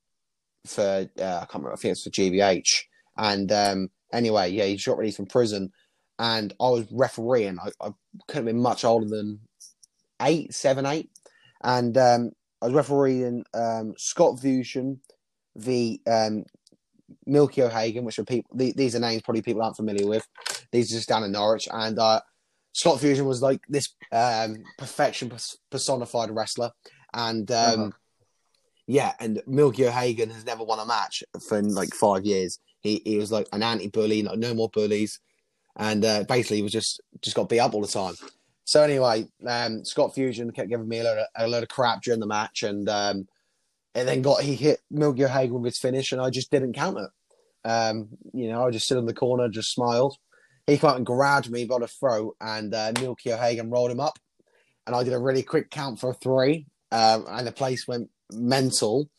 for 0.66 0.82
uh, 0.82 1.22
I 1.22 1.46
can't 1.46 1.54
remember 1.54 1.72
I 1.72 1.76
think 1.76 1.92
it's 1.92 2.04
for 2.04 2.10
GBH 2.10 2.82
and 3.16 3.50
um, 3.52 3.88
anyway 4.12 4.50
yeah 4.50 4.64
he 4.64 4.74
just 4.74 4.86
got 4.86 4.98
released 4.98 5.16
from 5.16 5.26
prison 5.26 5.72
and 6.18 6.54
I 6.60 6.68
was 6.70 6.86
refereeing 6.90 7.58
I, 7.58 7.70
I 7.80 7.90
couldn't 8.28 8.46
have 8.46 8.54
been 8.54 8.62
much 8.62 8.84
older 8.84 9.08
than 9.08 9.40
eight 10.22 10.54
seven 10.54 10.86
eight 10.86 11.10
and 11.62 11.96
um, 11.98 12.30
I 12.62 12.66
was 12.66 12.74
refereeing 12.74 13.44
um, 13.52 13.94
Scott 13.98 14.40
Fusion 14.40 15.00
the 15.54 16.00
um, 16.06 16.44
Milky 17.26 17.62
O'Hagan, 17.62 18.04
which 18.04 18.18
are 18.18 18.24
people. 18.24 18.56
The, 18.56 18.72
these 18.72 18.94
are 18.94 19.00
names 19.00 19.22
probably 19.22 19.42
people 19.42 19.62
aren't 19.62 19.76
familiar 19.76 20.06
with. 20.06 20.26
These 20.70 20.90
are 20.90 20.96
just 20.96 21.08
down 21.08 21.24
in 21.24 21.32
Norwich, 21.32 21.68
and 21.70 21.98
uh, 21.98 22.20
Scott 22.72 23.00
Fusion 23.00 23.26
was 23.26 23.42
like 23.42 23.60
this 23.68 23.94
um, 24.10 24.64
perfection 24.78 25.30
personified 25.70 26.30
wrestler, 26.30 26.70
and 27.12 27.50
um, 27.50 27.80
uh-huh. 27.80 27.90
yeah, 28.86 29.12
and 29.20 29.42
Milky 29.46 29.86
O'Hagan 29.86 30.30
has 30.30 30.46
never 30.46 30.64
won 30.64 30.78
a 30.78 30.86
match 30.86 31.22
for 31.46 31.60
like 31.62 31.94
five 31.94 32.24
years. 32.24 32.58
He 32.80 33.02
he 33.04 33.18
was 33.18 33.30
like 33.30 33.46
an 33.52 33.62
anti-bully, 33.62 34.22
like 34.22 34.38
no 34.38 34.54
more 34.54 34.70
bullies, 34.70 35.20
and 35.76 36.04
uh, 36.04 36.24
basically 36.24 36.58
he 36.58 36.62
was 36.62 36.72
just 36.72 37.00
just 37.20 37.36
got 37.36 37.48
beat 37.48 37.60
up 37.60 37.74
all 37.74 37.82
the 37.82 37.88
time. 37.88 38.14
So 38.64 38.82
anyway, 38.82 39.28
um, 39.46 39.84
Scott 39.84 40.14
Fusion 40.14 40.50
kept 40.50 40.70
giving 40.70 40.88
me 40.88 41.00
a 41.00 41.04
load 41.04 41.18
of, 41.18 41.26
a 41.36 41.48
load 41.48 41.62
of 41.62 41.68
crap 41.68 42.02
during 42.02 42.20
the 42.20 42.26
match, 42.26 42.62
and 42.62 42.88
um, 42.88 43.28
and 43.94 44.08
then 44.08 44.22
got 44.22 44.42
he 44.42 44.54
hit 44.54 44.80
Milky 44.90 45.24
O'Hagan 45.24 45.60
with 45.60 45.72
his 45.72 45.78
finish, 45.78 46.12
and 46.12 46.20
I 46.20 46.30
just 46.30 46.50
didn't 46.50 46.72
count 46.72 46.98
it. 46.98 47.10
Um, 47.68 48.08
you 48.32 48.48
know, 48.48 48.66
I 48.66 48.70
just 48.70 48.86
stood 48.86 48.98
in 48.98 49.06
the 49.06 49.14
corner, 49.14 49.48
just 49.48 49.72
smiled. 49.72 50.16
He 50.66 50.78
came 50.78 50.90
and 50.90 51.06
grabbed 51.06 51.50
me 51.50 51.64
by 51.64 51.78
the 51.78 51.88
throat, 51.88 52.36
and 52.40 52.74
uh, 52.74 52.92
Milky 53.00 53.32
O'Hagan 53.32 53.70
rolled 53.70 53.90
him 53.90 54.00
up, 54.00 54.18
and 54.86 54.94
I 54.94 55.02
did 55.02 55.12
a 55.12 55.18
really 55.18 55.42
quick 55.42 55.70
count 55.70 56.00
for 56.00 56.10
a 56.10 56.14
three, 56.14 56.66
um, 56.90 57.26
and 57.28 57.46
the 57.46 57.52
place 57.52 57.86
went 57.88 58.10
mental. 58.32 59.10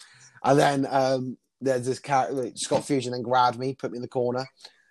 And 0.43 0.59
then 0.59 0.87
um, 0.89 1.37
there's 1.61 1.85
this 1.85 1.99
character, 1.99 2.51
Scott 2.55 2.85
Fusion, 2.85 3.11
then 3.11 3.21
grabbed 3.21 3.59
me, 3.59 3.75
put 3.75 3.91
me 3.91 3.97
in 3.97 4.01
the 4.01 4.07
corner, 4.07 4.45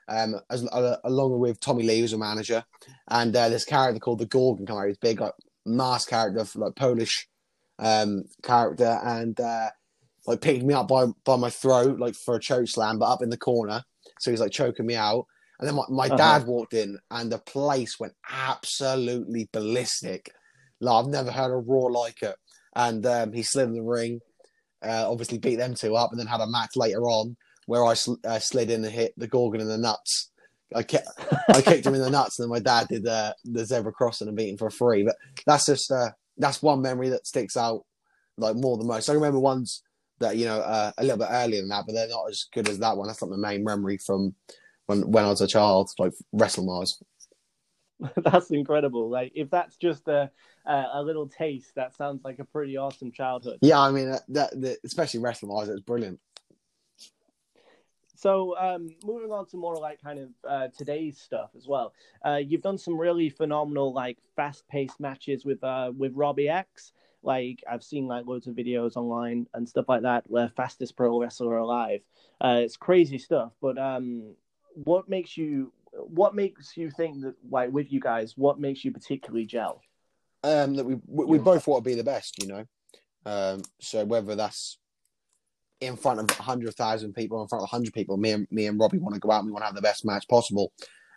um, 0.09 0.35
as, 0.51 0.67
uh, 0.67 0.97
along 1.05 1.39
with 1.39 1.61
Tommy 1.61 1.85
Lee, 1.85 2.01
who's 2.01 2.13
a 2.13 2.19
manager, 2.19 2.65
and 3.09 3.35
uh, 3.35 3.49
this 3.49 3.65
character 3.65 4.01
called 4.01 4.19
the 4.19 4.27
Gorgon 4.27 4.67
come 4.67 4.79
out. 4.79 4.89
He's 4.89 4.99
big, 4.99 5.21
like 5.21 5.35
mask 5.65 6.11
character, 6.11 6.47
like 6.57 6.75
Polish 6.75 7.29
um, 7.79 8.25
character 8.43 9.01
and 9.03 9.39
uh, 9.41 9.71
like 10.27 10.41
picked 10.41 10.65
me 10.65 10.75
up 10.75 10.89
by 10.89 11.07
by 11.25 11.37
my 11.37 11.51
throat 11.51 11.99
like 11.99 12.15
for 12.15 12.37
a 12.37 12.41
choke 12.41 12.69
slam, 12.69 12.99
but 12.99 13.07
up 13.07 13.23
in 13.23 13.31
the 13.31 13.37
corner. 13.37 13.83
So 14.21 14.31
he's 14.31 14.41
like 14.41 14.53
choking 14.53 14.87
me 14.87 14.97
out. 14.97 15.27
And 15.63 15.69
then 15.69 15.77
my, 15.77 15.85
my 15.89 16.07
uh-huh. 16.07 16.17
dad 16.17 16.47
walked 16.49 16.75
in 16.75 16.99
and 17.13 17.31
the 17.31 17.39
place 17.39 18.01
went 18.01 18.15
absolutely 18.29 19.49
ballistic. 19.53 20.33
Like 20.81 21.05
I've 21.05 21.11
never 21.11 21.31
heard 21.31 21.53
a 21.53 21.57
roar 21.57 21.89
like 21.89 22.21
it. 22.21 22.35
And 22.75 23.07
um, 23.07 23.33
he 23.33 23.45
slid 23.45 23.69
in 23.69 23.75
the 23.75 23.83
ring, 23.83 24.19
uh, 24.85 25.09
obviously 25.09 25.39
beat 25.39 25.57
them 25.57 25.75
two 25.75 25.95
up, 25.95 26.11
and 26.11 26.19
then 26.19 26.27
had 26.27 26.41
a 26.41 26.49
match 26.49 26.71
later 26.75 27.03
on 27.03 27.37
where 27.67 27.85
I 27.85 27.95
sl- 27.95 28.15
uh, 28.25 28.41
slid 28.41 28.73
in 28.73 28.85
and 28.85 28.93
hit 28.93 29.15
the 29.17 29.29
Gorgon 29.29 29.61
in 29.61 29.69
the 29.69 29.79
nuts. 29.79 30.33
I, 30.75 30.83
kept, 30.83 31.07
I 31.49 31.63
kicked 31.63 31.87
him 31.87 31.95
in 31.95 32.01
the 32.01 32.11
nuts, 32.19 32.41
and 32.41 32.47
then 32.47 32.51
my 32.51 32.59
dad 32.59 32.89
did 32.89 33.07
uh, 33.07 33.35
the 33.45 33.65
zebra 33.65 33.93
crossing 33.93 34.27
and 34.27 34.37
beat 34.37 34.49
him 34.49 34.57
for 34.57 34.69
free. 34.69 35.05
But 35.05 35.15
that's 35.47 35.67
just 35.67 35.93
uh, 35.93 36.11
that's 36.39 36.61
one 36.61 36.83
memory 36.83 37.11
that 37.11 37.29
sticks 37.29 37.57
out 37.57 37.85
like 38.37 38.57
more 38.57 38.77
than 38.79 38.89
most. 38.89 39.09
I 39.09 39.13
remember 39.13 39.39
ones 39.39 39.85
that 40.19 40.37
you 40.37 40.47
know 40.47 40.59
uh, 40.59 40.91
a 40.99 41.03
little 41.05 41.19
bit 41.19 41.29
earlier 41.31 41.61
than 41.61 41.69
that, 41.69 41.85
but 41.87 41.93
they're 41.93 42.09
not 42.09 42.31
as 42.31 42.47
good 42.53 42.69
as 42.69 42.81
that 42.81 42.97
one. 42.97 43.07
That's 43.07 43.23
not 43.23 43.31
my 43.31 43.37
main 43.37 43.63
memory 43.63 43.99
from 44.05 44.35
when 44.87 45.11
when 45.11 45.25
I 45.25 45.29
was 45.29 45.41
a 45.41 45.47
child, 45.47 45.91
like 45.99 46.13
wrestling 46.33 46.67
wise. 46.67 47.03
that's 48.17 48.51
incredible. 48.51 49.09
Like 49.09 49.33
if 49.35 49.51
that's 49.51 49.77
just 49.77 50.09
a 50.09 50.31
a 50.67 51.03
little 51.03 51.29
taste, 51.29 51.75
that 51.75 51.95
sounds 51.95 52.25
like 52.25 52.39
a 52.39 52.45
pretty 52.45 52.77
awesome 52.77 53.13
childhood. 53.13 53.59
Yeah, 53.63 53.81
I 53.81 53.91
mean 53.91 54.11
that, 54.29 54.61
that 54.61 54.79
especially 54.85 55.21
wrestling 55.21 55.53
wise, 55.53 55.69
it's 55.69 55.81
brilliant. 55.81 56.21
So, 58.15 58.57
um, 58.57 58.89
moving 59.05 59.33
on 59.33 59.47
to 59.47 59.57
more 59.57 59.75
like 59.75 60.01
kind 60.01 60.21
of 60.21 60.29
uh, 60.49 60.69
today's 60.79 61.19
stuff 61.19 61.51
as 61.57 61.67
well. 61.67 61.93
Uh, 62.25 62.37
you've 62.37 62.63
done 62.63 62.79
some 62.79 62.97
really 62.97 63.29
phenomenal, 63.29 63.93
like 63.93 64.17
fast-paced 64.37 65.01
matches 65.01 65.45
with 65.45 65.63
uh, 65.65 65.91
with 65.97 66.13
Robbie 66.15 66.49
X. 66.49 66.93
Like 67.25 67.65
I've 67.69 67.83
seen 67.83 68.07
like 68.07 68.25
loads 68.27 68.47
of 68.47 68.55
videos 68.55 68.97
online 68.97 69.49
and 69.55 69.69
stuff 69.69 69.87
like 69.89 70.03
that. 70.03 70.23
Where 70.29 70.49
fastest 70.49 70.97
pro 70.97 71.21
wrestler 71.21 71.57
alive. 71.57 72.03
Uh, 72.41 72.61
it's 72.63 72.77
crazy 72.77 73.19
stuff. 73.19 73.55
But 73.61 73.77
um, 73.77 74.35
what 74.75 75.09
makes 75.09 75.37
you 75.37 75.73
what 75.93 76.35
makes 76.35 76.77
you 76.77 76.91
think 76.91 77.23
that 77.23 77.35
like 77.51 77.71
with 77.73 77.93
you 77.93 78.01
guys? 78.01 78.35
What 78.37 78.59
makes 78.59 78.85
you 78.85 78.93
particularly 78.93 79.47
gel? 79.47 79.81
Um, 80.43 80.75
that 80.75 80.85
we 80.85 80.97
we, 81.07 81.25
we 81.25 81.39
both 81.39 81.67
want 81.67 81.85
to 81.85 81.91
be 81.91 81.95
the 81.95 82.05
best, 82.05 82.43
you 82.43 82.49
know. 82.49 82.65
Um, 83.25 83.63
so 83.81 84.05
whether 84.05 84.35
that's 84.35 84.79
in 85.81 85.97
front 85.97 86.21
of 86.21 86.31
hundred 86.37 86.75
thousand 86.75 87.15
people, 87.15 87.43
in 87.43 87.49
front 87.49 87.63
of 87.63 87.71
hundred 87.71 87.93
people, 87.93 88.17
me 88.17 88.31
and 88.33 88.47
me 88.51 88.67
and 88.67 88.79
Robbie 88.79 88.99
want 88.99 89.15
to 89.15 89.21
go 89.21 89.31
out 89.31 89.41
and 89.41 89.47
we 89.47 89.53
want 89.53 89.63
to 89.63 89.67
have 89.67 89.75
the 89.75 89.83
best 89.83 90.05
match 90.05 90.27
possible. 90.29 90.73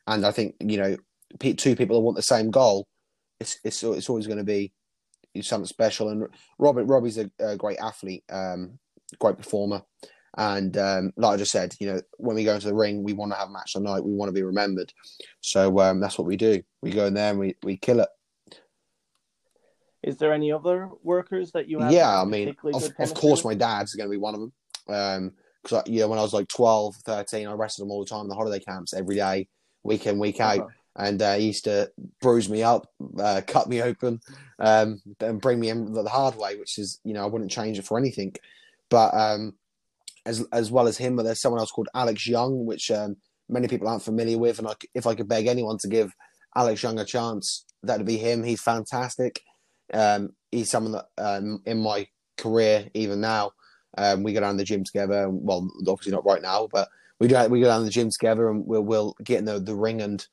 And 0.07 0.25
I 0.25 0.31
think 0.31 0.55
you 0.59 0.77
know, 0.77 0.97
two 1.39 1.75
people 1.75 1.95
that 1.95 2.01
want 2.01 2.17
the 2.17 2.23
same 2.23 2.51
goal, 2.51 2.87
it's 3.39 3.59
it's 3.63 3.81
it's 3.83 4.09
always 4.09 4.27
going 4.27 4.39
to 4.39 4.43
be 4.43 4.73
something 5.41 5.67
special. 5.67 6.09
And 6.09 6.27
Robert 6.59 6.85
Robbie's 6.85 7.17
a, 7.17 7.29
a 7.39 7.57
great 7.57 7.79
athlete, 7.79 8.23
um, 8.29 8.79
great 9.19 9.37
performer. 9.37 9.81
And 10.37 10.77
um, 10.77 11.13
like 11.15 11.35
I 11.35 11.37
just 11.37 11.51
said, 11.51 11.75
you 11.79 11.87
know, 11.87 12.01
when 12.17 12.35
we 12.35 12.43
go 12.43 12.55
into 12.55 12.67
the 12.67 12.73
ring, 12.73 13.03
we 13.03 13.13
want 13.13 13.31
to 13.31 13.37
have 13.37 13.49
a 13.49 13.51
match 13.51 13.73
tonight. 13.73 14.03
We 14.03 14.13
want 14.13 14.29
to 14.29 14.33
be 14.33 14.43
remembered. 14.43 14.91
So 15.41 15.79
um, 15.79 15.99
that's 15.99 16.17
what 16.17 16.27
we 16.27 16.35
do. 16.35 16.61
We 16.81 16.91
go 16.91 17.05
in 17.05 17.13
there 17.13 17.31
and 17.31 17.39
we, 17.39 17.55
we 17.63 17.77
kill 17.77 18.01
it. 18.01 18.09
Is 20.03 20.17
there 20.17 20.33
any 20.33 20.51
other 20.51 20.89
workers 21.03 21.51
that 21.53 21.67
you 21.67 21.79
have? 21.79 21.91
Yeah, 21.91 22.21
I 22.21 22.25
mean, 22.25 22.55
of, 22.73 22.93
of 22.99 23.13
course, 23.13 23.43
my 23.43 23.55
dad's 23.55 23.95
going 23.95 24.07
to 24.07 24.11
be 24.11 24.17
one 24.17 24.35
of 24.35 24.39
them. 24.41 25.33
Because, 25.63 25.79
um, 25.79 25.91
you 25.91 26.01
know, 26.01 26.09
when 26.09 26.19
I 26.19 26.21
was 26.21 26.33
like 26.33 26.47
12, 26.49 26.95
13, 26.97 27.47
I 27.47 27.53
wrestled 27.53 27.87
him 27.87 27.91
all 27.91 28.03
the 28.03 28.09
time 28.09 28.21
in 28.21 28.27
the 28.27 28.35
holiday 28.35 28.63
camps 28.63 28.93
every 28.93 29.15
day, 29.15 29.47
week 29.83 30.05
in, 30.05 30.19
week 30.19 30.39
out. 30.39 30.59
Uh-huh 30.59 30.69
and 30.97 31.21
uh, 31.21 31.33
he 31.35 31.47
used 31.47 31.65
to 31.65 31.91
bruise 32.21 32.49
me 32.49 32.63
up, 32.63 32.89
uh, 33.19 33.41
cut 33.45 33.67
me 33.67 33.81
open, 33.81 34.21
um, 34.59 35.01
and 35.19 35.41
bring 35.41 35.59
me 35.59 35.69
in 35.69 35.93
the 35.93 36.07
hard 36.07 36.35
way, 36.37 36.55
which 36.55 36.77
is, 36.77 36.99
you 37.03 37.13
know, 37.13 37.23
I 37.23 37.27
wouldn't 37.27 37.51
change 37.51 37.77
it 37.77 37.85
for 37.85 37.97
anything. 37.97 38.33
But 38.89 39.13
um, 39.13 39.55
as 40.25 40.45
as 40.51 40.71
well 40.71 40.87
as 40.87 40.97
him, 40.97 41.15
but 41.15 41.23
there's 41.23 41.41
someone 41.41 41.59
else 41.59 41.71
called 41.71 41.89
Alex 41.93 42.27
Young, 42.27 42.65
which 42.65 42.91
um, 42.91 43.15
many 43.49 43.67
people 43.67 43.87
aren't 43.87 44.03
familiar 44.03 44.37
with. 44.37 44.59
And 44.59 44.67
I, 44.67 44.73
if 44.93 45.07
I 45.07 45.15
could 45.15 45.27
beg 45.27 45.47
anyone 45.47 45.77
to 45.79 45.87
give 45.87 46.13
Alex 46.55 46.83
Young 46.83 46.99
a 46.99 47.05
chance, 47.05 47.65
that'd 47.83 48.05
be 48.05 48.17
him. 48.17 48.43
He's 48.43 48.61
fantastic. 48.61 49.41
Um, 49.93 50.31
he's 50.51 50.71
someone 50.71 50.93
that 50.93 51.05
um, 51.17 51.61
in 51.65 51.81
my 51.81 52.07
career, 52.37 52.87
even 52.93 53.21
now, 53.21 53.51
um, 53.97 54.23
we 54.23 54.33
go 54.33 54.39
down 54.39 54.57
the 54.57 54.63
gym 54.63 54.83
together. 54.83 55.29
Well, 55.29 55.69
obviously 55.87 56.11
not 56.11 56.25
right 56.25 56.41
now, 56.41 56.67
but 56.71 56.89
we 57.19 57.27
do. 57.27 57.47
We 57.47 57.61
go 57.61 57.67
down 57.67 57.85
the 57.85 57.91
gym 57.91 58.09
together, 58.09 58.49
and 58.49 58.65
we'll 58.65 58.83
we'll 58.83 59.15
get 59.23 59.39
in 59.39 59.45
the, 59.45 59.59
the 59.59 59.75
ring 59.75 60.01
and 60.01 60.25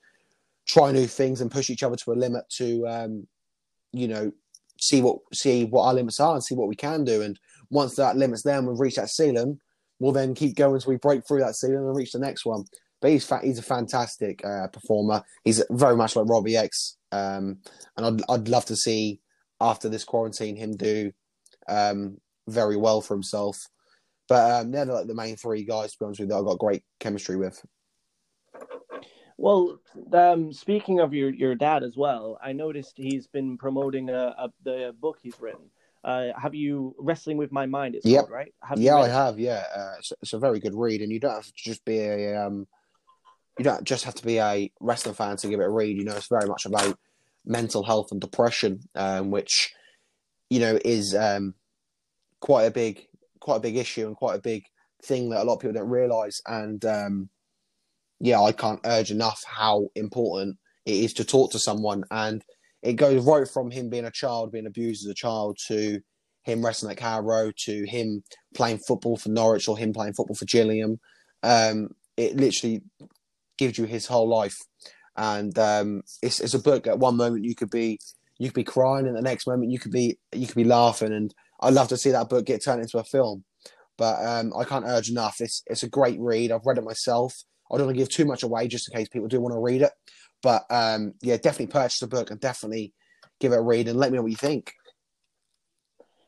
try 0.66 0.92
new 0.92 1.06
things 1.06 1.40
and 1.40 1.50
push 1.50 1.70
each 1.70 1.82
other 1.82 1.96
to 1.96 2.12
a 2.12 2.14
limit 2.14 2.48
to, 2.48 2.86
um, 2.86 3.26
you 3.92 4.06
know, 4.06 4.32
see 4.80 5.02
what 5.02 5.18
see 5.32 5.64
what 5.64 5.84
our 5.84 5.94
limits 5.94 6.20
are 6.20 6.34
and 6.34 6.44
see 6.44 6.54
what 6.54 6.68
we 6.68 6.76
can 6.76 7.04
do. 7.04 7.22
And 7.22 7.38
once 7.70 7.94
that 7.96 8.16
limit's 8.16 8.42
there 8.42 8.58
and 8.58 8.66
we've 8.66 8.80
reached 8.80 8.96
that 8.96 9.10
ceiling, 9.10 9.60
we'll 9.98 10.12
then 10.12 10.34
keep 10.34 10.56
going 10.56 10.74
until 10.74 10.90
we 10.90 10.98
break 10.98 11.26
through 11.26 11.40
that 11.40 11.56
ceiling 11.56 11.76
and 11.76 11.96
reach 11.96 12.12
the 12.12 12.18
next 12.18 12.44
one. 12.44 12.64
But 13.00 13.10
he's 13.10 13.26
fa- 13.26 13.40
he's 13.42 13.58
a 13.58 13.62
fantastic 13.62 14.44
uh, 14.44 14.68
performer. 14.68 15.22
He's 15.44 15.62
very 15.70 15.96
much 15.96 16.14
like 16.14 16.28
Robbie 16.28 16.56
X, 16.56 16.96
um, 17.10 17.58
and 17.96 18.06
I'd 18.06 18.22
I'd 18.28 18.48
love 18.48 18.64
to 18.66 18.76
see 18.76 19.20
after 19.60 19.88
this 19.88 20.04
quarantine 20.04 20.56
him 20.56 20.76
do 20.76 21.12
um, 21.68 22.18
very 22.48 22.76
well 22.76 23.00
for 23.00 23.14
himself. 23.14 23.58
But 24.28 24.50
um, 24.50 24.70
they're 24.70 24.84
like 24.84 25.06
the 25.06 25.14
main 25.14 25.36
three 25.36 25.64
guys, 25.64 25.92
to 25.92 25.98
be 25.98 26.04
honest 26.04 26.20
with 26.20 26.28
you, 26.28 26.34
that 26.34 26.38
I've 26.38 26.46
got 26.46 26.58
great 26.58 26.84
chemistry 27.00 27.36
with. 27.36 27.62
Well, 29.36 29.80
um, 30.12 30.52
speaking 30.52 31.00
of 31.00 31.12
your, 31.12 31.30
your 31.30 31.54
dad 31.54 31.82
as 31.82 31.96
well, 31.96 32.38
I 32.42 32.52
noticed 32.52 32.92
he's 32.96 33.26
been 33.26 33.58
promoting 33.58 34.08
a, 34.08 34.34
a 34.38 34.48
the 34.62 34.94
book 35.00 35.18
he's 35.20 35.40
written. 35.40 35.70
Uh, 36.04 36.28
have 36.40 36.54
you 36.54 36.94
wrestling 36.98 37.36
with 37.36 37.52
my 37.52 37.66
mind? 37.66 37.94
It's 37.94 38.06
yep. 38.06 38.22
called 38.22 38.32
right. 38.32 38.54
Have 38.62 38.78
yeah, 38.78 38.96
I 38.96 39.08
have. 39.08 39.38
Yeah, 39.38 39.62
uh, 39.74 39.94
it's, 39.98 40.12
it's, 40.20 40.32
a 40.32 40.38
very 40.38 40.58
good 40.58 40.74
read, 40.74 41.00
and 41.00 41.12
you 41.12 41.20
don't 41.20 41.34
have 41.34 41.46
to 41.46 41.52
just 41.56 41.84
be 41.84 41.98
a 41.98 42.44
um, 42.44 42.66
you 43.58 43.64
don't 43.64 43.84
just 43.84 44.04
have 44.04 44.14
to 44.16 44.24
be 44.24 44.38
a 44.38 44.72
wrestling 44.80 45.14
fan 45.14 45.36
to 45.36 45.48
give 45.48 45.60
it 45.60 45.64
a 45.64 45.70
read. 45.70 45.96
You 45.96 46.04
know, 46.04 46.16
it's 46.16 46.28
very 46.28 46.48
much 46.48 46.66
about 46.66 46.98
mental 47.44 47.84
health 47.84 48.10
and 48.10 48.20
depression, 48.20 48.80
um, 48.96 49.30
which 49.30 49.72
you 50.50 50.58
know 50.58 50.78
is 50.84 51.14
um, 51.14 51.54
quite 52.40 52.64
a 52.64 52.70
big 52.70 53.06
quite 53.40 53.56
a 53.56 53.60
big 53.60 53.76
issue 53.76 54.06
and 54.06 54.16
quite 54.16 54.38
a 54.38 54.42
big 54.42 54.64
thing 55.04 55.30
that 55.30 55.42
a 55.42 55.44
lot 55.44 55.54
of 55.54 55.60
people 55.60 55.74
don't 55.74 55.88
realize. 55.88 56.40
And 56.46 56.84
um, 56.84 57.28
yeah, 58.20 58.40
I 58.40 58.52
can't 58.52 58.80
urge 58.84 59.10
enough 59.10 59.42
how 59.46 59.88
important 59.94 60.58
it 60.86 60.94
is 60.94 61.12
to 61.14 61.24
talk 61.24 61.52
to 61.52 61.58
someone. 61.58 62.04
And 62.10 62.42
it 62.82 62.94
goes 62.94 63.24
right 63.24 63.46
from 63.48 63.70
him 63.70 63.88
being 63.88 64.04
a 64.04 64.10
child, 64.10 64.52
being 64.52 64.66
abused 64.66 65.04
as 65.04 65.10
a 65.10 65.14
child, 65.14 65.58
to 65.68 66.00
him 66.42 66.64
wrestling 66.64 66.92
at 66.92 66.98
Carrow, 66.98 67.52
to 67.56 67.84
him 67.86 68.22
playing 68.54 68.78
football 68.78 69.16
for 69.16 69.28
Norwich, 69.28 69.68
or 69.68 69.78
him 69.78 69.92
playing 69.92 70.14
football 70.14 70.36
for 70.36 70.44
Gillingham. 70.44 70.98
Um, 71.42 71.90
it 72.16 72.36
literally 72.36 72.82
gives 73.56 73.78
you 73.78 73.84
his 73.84 74.06
whole 74.06 74.28
life. 74.28 74.58
And 75.16 75.56
um, 75.58 76.02
it's, 76.22 76.40
it's 76.40 76.54
a 76.54 76.58
book. 76.58 76.86
At 76.86 76.98
one 76.98 77.16
moment, 77.16 77.44
you 77.44 77.54
could 77.54 77.70
be 77.70 77.98
you 78.38 78.48
could 78.48 78.54
be 78.54 78.64
crying, 78.64 79.06
and 79.06 79.16
the 79.16 79.22
next 79.22 79.46
moment, 79.46 79.70
you 79.70 79.78
could 79.78 79.92
be 79.92 80.18
you 80.32 80.46
could 80.46 80.56
be 80.56 80.64
laughing. 80.64 81.12
And 81.12 81.32
I'd 81.60 81.74
love 81.74 81.88
to 81.88 81.96
see 81.96 82.10
that 82.10 82.28
book 82.28 82.46
get 82.46 82.64
turned 82.64 82.82
into 82.82 82.98
a 82.98 83.04
film. 83.04 83.44
But 83.98 84.24
um, 84.24 84.52
I 84.58 84.64
can't 84.64 84.86
urge 84.86 85.10
enough. 85.10 85.36
It's 85.40 85.62
it's 85.66 85.82
a 85.82 85.88
great 85.88 86.18
read. 86.18 86.50
I've 86.50 86.66
read 86.66 86.78
it 86.78 86.84
myself. 86.84 87.34
I 87.70 87.76
don't 87.76 87.86
want 87.86 87.96
to 87.96 88.02
give 88.02 88.10
too 88.10 88.24
much 88.24 88.42
away 88.42 88.68
just 88.68 88.90
in 88.90 88.98
case 88.98 89.08
people 89.08 89.28
do 89.28 89.40
want 89.40 89.54
to 89.54 89.60
read 89.60 89.82
it. 89.82 89.92
But 90.42 90.64
um, 90.70 91.14
yeah, 91.22 91.36
definitely 91.36 91.68
purchase 91.68 92.00
the 92.00 92.06
book 92.06 92.30
and 92.30 92.40
definitely 92.40 92.92
give 93.40 93.52
it 93.52 93.58
a 93.58 93.62
read 93.62 93.88
and 93.88 93.98
let 93.98 94.10
me 94.10 94.16
know 94.16 94.22
what 94.22 94.30
you 94.30 94.36
think. 94.36 94.72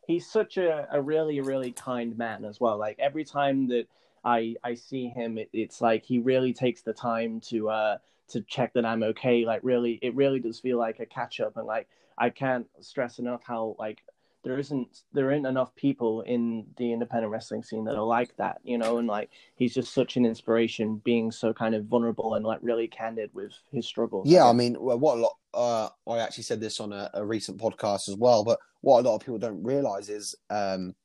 He's 0.06 0.30
such 0.30 0.58
a, 0.58 0.86
a 0.92 1.00
really, 1.00 1.40
really 1.40 1.72
kind 1.72 2.16
man 2.16 2.44
as 2.44 2.60
well. 2.60 2.78
Like 2.78 2.98
every 2.98 3.24
time 3.24 3.68
that 3.68 3.86
I 4.24 4.56
I 4.62 4.74
see 4.74 5.08
him, 5.08 5.38
it, 5.38 5.48
it's 5.52 5.80
like 5.80 6.04
he 6.04 6.18
really 6.18 6.52
takes 6.52 6.82
the 6.82 6.92
time 6.92 7.40
to 7.48 7.70
uh 7.70 7.98
to 8.28 8.40
check 8.42 8.72
that 8.74 8.84
I'm 8.84 9.02
okay. 9.02 9.44
Like 9.44 9.60
really, 9.62 9.98
it 10.02 10.14
really 10.14 10.40
does 10.40 10.60
feel 10.60 10.78
like 10.78 11.00
a 11.00 11.06
catch 11.06 11.40
up, 11.40 11.56
and 11.56 11.66
like 11.66 11.88
I 12.16 12.30
can't 12.30 12.66
stress 12.80 13.18
enough 13.18 13.42
how 13.44 13.76
like 13.78 14.02
there 14.44 14.58
isn't 14.58 15.02
there 15.12 15.30
aren't 15.30 15.46
enough 15.46 15.74
people 15.74 16.20
in 16.22 16.66
the 16.76 16.92
independent 16.92 17.32
wrestling 17.32 17.62
scene 17.62 17.84
that 17.84 17.96
are 17.96 18.04
like 18.04 18.36
that, 18.36 18.60
you 18.62 18.78
know, 18.78 18.98
and 18.98 19.08
like 19.08 19.30
he's 19.56 19.74
just 19.74 19.92
such 19.92 20.16
an 20.16 20.26
inspiration, 20.26 21.00
being 21.04 21.32
so 21.32 21.52
kind 21.52 21.74
of 21.74 21.86
vulnerable 21.86 22.34
and 22.34 22.44
like 22.44 22.58
really 22.62 22.86
candid 22.86 23.30
with 23.32 23.52
his 23.72 23.86
struggles. 23.86 24.28
Yeah, 24.28 24.44
I, 24.44 24.50
I 24.50 24.52
mean, 24.52 24.76
well, 24.78 24.98
what 24.98 25.18
a 25.18 25.20
lot. 25.20 25.36
Uh, 25.54 25.88
I 26.10 26.18
actually 26.18 26.44
said 26.44 26.60
this 26.60 26.80
on 26.80 26.92
a, 26.92 27.10
a, 27.14 27.24
recent 27.24 27.58
podcast 27.58 28.08
as 28.08 28.16
well, 28.18 28.44
but 28.44 28.58
what 28.80 29.00
a 29.00 29.08
lot 29.08 29.14
of 29.14 29.20
people 29.20 29.38
don't 29.38 29.62
realize 29.62 30.08
is, 30.08 30.34
um, 30.50 30.96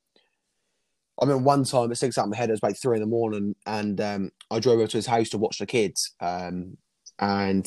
I 1.21 1.25
mean, 1.25 1.43
one 1.43 1.63
time 1.63 1.91
it 1.91 1.95
sticks 1.95 2.17
out 2.17 2.23
in 2.23 2.31
my 2.31 2.37
head. 2.37 2.49
It 2.49 2.53
was 2.53 2.63
like 2.63 2.75
three 2.75 2.97
in 2.97 3.01
the 3.01 3.07
morning, 3.07 3.55
and 3.65 4.01
um, 4.01 4.31
I 4.49 4.59
drove 4.59 4.79
over 4.79 4.87
to 4.87 4.97
his 4.97 5.05
house 5.05 5.29
to 5.29 5.37
watch 5.37 5.59
the 5.59 5.65
kids, 5.65 6.15
um, 6.19 6.77
and 7.19 7.65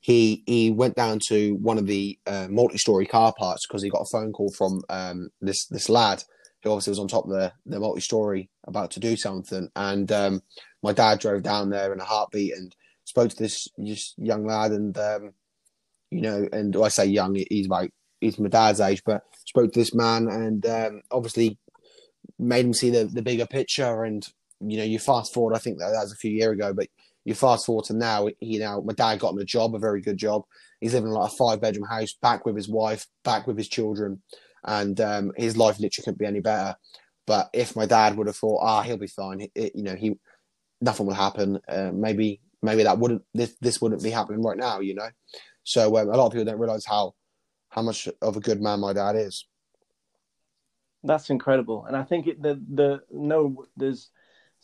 he 0.00 0.42
he 0.46 0.70
went 0.70 0.94
down 0.94 1.18
to 1.28 1.54
one 1.54 1.78
of 1.78 1.86
the 1.86 2.18
uh, 2.26 2.46
multi-story 2.50 3.06
car 3.06 3.32
parks 3.38 3.66
because 3.66 3.82
he 3.82 3.90
got 3.90 4.02
a 4.02 4.10
phone 4.12 4.32
call 4.32 4.52
from 4.56 4.82
um, 4.88 5.30
this 5.40 5.66
this 5.66 5.88
lad 5.88 6.22
who 6.62 6.70
obviously 6.70 6.90
was 6.90 6.98
on 6.98 7.08
top 7.08 7.24
of 7.24 7.30
the 7.30 7.52
the 7.66 7.80
multi-story 7.80 8.50
about 8.66 8.90
to 8.92 9.00
do 9.00 9.16
something, 9.16 9.68
and 9.74 10.10
um, 10.12 10.42
my 10.82 10.92
dad 10.92 11.18
drove 11.18 11.42
down 11.42 11.70
there 11.70 11.92
in 11.92 12.00
a 12.00 12.04
heartbeat 12.04 12.54
and 12.54 12.74
spoke 13.04 13.30
to 13.30 13.36
this, 13.36 13.66
this 13.78 14.14
young 14.18 14.46
lad, 14.46 14.70
and 14.70 14.96
um, 14.98 15.32
you 16.10 16.20
know, 16.20 16.46
and 16.52 16.76
I 16.76 16.88
say 16.88 17.06
young, 17.06 17.36
he's 17.50 17.66
about 17.66 17.90
he's 18.20 18.38
my 18.38 18.48
dad's 18.48 18.80
age, 18.80 19.02
but 19.04 19.22
spoke 19.46 19.72
to 19.72 19.78
this 19.78 19.94
man 19.94 20.28
and 20.28 20.64
um, 20.66 21.02
obviously 21.10 21.58
made 22.38 22.66
him 22.66 22.74
see 22.74 22.90
the 22.90 23.04
the 23.04 23.22
bigger 23.22 23.46
picture, 23.46 24.04
and 24.04 24.26
you 24.60 24.78
know, 24.78 24.84
you 24.84 24.98
fast 24.98 25.32
forward, 25.32 25.54
I 25.54 25.58
think 25.58 25.78
that, 25.78 25.90
that 25.90 26.02
was 26.02 26.12
a 26.12 26.16
few 26.16 26.30
years 26.32 26.52
ago, 26.52 26.72
but 26.72 26.88
you 27.28 27.34
fast 27.34 27.66
forward 27.66 27.84
to 27.84 27.92
now, 27.92 28.26
you 28.40 28.58
know, 28.58 28.80
my 28.80 28.94
dad 28.94 29.18
got 29.18 29.34
him 29.34 29.38
a 29.38 29.44
job, 29.44 29.74
a 29.74 29.78
very 29.78 30.00
good 30.00 30.16
job. 30.16 30.44
He's 30.80 30.94
living 30.94 31.10
in 31.10 31.14
like 31.14 31.30
a 31.30 31.36
five 31.36 31.60
bedroom 31.60 31.86
house, 31.86 32.14
back 32.22 32.46
with 32.46 32.56
his 32.56 32.70
wife, 32.70 33.06
back 33.22 33.46
with 33.46 33.58
his 33.58 33.68
children, 33.68 34.22
and 34.64 34.98
um, 35.02 35.32
his 35.36 35.54
life 35.54 35.78
literally 35.78 36.04
couldn't 36.04 36.18
be 36.18 36.24
any 36.24 36.40
better. 36.40 36.74
But 37.26 37.50
if 37.52 37.76
my 37.76 37.84
dad 37.84 38.16
would 38.16 38.28
have 38.28 38.36
thought, 38.36 38.62
ah, 38.62 38.80
he'll 38.80 38.96
be 38.96 39.08
fine, 39.08 39.46
it, 39.54 39.72
you 39.74 39.82
know, 39.82 39.94
he 39.94 40.14
nothing 40.80 41.04
will 41.04 41.12
happen. 41.12 41.60
Uh, 41.68 41.90
maybe 41.92 42.40
maybe 42.62 42.84
that 42.84 42.98
wouldn't 42.98 43.20
this 43.34 43.54
this 43.60 43.78
wouldn't 43.82 44.02
be 44.02 44.10
happening 44.10 44.42
right 44.42 44.56
now, 44.56 44.80
you 44.80 44.94
know. 44.94 45.10
So 45.64 45.98
um, 45.98 46.08
a 46.08 46.16
lot 46.16 46.28
of 46.28 46.32
people 46.32 46.46
don't 46.46 46.58
realize 46.58 46.86
how 46.86 47.12
how 47.68 47.82
much 47.82 48.08
of 48.22 48.38
a 48.38 48.40
good 48.40 48.62
man 48.62 48.80
my 48.80 48.94
dad 48.94 49.16
is. 49.16 49.46
That's 51.04 51.28
incredible, 51.28 51.84
and 51.84 51.94
I 51.94 52.04
think 52.04 52.26
it, 52.26 52.40
the 52.40 52.58
the 52.72 53.00
no 53.10 53.66
there's 53.76 54.08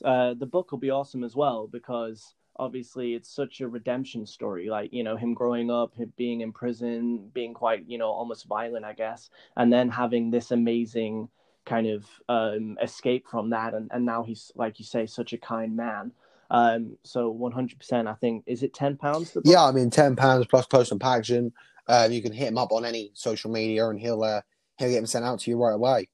uh, 0.03 0.33
the 0.33 0.47
book 0.47 0.73
will 0.73 0.79
be 0.79 0.89
awesome 0.89 1.25
as 1.25 1.37
well 1.37 1.69
because 1.71 2.35
obviously 2.57 3.15
it's 3.15 3.29
such 3.29 3.61
a 3.61 3.69
redemption 3.69 4.27
story 4.27 4.69
like 4.69 4.93
you 4.93 5.03
know 5.03 5.17
him 5.17 5.35
growing 5.35 5.71
up 5.71 5.95
him 5.95 6.13
being 6.17 6.41
in 6.41 6.53
prison 6.53 7.31
being 7.35 7.53
quite 7.55 7.85
you 7.89 7.99
know 7.99 8.09
almost 8.09 8.47
violent 8.47 8.85
i 8.85 8.93
guess 8.93 9.31
and 9.57 9.73
then 9.73 9.89
having 9.89 10.31
this 10.31 10.51
amazing 10.51 11.29
kind 11.65 11.87
of 11.87 12.07
um, 12.29 12.77
escape 12.83 13.27
from 13.27 13.51
that 13.51 13.75
and, 13.75 13.91
and 13.93 14.05
now 14.05 14.23
he's 14.23 14.53
like 14.55 14.79
you 14.79 14.85
say 14.85 15.07
such 15.07 15.33
a 15.33 15.39
kind 15.39 15.75
man 15.75 16.13
Um, 16.51 16.97
so 17.03 17.33
100%, 17.33 18.07
I 18.07 18.15
think, 18.15 18.45
is 18.47 18.63
it 18.63 18.75
10 18.75 18.97
pounds? 18.97 19.37
Yeah, 19.45 19.65
I 19.65 19.73
mean, 19.73 19.91
10 19.91 20.15
pounds 20.15 20.47
plus 20.47 20.67
post 20.67 20.93
and 20.93 21.01
packaging. 21.01 21.53
Um, 21.89 22.13
you 22.13 22.23
can 22.23 22.33
hit 22.33 22.49
him 22.49 22.59
up 22.59 22.73
on 22.73 22.85
any 22.85 23.11
social 23.15 23.51
media 23.51 23.89
and 23.89 23.99
he'll 23.99 24.23
uh, 24.23 24.41
he'll 24.79 24.89
get 24.89 24.97
them 24.97 25.07
sent 25.07 25.25
out 25.25 25.41
to 25.41 25.51
you 25.51 25.61
right 25.61 25.75
away. 25.75 26.09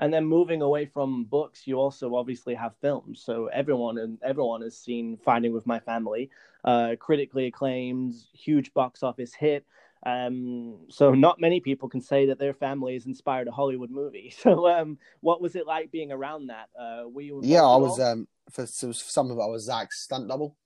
And 0.00 0.12
then 0.12 0.24
moving 0.24 0.62
away 0.62 0.86
from 0.86 1.24
books, 1.24 1.66
you 1.66 1.78
also 1.78 2.14
obviously 2.14 2.54
have 2.54 2.74
films. 2.80 3.22
So 3.22 3.48
everyone 3.52 3.98
and 3.98 4.18
everyone 4.22 4.62
has 4.62 4.76
seen 4.76 5.18
Fighting 5.18 5.52
with 5.52 5.66
My 5.66 5.78
Family, 5.78 6.30
uh, 6.64 6.96
critically 6.98 7.46
acclaimed, 7.46 8.14
huge 8.32 8.72
box 8.72 9.02
office 9.02 9.34
hit. 9.34 9.66
Um, 10.06 10.86
so 10.88 11.12
not 11.12 11.38
many 11.38 11.60
people 11.60 11.90
can 11.90 12.00
say 12.00 12.24
that 12.26 12.38
their 12.38 12.54
family 12.54 12.94
has 12.94 13.04
inspired 13.04 13.46
a 13.46 13.52
Hollywood 13.52 13.90
movie. 13.90 14.32
So 14.42 14.66
um, 14.68 14.98
what 15.20 15.42
was 15.42 15.54
it 15.54 15.66
like 15.66 15.92
being 15.92 16.10
around 16.10 16.46
that? 16.46 16.70
Uh, 16.78 17.06
were 17.06 17.20
you? 17.20 17.42
Yeah, 17.44 17.66
I 17.66 17.76
was. 17.76 18.00
Um, 18.00 18.26
for, 18.50 18.66
for 18.66 18.92
some 18.94 19.30
of 19.30 19.36
it, 19.36 19.42
I 19.42 19.46
was 19.48 19.64
Zak's 19.64 20.00
stunt 20.00 20.28
double. 20.28 20.56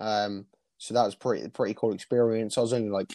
Um, 0.00 0.46
so 0.78 0.94
that 0.94 1.04
was 1.04 1.14
pretty 1.14 1.48
pretty 1.48 1.74
cool 1.74 1.92
experience. 1.92 2.58
I 2.58 2.62
was 2.62 2.72
only 2.72 2.90
like 2.90 3.14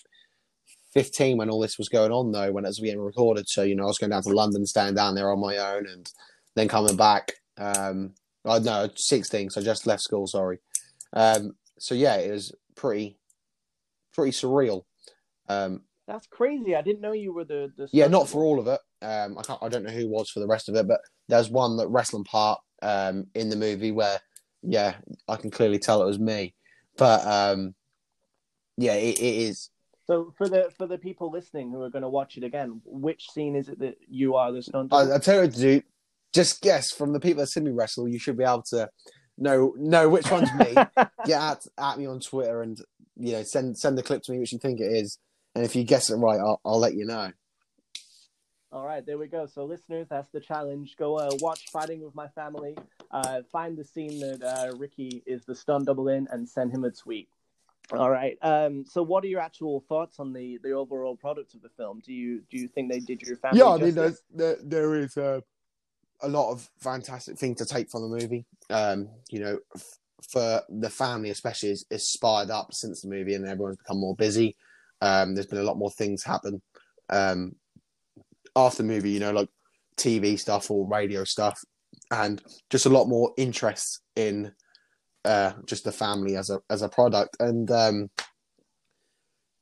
15 0.95 1.38
when 1.38 1.49
all 1.49 1.60
this 1.60 1.77
was 1.77 1.89
going 1.89 2.12
on, 2.12 2.31
though, 2.31 2.51
when 2.51 2.63
it 2.63 2.69
was 2.69 2.79
being 2.79 2.99
recorded. 2.99 3.47
So, 3.47 3.63
you 3.63 3.75
know, 3.75 3.84
I 3.84 3.88
was 3.88 3.97
going 3.97 4.10
down 4.10 4.23
to 4.23 4.29
London, 4.29 4.65
staying 4.65 4.95
down 4.95 5.13
there 5.13 5.29
on 5.29 5.41
my 5.41 5.58
own, 5.58 5.86
and 5.88 6.10
then 6.55 6.69
coming 6.69 6.95
back. 6.95 7.34
Um, 7.58 8.13
I 8.45 8.60
no, 8.60 8.89
16, 8.95 9.49
so 9.49 9.62
I 9.62 9.63
just 9.63 9.86
left 9.86 10.01
school, 10.01 10.25
sorry. 10.25 10.60
Um, 11.12 11.51
so, 11.77 11.95
yeah, 11.95 12.15
it 12.15 12.31
was 12.31 12.55
pretty, 12.75 13.19
pretty 14.13 14.31
surreal. 14.31 14.84
Um, 15.49 15.81
That's 16.08 16.27
crazy. 16.27 16.75
I 16.75 16.81
didn't 16.81 17.01
know 17.01 17.12
you 17.12 17.34
were 17.34 17.45
the. 17.45 17.71
the 17.75 17.89
yeah, 17.91 18.08
not 18.08 18.29
for 18.29 18.43
all 18.43 18.60
of 18.60 18.67
it. 18.67 18.79
Um, 19.01 19.38
I, 19.38 19.43
can't, 19.43 19.62
I 19.62 19.67
don't 19.67 19.84
know 19.84 19.91
who 19.91 20.08
was 20.08 20.29
for 20.29 20.39
the 20.39 20.47
rest 20.47 20.69
of 20.69 20.75
it, 20.75 20.88
but 20.88 21.01
there's 21.27 21.49
one 21.49 21.75
that 21.77 21.89
wrestling 21.89 22.23
part 22.23 22.62
um, 22.81 23.27
in 23.36 23.49
the 23.49 23.58
movie 23.58 23.91
where, 23.91 24.19
yeah, 24.63 24.95
I 25.27 25.36
can 25.36 25.51
clearly 25.51 25.77
tell 25.77 26.01
it 26.01 26.08
was 26.08 26.19
me. 26.19 26.55
But 26.97 27.25
um, 27.27 27.75
yeah, 28.77 28.93
it, 28.93 29.19
it 29.19 29.36
is 29.49 29.69
so 30.08 30.34
for 30.38 30.48
the 30.48 30.72
for 30.78 30.88
the 30.88 30.98
people 30.98 31.32
listening 31.32 31.72
who 31.72 31.82
are 31.82 31.89
going 31.89 32.04
to 32.04 32.10
watch 32.10 32.38
it 32.38 32.44
again, 32.44 32.82
which 32.86 33.30
scene 33.32 33.56
is 33.56 33.70
it 33.70 33.80
that 33.80 33.98
you 34.08 34.36
are 34.36 34.52
the 34.52 34.62
stunt? 34.62 34.94
I, 34.94 35.15
I 35.15 35.18
tell 35.18 35.36
you 35.36 35.41
what 35.41 35.54
to 35.54 35.60
do. 35.60 35.82
Just 36.34 36.62
guess 36.62 36.91
from 36.91 37.13
the 37.13 37.20
people 37.20 37.41
that 37.41 37.48
see 37.48 37.62
me 37.62 37.72
wrestle. 37.72 38.08
You 38.08 38.20
should 38.20 38.38
be 38.38 38.44
able 38.44 38.63
to 38.70 38.89
know 39.38 39.74
know 39.78 40.10
which 40.10 40.30
one's 40.30 40.54
me. 40.54 40.76
Get 41.26 41.41
at, 41.41 41.65
at 41.80 41.98
me 41.98 42.06
on 42.06 42.20
Twitter 42.20 42.62
and 42.62 42.78
you 43.15 43.34
know 43.34 43.44
send 43.44 43.78
send 43.78 43.98
the 43.98 44.04
clip 44.04 44.22
to 44.24 44.32
me 44.32 44.39
which 44.39 44.52
you 44.52 44.60
think 44.60 44.80
it 44.80 44.91
is. 44.91 45.18
And 45.56 45.63
if 45.63 45.76
you 45.76 45.84
guess 45.86 46.10
it 46.10 46.18
right, 46.18 46.39
I'll, 46.39 46.60
I'll 46.65 46.80
let 46.80 46.96
you 46.96 47.06
know. 47.06 47.32
All 48.76 48.86
right, 48.86 49.06
there 49.06 49.18
we 49.18 49.28
go. 49.28 49.46
So, 49.46 49.63
listeners, 49.63 50.08
that's 50.10 50.28
the 50.32 50.41
challenge. 50.41 50.98
Go 50.98 51.18
uh, 51.18 51.30
watch 51.39 51.63
Fighting 51.72 52.04
with 52.04 52.13
My 52.13 52.28
Family. 52.28 52.78
Uh, 53.10 53.41
find 53.50 53.78
the 53.78 53.86
scene 53.86 54.20
that 54.20 54.44
uh, 54.44 54.76
Ricky 54.76 55.24
is 55.26 55.46
the 55.46 55.56
stunt 55.56 55.86
double 55.86 56.10
in, 56.10 56.28
and 56.30 56.48
send 56.48 56.74
him 56.74 56.84
a 56.84 56.91
tweet. 56.91 57.30
All 57.91 58.10
right. 58.10 58.38
Um, 58.41 58.86
so, 58.86 59.04
what 59.04 59.24
are 59.24 59.28
your 59.28 59.41
actual 59.41 59.84
thoughts 59.88 60.19
on 60.19 60.34
the, 60.34 60.60
the 60.63 60.71
overall 60.71 61.15
product 61.15 61.54
of 61.54 61.62
the 61.62 61.69
film? 61.69 62.02
Do 62.04 62.13
you 62.13 62.41
do 62.50 62.58
you 62.58 62.67
think 62.67 62.91
they 62.91 63.00
did 63.00 63.21
your 63.21 63.38
family? 63.38 63.60
Yeah, 63.60 63.69
I 63.69 63.78
mean, 63.78 63.95
there's, 63.95 64.21
there 64.34 64.58
there 64.63 64.95
is 64.95 65.17
uh, 65.17 65.41
a 66.21 66.28
lot 66.28 66.52
of 66.52 66.67
fantastic 66.80 67.38
things 67.38 67.58
to 67.60 67.65
take 67.65 67.89
from 67.89 68.02
the 68.04 68.17
movie. 68.17 68.45
Um, 68.69 69.10
you 69.30 69.39
know, 69.39 69.60
f- 69.76 70.00
for 70.28 70.62
the 70.69 70.89
family 70.89 71.30
especially, 71.30 71.69
is, 71.69 71.86
is 71.91 72.08
spied 72.08 72.50
up 72.50 72.74
since 72.74 73.02
the 73.02 73.10
movie, 73.10 73.36
and 73.36 73.45
everyone's 73.45 73.78
become 73.78 74.00
more 74.00 74.15
busy. 74.15 74.56
Um, 75.02 75.36
there's 75.36 75.48
been 75.48 75.60
a 75.60 75.63
lot 75.63 75.78
more 75.78 75.91
things 75.91 76.24
happen 76.24 76.62
um, 77.12 77.56
after 78.56 78.82
the 78.82 78.89
movie. 78.89 79.12
You 79.12 79.19
know, 79.19 79.32
like 79.32 79.50
TV 79.98 80.39
stuff 80.39 80.71
or 80.71 80.88
radio 80.88 81.24
stuff, 81.24 81.62
and 82.10 82.41
just 82.71 82.88
a 82.88 82.89
lot 82.89 83.08
more 83.08 83.32
interest 83.38 84.02
in 84.15 84.52
uh, 85.26 85.54
just 85.66 85.84
the 85.84 85.92
family 85.92 86.36
as 86.36 86.50
a 86.50 86.60
as 86.70 86.82
a 86.82 86.90
product. 86.90 87.38
And 87.40 87.70
um, 87.72 88.10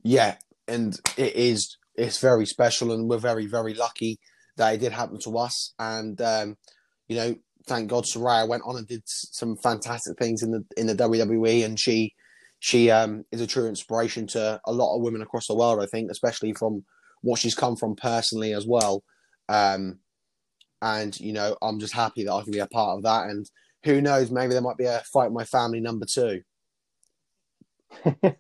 yeah, 0.03 0.35
and 0.67 0.99
it 1.17 1.35
is 1.35 1.77
it's 1.95 2.19
very 2.19 2.45
special, 2.45 2.91
and 2.91 3.09
we're 3.09 3.17
very 3.17 3.47
very 3.47 3.73
lucky 3.73 4.19
that 4.57 4.73
it 4.73 4.79
did 4.79 4.91
happen 4.91 5.19
to 5.23 5.37
us. 5.37 5.73
And 5.79 6.19
um, 6.21 6.57
you 7.07 7.15
know, 7.15 7.35
thank 7.67 7.89
God 7.89 8.03
Saraya 8.03 8.47
went 8.47 8.63
on 8.65 8.77
and 8.77 8.87
did 8.87 9.03
some 9.05 9.57
fantastic 9.57 10.17
things 10.17 10.43
in 10.43 10.51
the 10.51 10.63
in 10.77 10.87
the 10.87 10.95
WWE, 10.95 11.65
and 11.65 11.79
she 11.79 12.13
she 12.59 12.91
um, 12.91 13.23
is 13.31 13.41
a 13.41 13.47
true 13.47 13.67
inspiration 13.67 14.27
to 14.27 14.59
a 14.65 14.71
lot 14.71 14.95
of 14.95 15.01
women 15.01 15.21
across 15.21 15.47
the 15.47 15.55
world. 15.55 15.81
I 15.81 15.85
think, 15.85 16.11
especially 16.11 16.53
from 16.53 16.83
what 17.21 17.39
she's 17.39 17.55
come 17.55 17.75
from 17.75 17.95
personally 17.95 18.53
as 18.53 18.65
well. 18.67 19.03
Um, 19.49 19.99
and 20.81 21.17
you 21.19 21.33
know, 21.33 21.55
I'm 21.61 21.79
just 21.79 21.93
happy 21.93 22.25
that 22.25 22.33
I 22.33 22.41
can 22.43 22.51
be 22.51 22.59
a 22.59 22.67
part 22.67 22.97
of 22.97 23.03
that. 23.03 23.29
And 23.29 23.49
who 23.83 24.01
knows? 24.01 24.31
Maybe 24.31 24.53
there 24.53 24.61
might 24.61 24.77
be 24.77 24.85
a 24.85 25.01
fight 25.11 25.31
my 25.31 25.43
family 25.43 25.79
number 25.79 26.05
two. 26.05 26.41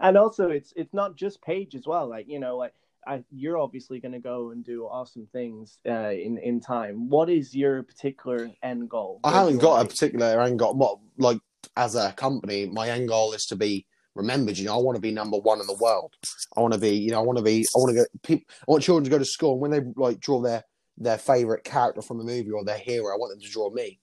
and 0.00 0.16
also, 0.16 0.48
it's 0.50 0.72
it's 0.76 0.94
not 0.94 1.16
just 1.16 1.42
Paige 1.42 1.74
as 1.74 1.86
well. 1.86 2.08
Like 2.08 2.26
you 2.28 2.40
know, 2.40 2.56
like 2.56 2.72
I, 3.06 3.22
you're 3.30 3.58
obviously 3.58 4.00
going 4.00 4.12
to 4.12 4.18
go 4.18 4.50
and 4.50 4.64
do 4.64 4.84
awesome 4.84 5.26
things 5.32 5.78
uh, 5.86 6.10
in 6.10 6.38
in 6.38 6.60
time. 6.60 7.08
What 7.08 7.28
is 7.28 7.54
your 7.54 7.82
particular 7.82 8.50
end 8.62 8.88
goal? 8.88 9.20
I 9.24 9.32
haven't 9.32 9.58
got 9.58 9.84
a 9.84 9.88
particular 9.88 10.40
end 10.40 10.58
goal. 10.58 10.74
What 10.74 10.98
like 11.18 11.38
as 11.76 11.94
a 11.94 12.12
company, 12.12 12.66
my 12.66 12.90
end 12.90 13.08
goal 13.08 13.32
is 13.32 13.46
to 13.46 13.56
be 13.56 13.86
remembered. 14.14 14.58
You 14.58 14.66
know, 14.66 14.74
I 14.74 14.82
want 14.82 14.96
to 14.96 15.02
be 15.02 15.10
number 15.10 15.38
one 15.38 15.60
in 15.60 15.66
the 15.66 15.76
world. 15.80 16.14
I 16.56 16.60
want 16.60 16.74
to 16.74 16.80
be, 16.80 16.96
you 16.96 17.10
know, 17.10 17.18
I 17.20 17.22
want 17.22 17.38
to 17.38 17.44
be, 17.44 17.64
I 17.74 17.78
want 17.78 17.96
to 17.96 18.02
go. 18.02 18.06
People, 18.22 18.44
I 18.60 18.64
want 18.68 18.82
children 18.82 19.04
to 19.04 19.10
go 19.10 19.18
to 19.18 19.24
school 19.24 19.52
and 19.52 19.60
when 19.60 19.70
they 19.70 19.80
like 19.96 20.20
draw 20.20 20.40
their 20.40 20.64
their 20.96 21.18
favorite 21.18 21.64
character 21.64 22.02
from 22.02 22.20
a 22.20 22.24
movie 22.24 22.50
or 22.50 22.64
their 22.64 22.78
hero, 22.78 23.12
I 23.12 23.16
want 23.16 23.32
them 23.32 23.40
to 23.40 23.50
draw 23.50 23.70
me. 23.70 23.98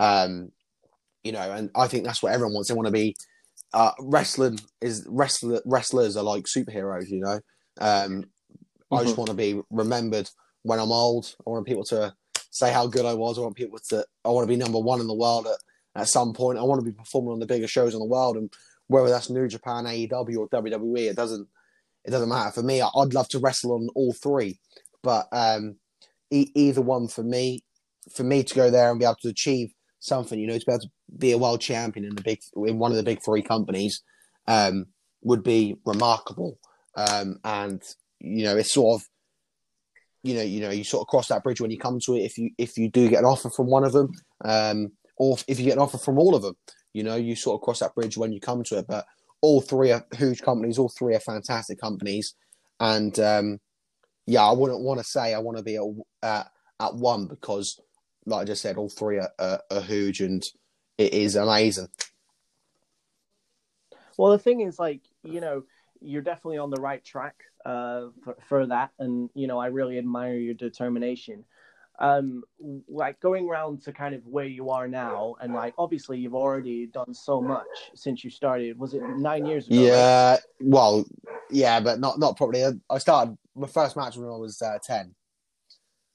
Um, 0.00 0.50
you 1.22 1.32
know, 1.32 1.52
and 1.52 1.70
I 1.76 1.86
think 1.86 2.04
that's 2.04 2.22
what 2.22 2.32
everyone 2.32 2.54
wants. 2.54 2.68
They 2.68 2.74
want 2.74 2.86
to 2.86 2.92
be 2.92 3.14
uh, 3.72 3.92
wrestling 4.00 4.58
is 4.80 5.06
wrestler 5.08 5.60
wrestlers 5.64 6.16
are 6.16 6.24
like 6.24 6.44
superheroes. 6.44 7.08
You 7.08 7.20
know, 7.20 7.40
um, 7.80 8.22
mm-hmm. 8.22 8.94
I 8.94 9.02
just 9.02 9.12
mm-hmm. 9.12 9.20
want 9.20 9.30
to 9.30 9.36
be 9.36 9.60
remembered 9.70 10.28
when 10.62 10.78
I'm 10.78 10.90
old. 10.90 11.34
I 11.46 11.50
want 11.50 11.66
people 11.66 11.84
to 11.84 12.14
say 12.50 12.72
how 12.72 12.86
good 12.86 13.04
I 13.04 13.14
was. 13.14 13.38
I 13.38 13.42
want 13.42 13.56
people 13.56 13.78
to. 13.90 14.04
I 14.24 14.30
want 14.30 14.44
to 14.44 14.52
be 14.52 14.56
number 14.56 14.78
one 14.78 15.00
in 15.00 15.06
the 15.06 15.14
world 15.14 15.46
at, 15.46 16.00
at 16.00 16.08
some 16.08 16.32
point. 16.32 16.58
I 16.58 16.62
want 16.62 16.80
to 16.80 16.90
be 16.90 16.96
performing 16.96 17.32
on 17.32 17.40
the 17.40 17.46
biggest 17.46 17.72
shows 17.72 17.92
in 17.92 18.00
the 18.00 18.06
world, 18.06 18.36
and 18.36 18.52
whether 18.88 19.08
that's 19.08 19.30
New 19.30 19.46
Japan, 19.46 19.84
AEW, 19.84 20.38
or 20.38 20.48
WWE, 20.48 21.10
it 21.10 21.16
doesn't. 21.16 21.46
It 22.02 22.12
doesn't 22.12 22.30
matter 22.30 22.50
for 22.50 22.62
me. 22.62 22.80
I'd 22.80 23.12
love 23.12 23.28
to 23.28 23.38
wrestle 23.38 23.72
on 23.74 23.90
all 23.94 24.14
three, 24.14 24.58
but 25.02 25.28
um, 25.32 25.76
e- 26.30 26.50
either 26.54 26.80
one 26.80 27.08
for 27.08 27.22
me, 27.22 27.62
for 28.10 28.24
me 28.24 28.42
to 28.42 28.54
go 28.54 28.70
there 28.70 28.90
and 28.90 28.98
be 28.98 29.04
able 29.04 29.16
to 29.16 29.28
achieve 29.28 29.74
something, 30.00 30.38
you 30.38 30.46
know, 30.46 30.58
to 30.58 30.66
be 30.66 30.72
able 30.72 30.80
to 30.80 30.88
be 31.16 31.32
a 31.32 31.38
world 31.38 31.60
champion 31.60 32.04
in 32.04 32.14
the 32.14 32.22
big 32.22 32.40
in 32.66 32.78
one 32.78 32.90
of 32.90 32.96
the 32.96 33.02
big 33.02 33.20
three 33.24 33.42
companies 33.42 34.02
um, 34.48 34.86
would 35.22 35.42
be 35.42 35.76
remarkable. 35.84 36.58
Um, 36.96 37.38
and 37.44 37.82
you 38.18 38.44
know, 38.44 38.56
it's 38.56 38.72
sort 38.72 39.00
of 39.00 39.06
you 40.22 40.34
know, 40.34 40.42
you 40.42 40.60
know, 40.60 40.70
you 40.70 40.84
sort 40.84 41.02
of 41.02 41.08
cross 41.08 41.28
that 41.28 41.42
bridge 41.42 41.60
when 41.60 41.70
you 41.70 41.78
come 41.78 41.98
to 42.00 42.14
it. 42.14 42.20
If 42.20 42.36
you 42.36 42.50
if 42.58 42.76
you 42.76 42.90
do 42.90 43.08
get 43.08 43.20
an 43.20 43.24
offer 43.24 43.50
from 43.50 43.68
one 43.68 43.84
of 43.84 43.92
them, 43.92 44.10
um, 44.44 44.92
or 45.16 45.38
if 45.48 45.58
you 45.58 45.66
get 45.66 45.74
an 45.74 45.82
offer 45.82 45.98
from 45.98 46.18
all 46.18 46.34
of 46.34 46.42
them, 46.42 46.56
you 46.92 47.02
know, 47.02 47.16
you 47.16 47.36
sort 47.36 47.58
of 47.58 47.64
cross 47.64 47.80
that 47.80 47.94
bridge 47.94 48.16
when 48.16 48.32
you 48.32 48.40
come 48.40 48.62
to 48.64 48.78
it. 48.78 48.86
But 48.88 49.06
all 49.40 49.60
three 49.60 49.92
are 49.92 50.04
huge 50.14 50.42
companies. 50.42 50.78
All 50.78 50.90
three 50.90 51.14
are 51.14 51.20
fantastic 51.20 51.80
companies, 51.80 52.34
and 52.78 53.18
um, 53.18 53.58
yeah, 54.26 54.42
I 54.42 54.52
wouldn't 54.52 54.82
want 54.82 55.00
to 55.00 55.04
say 55.04 55.32
I 55.32 55.38
want 55.38 55.56
to 55.56 55.62
be 55.62 55.76
at, 55.76 55.84
at 56.22 56.48
at 56.80 56.94
one 56.94 57.26
because 57.26 57.80
like 58.26 58.42
I 58.42 58.44
just 58.44 58.62
said, 58.62 58.76
all 58.76 58.88
three 58.88 59.18
are, 59.18 59.30
are, 59.38 59.60
are 59.70 59.80
huge 59.80 60.20
and 60.20 60.44
it 60.98 61.14
is 61.14 61.36
amazing. 61.36 61.88
Well, 64.18 64.32
the 64.32 64.38
thing 64.38 64.60
is, 64.60 64.78
like, 64.78 65.00
you 65.22 65.40
know, 65.40 65.64
you're 66.00 66.22
definitely 66.22 66.58
on 66.58 66.70
the 66.70 66.80
right 66.80 67.02
track 67.02 67.36
uh, 67.64 68.08
for, 68.22 68.36
for 68.48 68.66
that. 68.66 68.90
And, 68.98 69.30
you 69.34 69.46
know, 69.46 69.58
I 69.58 69.68
really 69.68 69.98
admire 69.98 70.36
your 70.36 70.54
determination. 70.54 71.44
Um, 71.98 72.44
like 72.88 73.20
going 73.20 73.46
around 73.46 73.82
to 73.82 73.92
kind 73.92 74.14
of 74.14 74.26
where 74.26 74.46
you 74.46 74.70
are 74.70 74.88
now, 74.88 75.34
and 75.38 75.52
like 75.52 75.74
obviously 75.76 76.18
you've 76.18 76.34
already 76.34 76.86
done 76.86 77.12
so 77.12 77.42
much 77.42 77.66
since 77.94 78.24
you 78.24 78.30
started. 78.30 78.78
Was 78.78 78.94
it 78.94 79.02
nine 79.02 79.44
years 79.44 79.66
ago? 79.66 79.76
Yeah, 79.76 80.30
right? 80.30 80.40
well, 80.60 81.04
yeah, 81.50 81.78
but 81.78 82.00
not 82.00 82.18
not 82.18 82.38
probably. 82.38 82.64
I 82.88 82.96
started 82.96 83.36
my 83.54 83.66
first 83.66 83.98
match 83.98 84.16
when 84.16 84.30
I 84.30 84.36
was 84.36 84.62
uh, 84.62 84.78
ten. 84.82 85.14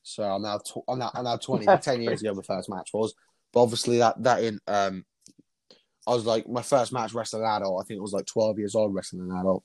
So 0.06 0.24
I'm 0.24 0.44
now 0.44 0.60
tw- 0.60 0.86
I'm 0.88 1.00
now 1.00 1.12
I'm 1.14 1.24
now 1.24 1.36
20. 1.42 1.66
Ten 1.82 2.02
years 2.02 2.22
ago, 2.22 2.34
my 2.34 2.44
first 2.44 2.70
match 2.70 2.92
was, 2.94 3.16
but 3.52 3.64
obviously 3.64 3.98
that 3.98 4.22
that 4.24 4.44
in 4.44 4.60
um, 4.68 5.04
I 6.08 6.12
was 6.12 6.26
like 6.26 6.48
my 6.48 6.62
first 6.62 6.94
match 6.94 7.14
wrestling 7.14 7.42
an 7.42 7.50
adult. 7.50 7.84
I 7.84 7.86
think 7.86 7.98
it 7.98 8.02
was 8.02 8.14
like 8.14 8.28
12 8.28 8.60
years 8.60 8.76
old 8.76 8.94
wrestling 8.94 9.30
an 9.30 9.36
adult. 9.36 9.64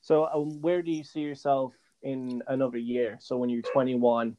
So 0.00 0.26
um, 0.32 0.62
where 0.62 0.82
do 0.82 0.92
you 0.92 1.02
see 1.02 1.20
yourself 1.20 1.74
in 2.02 2.42
another 2.46 2.78
year? 2.78 3.18
So 3.20 3.36
when 3.36 3.50
you're 3.50 3.62
21, 3.62 4.36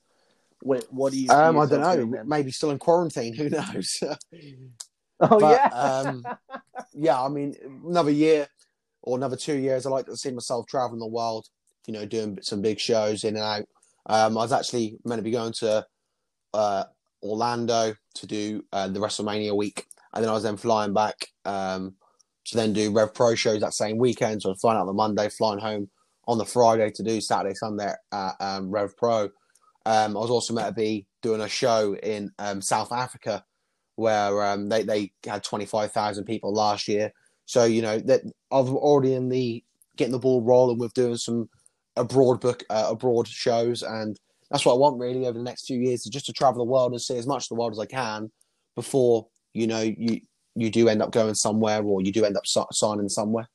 what 0.62 0.86
what 0.90 1.12
do 1.12 1.20
you? 1.20 1.30
Um, 1.30 1.60
I 1.60 1.66
don't 1.66 1.82
know. 1.82 2.24
Maybe 2.26 2.52
still 2.52 2.72
in 2.72 2.80
quarantine. 2.80 3.34
Who 3.36 3.50
knows? 3.50 4.02
oh 5.20 5.40
but, 5.40 5.42
yeah. 5.42 5.68
um, 5.68 6.24
yeah. 6.94 7.22
I 7.22 7.28
mean, 7.28 7.54
another 7.86 8.12
year 8.12 8.48
or 9.02 9.18
another 9.18 9.36
two 9.36 9.58
years. 9.58 9.86
I 9.86 9.90
like 9.90 10.06
to 10.06 10.16
see 10.16 10.32
myself 10.32 10.68
traveling 10.68 11.02
the 11.02 11.08
world 11.08 11.48
you 11.90 11.94
know, 11.94 12.06
doing 12.06 12.38
some 12.44 12.62
big 12.62 12.80
shows 12.80 13.24
in 13.24 13.36
and 13.36 13.44
out. 13.44 13.66
Um, 14.06 14.38
I 14.38 14.42
was 14.42 14.54
actually 14.54 15.00
meant 15.06 15.18
to 15.18 15.24
be 15.24 15.32
going 15.32 15.54
to 15.54 15.84
uh, 16.54 16.84
Orlando 17.24 17.96
to 18.14 18.28
do 18.28 18.64
uh, 18.72 18.90
the 18.90 19.00
WrestleMania 19.00 19.58
week, 19.58 19.88
and 20.14 20.24
then 20.24 20.30
I 20.30 20.34
was 20.34 20.44
then 20.44 20.56
flying 20.56 20.94
back 20.94 21.16
um, 21.46 21.96
to 22.46 22.58
then 22.58 22.74
do 22.74 22.92
Rev 22.92 23.12
Pro 23.16 23.34
shows 23.34 23.62
that 23.62 23.74
same 23.74 23.98
weekend. 23.98 24.44
So 24.44 24.50
I 24.50 24.52
was 24.52 24.62
flying 24.62 24.78
out 24.78 24.82
on 24.82 24.86
the 24.88 24.94
Monday, 24.94 25.30
flying 25.30 25.58
home 25.58 25.90
on 26.28 26.38
the 26.38 26.46
Friday 26.46 26.92
to 26.92 27.02
do 27.02 27.20
Saturday, 27.20 27.56
Sunday 27.56 27.92
at 28.12 28.36
um, 28.40 28.70
Rev 28.70 28.96
Pro. 28.96 29.24
Um, 29.88 30.16
I 30.16 30.20
was 30.20 30.30
also 30.30 30.54
meant 30.54 30.68
to 30.68 30.74
be 30.74 31.08
doing 31.24 31.42
a 31.42 31.50
show 31.50 31.96
in 31.96 32.30
um, 32.38 32.62
South 32.62 32.92
Africa 32.92 33.44
where 33.96 34.44
um, 34.44 34.70
they, 34.70 34.84
they 34.84 35.12
had 35.26 35.44
25,000 35.44 36.24
people 36.26 36.54
last 36.54 36.88
year. 36.88 37.12
So, 37.48 37.64
you 37.64 37.82
know, 37.82 37.98
that 37.98 38.22
I've 38.52 38.70
already 38.70 39.16
in 39.16 39.30
the 39.30 39.64
getting 39.98 40.12
the 40.12 40.20
ball 40.20 40.44
rolling 40.44 40.78
with 40.78 40.94
doing 40.94 41.18
some 41.18 41.50
abroad 42.00 42.40
book, 42.40 42.64
uh, 42.70 42.88
abroad 42.90 43.28
shows. 43.28 43.84
And 43.84 44.20
that's 44.50 44.66
what 44.66 44.74
I 44.74 44.78
want 44.78 45.00
really 45.00 45.28
over 45.28 45.38
the 45.38 45.44
next 45.44 45.66
few 45.66 45.80
years 45.80 46.06
is 46.06 46.12
just 46.12 46.26
to 46.28 46.34
travel 46.34 46.66
the 46.66 46.72
world 46.72 46.92
and 46.92 47.02
see 47.02 47.18
as 47.18 47.28
much 47.28 47.44
of 47.44 47.50
the 47.50 47.56
world 47.56 47.74
as 47.74 47.80
I 47.80 47.86
can 47.86 48.32
before, 48.76 49.28
you 49.54 49.68
know, 49.68 49.82
you, 49.82 50.22
you 50.56 50.70
do 50.70 50.90
end 50.90 51.02
up 51.02 51.12
going 51.12 51.36
somewhere 51.36 51.84
or 51.84 52.02
you 52.02 52.12
do 52.12 52.26
end 52.26 52.38
up 52.38 52.48
signing 52.48 53.10
somewhere. 53.10 53.48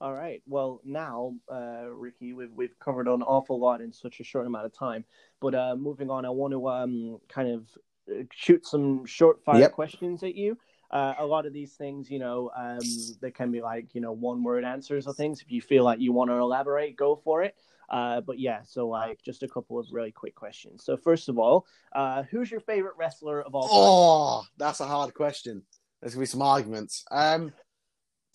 All 0.00 0.12
right. 0.12 0.42
Well, 0.46 0.80
now, 0.84 1.34
uh, 1.52 1.90
Ricky, 1.90 2.32
we've 2.32 2.52
we've 2.52 2.78
covered 2.78 3.08
an 3.08 3.22
awful 3.22 3.58
lot 3.58 3.80
in 3.80 3.92
such 3.92 4.20
a 4.20 4.24
short 4.24 4.46
amount 4.46 4.66
of 4.66 4.72
time. 4.72 5.04
But 5.40 5.56
uh, 5.56 5.74
moving 5.74 6.08
on, 6.08 6.24
I 6.24 6.30
want 6.30 6.52
to 6.52 6.68
um, 6.68 7.18
kind 7.28 7.48
of 7.50 7.68
uh, 8.08 8.22
shoot 8.32 8.64
some 8.64 9.04
short 9.06 9.42
fire 9.44 9.58
yep. 9.58 9.72
questions 9.72 10.22
at 10.22 10.36
you. 10.36 10.56
Uh, 10.90 11.14
a 11.18 11.26
lot 11.26 11.44
of 11.44 11.52
these 11.52 11.74
things, 11.74 12.10
you 12.10 12.18
know, 12.18 12.50
um, 12.56 12.78
they 13.20 13.30
can 13.30 13.52
be 13.52 13.60
like, 13.60 13.94
you 13.94 14.00
know, 14.00 14.12
one 14.12 14.42
word 14.42 14.64
answers 14.64 15.06
or 15.06 15.12
things. 15.12 15.42
If 15.42 15.52
you 15.52 15.60
feel 15.60 15.84
like 15.84 16.00
you 16.00 16.12
want 16.12 16.30
to 16.30 16.34
elaborate, 16.34 16.96
go 16.96 17.16
for 17.16 17.42
it. 17.42 17.54
Uh, 17.90 18.20
but 18.20 18.38
yeah, 18.38 18.60
so 18.64 18.86
like 18.88 19.22
just 19.22 19.42
a 19.42 19.48
couple 19.48 19.78
of 19.78 19.86
really 19.90 20.12
quick 20.12 20.34
questions. 20.34 20.84
So 20.84 20.96
first 20.96 21.28
of 21.28 21.38
all, 21.38 21.66
uh, 21.94 22.22
who's 22.30 22.50
your 22.50 22.60
favorite 22.60 22.94
wrestler 22.98 23.40
of 23.40 23.54
all 23.54 23.62
time? 23.62 23.70
Oh, 23.72 24.44
that's 24.58 24.80
a 24.80 24.86
hard 24.86 25.14
question. 25.14 25.62
There's 26.00 26.14
gonna 26.14 26.22
be 26.22 26.26
some 26.26 26.42
arguments. 26.42 27.04
Um, 27.10 27.52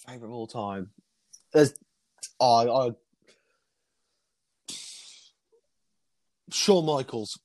favorite 0.05 0.27
of 0.27 0.33
all 0.33 0.47
time. 0.47 0.89
There's, 1.53 1.73
oh, 2.39 2.89
I, 2.89 2.91
Shawn 6.51 6.85
Michaels. 6.85 7.39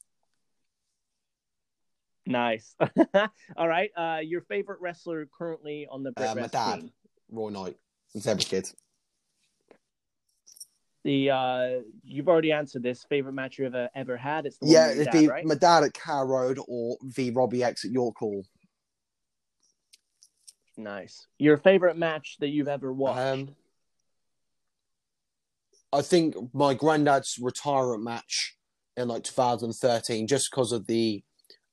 Nice. 2.28 2.76
All 3.56 3.66
right. 3.66 3.90
Uh, 3.96 4.18
your 4.22 4.42
favorite 4.42 4.80
wrestler 4.82 5.26
currently 5.36 5.88
on 5.90 6.02
the 6.02 6.12
Brit 6.12 6.28
uh, 6.28 6.34
my 6.34 6.46
dad, 6.46 6.80
team? 6.80 6.92
Roy 7.30 7.48
Knight, 7.48 7.76
since 8.08 8.26
every 8.26 8.44
kid. 8.44 8.68
The 11.04 11.30
uh, 11.30 11.68
you've 12.04 12.28
already 12.28 12.52
answered 12.52 12.82
this. 12.82 13.04
Favorite 13.08 13.32
match 13.32 13.58
you've 13.58 13.74
ever, 13.74 13.88
ever 13.94 14.16
had? 14.18 14.44
It's 14.44 14.58
the 14.58 14.66
yeah, 14.66 14.90
it'd 14.90 15.06
dad, 15.06 15.12
be 15.12 15.28
right? 15.28 15.44
my 15.44 15.54
dad 15.54 15.84
at 15.84 15.94
Carrow 15.94 16.26
Road 16.26 16.58
or 16.68 16.98
the 17.16 17.30
Robbie 17.30 17.64
X 17.64 17.86
at 17.86 17.92
York 17.92 18.16
Hall. 18.18 18.44
Nice. 20.76 21.26
Your 21.38 21.56
favorite 21.56 21.96
match 21.96 22.36
that 22.40 22.48
you've 22.48 22.68
ever 22.68 22.92
watched? 22.92 23.20
Um, 23.20 23.56
I 25.94 26.02
think 26.02 26.36
my 26.52 26.74
granddad's 26.74 27.38
retirement 27.40 28.02
match 28.02 28.54
in 28.98 29.08
like 29.08 29.24
2013, 29.24 30.26
just 30.26 30.50
because 30.50 30.72
of 30.72 30.86
the 30.86 31.22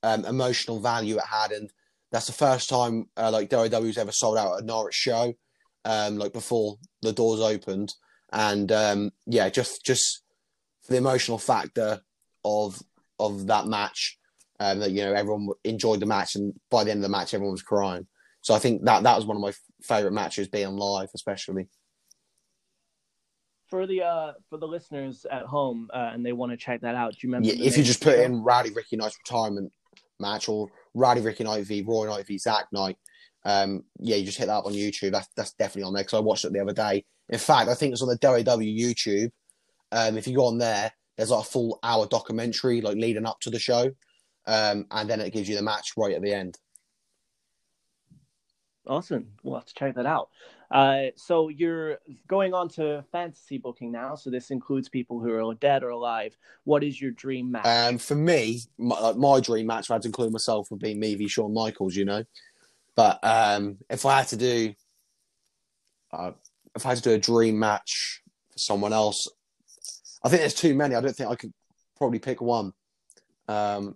um, 0.06 0.24
emotional 0.26 0.80
value 0.80 1.18
it 1.18 1.24
had, 1.26 1.52
and 1.52 1.72
that's 2.12 2.28
the 2.28 2.34
first 2.34 2.70
time 2.70 3.10
uh, 3.18 3.32
like 3.32 3.50
WWE's 3.50 3.98
ever 3.98 4.12
sold 4.12 4.38
out 4.38 4.62
a 4.62 4.64
Norwich 4.64 4.94
show, 4.94 5.34
um, 5.84 6.18
like 6.18 6.32
before 6.32 6.78
the 7.02 7.12
doors 7.12 7.40
opened, 7.42 7.94
and 8.32 8.72
um, 8.72 9.12
yeah, 9.26 9.50
just 9.50 9.84
just 9.84 10.22
for 10.84 10.94
the 10.94 11.00
emotional 11.00 11.40
factor 11.40 12.02
of 12.44 12.80
of 13.20 13.48
that 13.48 13.66
match, 13.66 14.20
um, 14.60 14.80
that 14.80 14.92
you 14.92 15.04
know 15.04 15.14
everyone 15.14 15.50
enjoyed 15.64 16.00
the 16.00 16.06
match, 16.06 16.36
and 16.36 16.54
by 16.70 16.84
the 16.84 16.92
end 16.92 17.00
of 17.00 17.04
the 17.04 17.18
match, 17.18 17.34
everyone 17.34 17.54
was 17.54 17.64
crying. 17.64 18.06
So 18.42 18.54
I 18.54 18.60
think 18.60 18.86
that 18.86 19.02
that 19.02 19.16
was 19.16 19.26
one 19.26 19.38
of 19.38 19.42
my 19.42 19.54
favorite 19.82 20.14
matches, 20.14 20.48
being 20.48 20.78
live, 20.78 21.10
especially 21.16 21.68
for 23.68 23.88
the 23.88 24.04
uh 24.04 24.34
for 24.48 24.58
the 24.60 24.68
listeners 24.68 25.26
at 25.32 25.42
home 25.42 25.90
uh, 25.92 26.12
and 26.14 26.24
they 26.24 26.34
want 26.34 26.52
to 26.52 26.58
check 26.58 26.82
that 26.82 26.94
out, 26.94 27.14
do 27.14 27.18
you 27.22 27.30
remember? 27.30 27.48
Yeah, 27.48 27.66
if 27.66 27.76
you 27.78 27.84
just 27.84 28.04
put 28.04 28.20
in 28.20 28.44
Rowdy 28.44 28.70
Ricky 28.70 28.96
Knight's 28.96 29.18
retirement 29.18 29.74
match 30.20 30.50
or 30.50 30.70
Rowdy 30.94 31.22
Ricky 31.22 31.44
Knight 31.44 31.66
v 31.66 31.84
Roy 31.86 32.08
Knight 32.08 32.28
v 32.28 32.38
Zak 32.38 32.66
Knight, 32.72 32.98
um, 33.46 33.84
yeah, 34.00 34.16
you 34.16 34.26
just 34.26 34.38
hit 34.38 34.48
that 34.48 34.58
up 34.58 34.66
on 34.66 34.74
YouTube. 34.74 35.12
That's 35.12 35.30
that's 35.36 35.54
definitely 35.54 35.84
on 35.84 35.94
there 35.94 36.04
because 36.04 36.18
I 36.18 36.22
watched 36.22 36.46
it 36.46 36.54
the 36.54 36.60
other 36.60 36.74
day. 36.74 37.06
In 37.30 37.40
fact, 37.40 37.70
I 37.70 37.76
think 37.76 37.94
it's 37.94 38.02
on 38.02 38.10
the 38.10 38.18
WWE 38.18 38.80
YouTube. 38.80 39.32
Um, 39.92 40.18
if 40.18 40.28
you 40.28 40.36
go 40.36 40.46
on 40.46 40.58
there, 40.58 40.92
there's 41.16 41.30
like 41.30 41.44
a 41.44 41.48
full 41.48 41.80
hour 41.84 42.08
documentary 42.08 42.82
like 42.82 42.98
leading 42.98 43.26
up 43.26 43.40
to 43.42 43.50
the 43.50 43.60
show, 43.60 43.92
um, 44.48 44.86
and 44.92 45.10
then 45.10 45.22
it 45.22 45.32
gives 45.32 45.48
you 45.48 45.56
the 45.56 45.62
match 45.62 45.92
right 45.96 46.16
at 46.16 46.22
the 46.22 46.34
end. 46.34 46.58
Awesome. 48.88 49.28
We'll 49.44 49.56
have 49.56 49.66
to 49.66 49.74
check 49.74 49.96
that 49.96 50.06
out. 50.06 50.30
Uh, 50.72 51.06
so 51.16 51.50
you're 51.50 52.00
going 52.28 52.54
on 52.54 52.68
to 52.70 53.04
fantasy 53.12 53.58
booking 53.58 53.92
now. 53.92 54.16
So 54.16 54.30
this 54.30 54.52
includes 54.52 54.90
people 54.90 55.20
who 55.20 55.32
are 55.32 55.54
dead 55.56 55.84
or 55.84 55.90
alive. 55.90 56.36
What 56.64 56.84
is 56.84 57.00
your 57.00 57.12
dream 57.12 57.52
match? 57.52 57.66
Um, 57.66 57.98
for 57.98 58.16
me, 58.16 58.62
my, 58.78 59.14
my 59.14 59.40
dream 59.40 59.68
match, 59.68 59.86
if 59.86 59.92
I 59.92 59.96
had 59.96 60.02
to 60.04 60.08
include 60.08 60.32
myself, 60.32 60.70
would 60.72 60.80
be 60.80 60.96
me 60.96 61.16
v 61.16 61.28
Shawn 61.28 61.54
Michaels. 61.54 61.96
You 61.96 62.06
know, 62.06 62.24
but 62.96 63.20
um, 63.24 63.78
if 63.90 64.06
I 64.06 64.18
had 64.18 64.28
to 64.30 64.38
do, 64.38 64.74
uh, 66.12 66.32
if 66.76 66.86
I 66.86 66.90
had 66.90 66.98
to 66.98 67.04
do 67.04 67.16
a 67.16 67.20
dream 67.20 67.60
match 67.60 68.22
for 68.52 68.60
someone 68.60 68.94
else, 68.94 69.28
I 70.24 70.30
think 70.30 70.42
there's 70.42 70.54
too 70.54 70.74
many. 70.74 70.96
I 70.96 71.02
don't 71.02 71.16
think 71.16 71.30
I 71.30 71.36
could 71.36 71.54
probably 71.98 72.20
pick 72.20 72.42
one. 72.42 72.74
Um, 73.48 73.96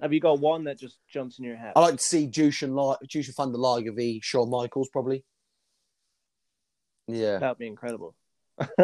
have 0.00 0.12
you 0.12 0.20
got 0.20 0.40
one 0.40 0.64
that 0.64 0.78
just 0.78 0.98
jumps 1.08 1.38
in 1.38 1.44
your 1.44 1.56
head? 1.56 1.72
I 1.76 1.80
like 1.80 1.96
to 1.96 2.02
see 2.02 2.26
Jushin, 2.26 2.72
Jushin 3.06 3.34
Thunder 3.34 3.58
Liger 3.58 3.92
v 3.92 4.20
Shawn 4.22 4.50
Michaels, 4.50 4.88
probably. 4.88 5.24
Yeah, 7.06 7.38
that'd 7.38 7.58
be 7.58 7.66
incredible. 7.66 8.14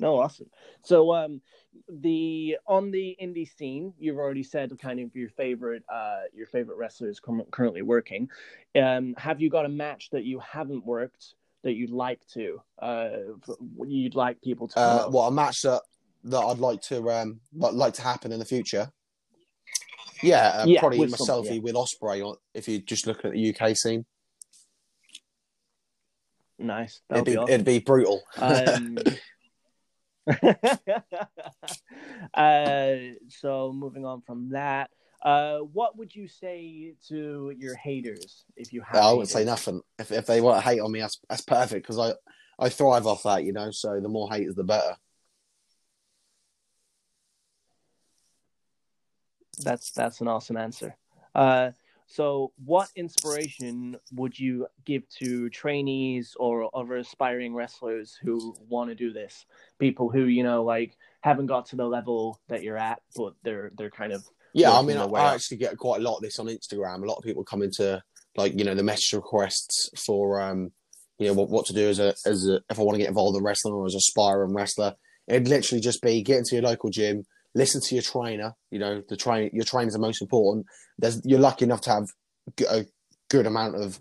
no, 0.00 0.20
awesome. 0.20 0.50
So, 0.82 1.14
um, 1.14 1.40
the 1.88 2.58
on 2.66 2.90
the 2.90 3.16
indie 3.22 3.48
scene, 3.56 3.94
you've 3.98 4.16
already 4.16 4.42
said 4.42 4.76
kind 4.80 5.00
of 5.00 5.14
your 5.14 5.30
favorite, 5.30 5.84
uh, 5.92 6.22
your 6.34 6.46
favorite 6.46 6.76
wrestlers 6.76 7.20
currently 7.50 7.82
working. 7.82 8.28
Um, 8.80 9.14
have 9.16 9.40
you 9.40 9.50
got 9.50 9.64
a 9.64 9.70
match 9.70 10.10
that 10.10 10.24
you 10.24 10.40
haven't 10.40 10.84
worked 10.84 11.34
that 11.62 11.72
you'd 11.72 11.90
like 11.90 12.20
to, 12.34 12.60
uh, 12.80 13.10
you'd 13.86 14.14
like 14.14 14.40
people 14.42 14.68
to? 14.68 14.78
Uh, 14.78 15.08
what 15.08 15.28
a 15.28 15.30
match 15.30 15.62
that 15.62 15.82
that 16.24 16.40
I'd 16.40 16.58
like 16.58 16.82
to 16.82 17.10
um 17.10 17.40
like 17.54 17.94
to 17.94 18.02
happen 18.02 18.32
in 18.32 18.38
the 18.38 18.44
future. 18.44 18.90
Yeah, 20.22 20.48
uh, 20.48 20.64
yeah 20.66 20.80
probably 20.80 21.06
myself 21.06 21.46
yeah. 21.48 21.58
with 21.58 21.74
Ospreay, 21.74 22.34
If 22.54 22.66
you 22.68 22.80
just 22.80 23.06
look 23.06 23.24
at 23.24 23.32
the 23.32 23.54
UK 23.54 23.76
scene. 23.76 24.04
Nice. 26.58 27.00
It'd 27.10 27.24
be, 27.24 27.32
be 27.32 27.36
awesome. 27.36 27.54
it'd 27.54 27.66
be 27.66 27.78
brutal. 27.78 28.22
Um, 28.38 28.98
uh, 32.34 32.94
so 33.28 33.72
moving 33.72 34.04
on 34.04 34.20
from 34.20 34.50
that, 34.50 34.90
uh, 35.22 35.58
what 35.58 35.96
would 35.96 36.14
you 36.14 36.28
say 36.28 36.94
to 37.08 37.52
your 37.56 37.74
haters 37.76 38.44
if 38.56 38.72
you 38.72 38.82
have? 38.82 39.02
I 39.02 39.10
wouldn't 39.12 39.30
say 39.30 39.44
nothing. 39.44 39.80
If 39.98 40.12
if 40.12 40.26
they 40.26 40.40
want 40.40 40.62
to 40.62 40.68
hate 40.68 40.80
on 40.80 40.92
me, 40.92 41.00
that's 41.00 41.18
that's 41.28 41.42
perfect 41.42 41.86
because 41.86 41.98
I 41.98 42.12
I 42.58 42.68
thrive 42.68 43.06
off 43.06 43.22
that, 43.22 43.44
you 43.44 43.52
know. 43.52 43.70
So 43.70 44.00
the 44.00 44.08
more 44.08 44.30
haters, 44.30 44.54
the 44.54 44.64
better. 44.64 44.96
That's 49.64 49.90
that's 49.90 50.20
an 50.20 50.28
awesome 50.28 50.56
answer. 50.56 50.96
Uh, 51.34 51.70
so, 52.10 52.52
what 52.64 52.88
inspiration 52.96 53.96
would 54.12 54.38
you 54.38 54.66
give 54.86 55.06
to 55.20 55.50
trainees 55.50 56.34
or 56.40 56.70
other 56.74 56.96
aspiring 56.96 57.54
wrestlers 57.54 58.16
who 58.22 58.56
want 58.66 58.88
to 58.88 58.94
do 58.94 59.12
this? 59.12 59.44
People 59.78 60.08
who 60.08 60.24
you 60.24 60.42
know, 60.42 60.64
like, 60.64 60.96
haven't 61.20 61.46
got 61.46 61.66
to 61.66 61.76
the 61.76 61.84
level 61.84 62.40
that 62.48 62.62
you're 62.62 62.78
at, 62.78 63.02
but 63.14 63.34
they're 63.42 63.72
they're 63.76 63.90
kind 63.90 64.12
of 64.12 64.24
yeah. 64.54 64.72
I 64.72 64.80
mean, 64.80 64.96
I, 64.96 65.04
I 65.04 65.34
actually 65.34 65.58
get 65.58 65.76
quite 65.76 66.00
a 66.00 66.04
lot 66.04 66.16
of 66.16 66.22
this 66.22 66.38
on 66.38 66.46
Instagram. 66.46 67.02
A 67.02 67.06
lot 67.06 67.18
of 67.18 67.24
people 67.24 67.44
come 67.44 67.60
into 67.60 68.02
like 68.36 68.58
you 68.58 68.64
know 68.64 68.74
the 68.74 68.82
message 68.82 69.12
requests 69.12 69.90
for 70.06 70.40
um 70.40 70.70
you 71.18 71.26
know 71.26 71.34
what, 71.34 71.50
what 71.50 71.66
to 71.66 71.74
do 71.74 71.90
as 71.90 71.98
a 71.98 72.14
as 72.24 72.48
a, 72.48 72.60
if 72.70 72.78
I 72.78 72.82
want 72.82 72.94
to 72.94 73.00
get 73.00 73.08
involved 73.08 73.36
in 73.36 73.44
wrestling 73.44 73.74
or 73.74 73.84
as 73.84 73.94
a 73.94 73.98
aspiring 73.98 74.54
wrestler. 74.54 74.94
It'd 75.26 75.46
literally 75.46 75.82
just 75.82 76.00
be 76.00 76.22
get 76.22 76.38
into 76.38 76.54
your 76.54 76.62
local 76.62 76.88
gym, 76.88 77.24
listen 77.54 77.80
to 77.80 77.94
your 77.94 78.02
trainer. 78.02 78.54
You 78.70 78.78
know, 78.78 79.02
the 79.08 79.16
train 79.16 79.50
your 79.52 79.64
trainers 79.64 79.94
are 79.94 80.00
most 80.00 80.22
important. 80.22 80.66
There's 80.98 81.20
you're 81.24 81.40
lucky 81.40 81.64
enough 81.64 81.80
to 81.82 81.90
have 81.90 82.06
a 82.70 82.86
good 83.28 83.46
amount 83.46 83.76
of 83.76 84.00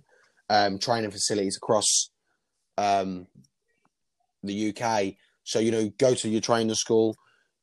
um, 0.49 0.79
training 0.79 1.11
facilities 1.11 1.57
across 1.57 2.09
um, 2.77 3.27
the 4.43 4.73
UK. 4.73 5.15
So 5.43 5.59
you 5.59 5.71
know, 5.71 5.89
go 5.97 6.13
to 6.13 6.29
your 6.29 6.41
training 6.41 6.75
school, 6.75 7.15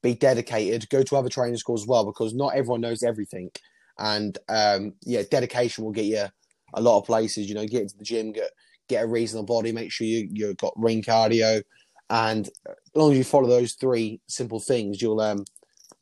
be 0.02 0.14
dedicated. 0.14 0.88
Go 0.90 1.02
to 1.02 1.16
other 1.16 1.28
training 1.28 1.56
schools 1.56 1.82
as 1.82 1.88
well 1.88 2.04
because 2.04 2.34
not 2.34 2.54
everyone 2.54 2.80
knows 2.80 3.02
everything. 3.02 3.50
And 3.98 4.36
um, 4.48 4.94
yeah, 5.02 5.22
dedication 5.30 5.84
will 5.84 5.92
get 5.92 6.06
you 6.06 6.26
a 6.74 6.80
lot 6.80 6.98
of 6.98 7.06
places. 7.06 7.48
You 7.48 7.54
know, 7.54 7.66
get 7.66 7.82
into 7.82 7.96
the 7.96 8.04
gym, 8.04 8.32
get 8.32 8.50
get 8.88 9.04
a 9.04 9.06
reasonable 9.06 9.54
body, 9.54 9.72
make 9.72 9.92
sure 9.92 10.06
you 10.06 10.28
you've 10.30 10.56
got 10.56 10.72
ring 10.76 11.02
cardio, 11.02 11.62
and 12.10 12.48
as 12.66 12.74
long 12.94 13.12
as 13.12 13.18
you 13.18 13.24
follow 13.24 13.48
those 13.48 13.74
three 13.74 14.20
simple 14.28 14.60
things, 14.60 15.00
you'll 15.00 15.20
um 15.20 15.44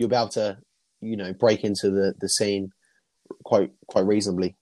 you'll 0.03 0.11
be 0.11 0.17
able 0.17 0.29
to 0.29 0.59
you 1.01 1.17
know 1.17 1.33
break 1.33 1.65
into 1.65 1.91
the 1.91 2.15
the 2.21 2.29
scene 2.29 2.73
quite 3.45 3.71
quite 3.87 4.05
reasonably. 4.05 4.57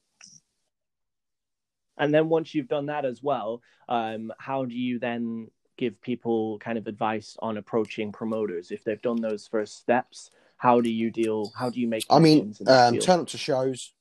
And 1.96 2.14
then 2.14 2.28
once 2.28 2.54
you've 2.54 2.68
done 2.68 2.86
that 2.86 3.04
as 3.04 3.22
well, 3.22 3.60
um, 3.88 4.32
how 4.38 4.64
do 4.64 4.74
you 4.74 4.98
then 4.98 5.48
give 5.76 6.00
people 6.00 6.58
kind 6.58 6.78
of 6.78 6.86
advice 6.86 7.36
on 7.40 7.56
approaching 7.56 8.12
promoters 8.12 8.70
if 8.70 8.84
they've 8.84 9.02
done 9.02 9.20
those 9.20 9.46
first 9.46 9.76
steps? 9.76 10.30
How 10.56 10.80
do 10.80 10.90
you 10.90 11.10
deal? 11.10 11.52
How 11.58 11.70
do 11.70 11.80
you 11.80 11.88
make? 11.88 12.04
I 12.10 12.18
mean, 12.18 12.54
connections 12.54 12.60
in 12.60 12.66
that 12.66 12.88
um, 12.88 12.98
turn 12.98 13.20
up 13.20 13.26
to 13.28 13.38
shows, 13.38 13.92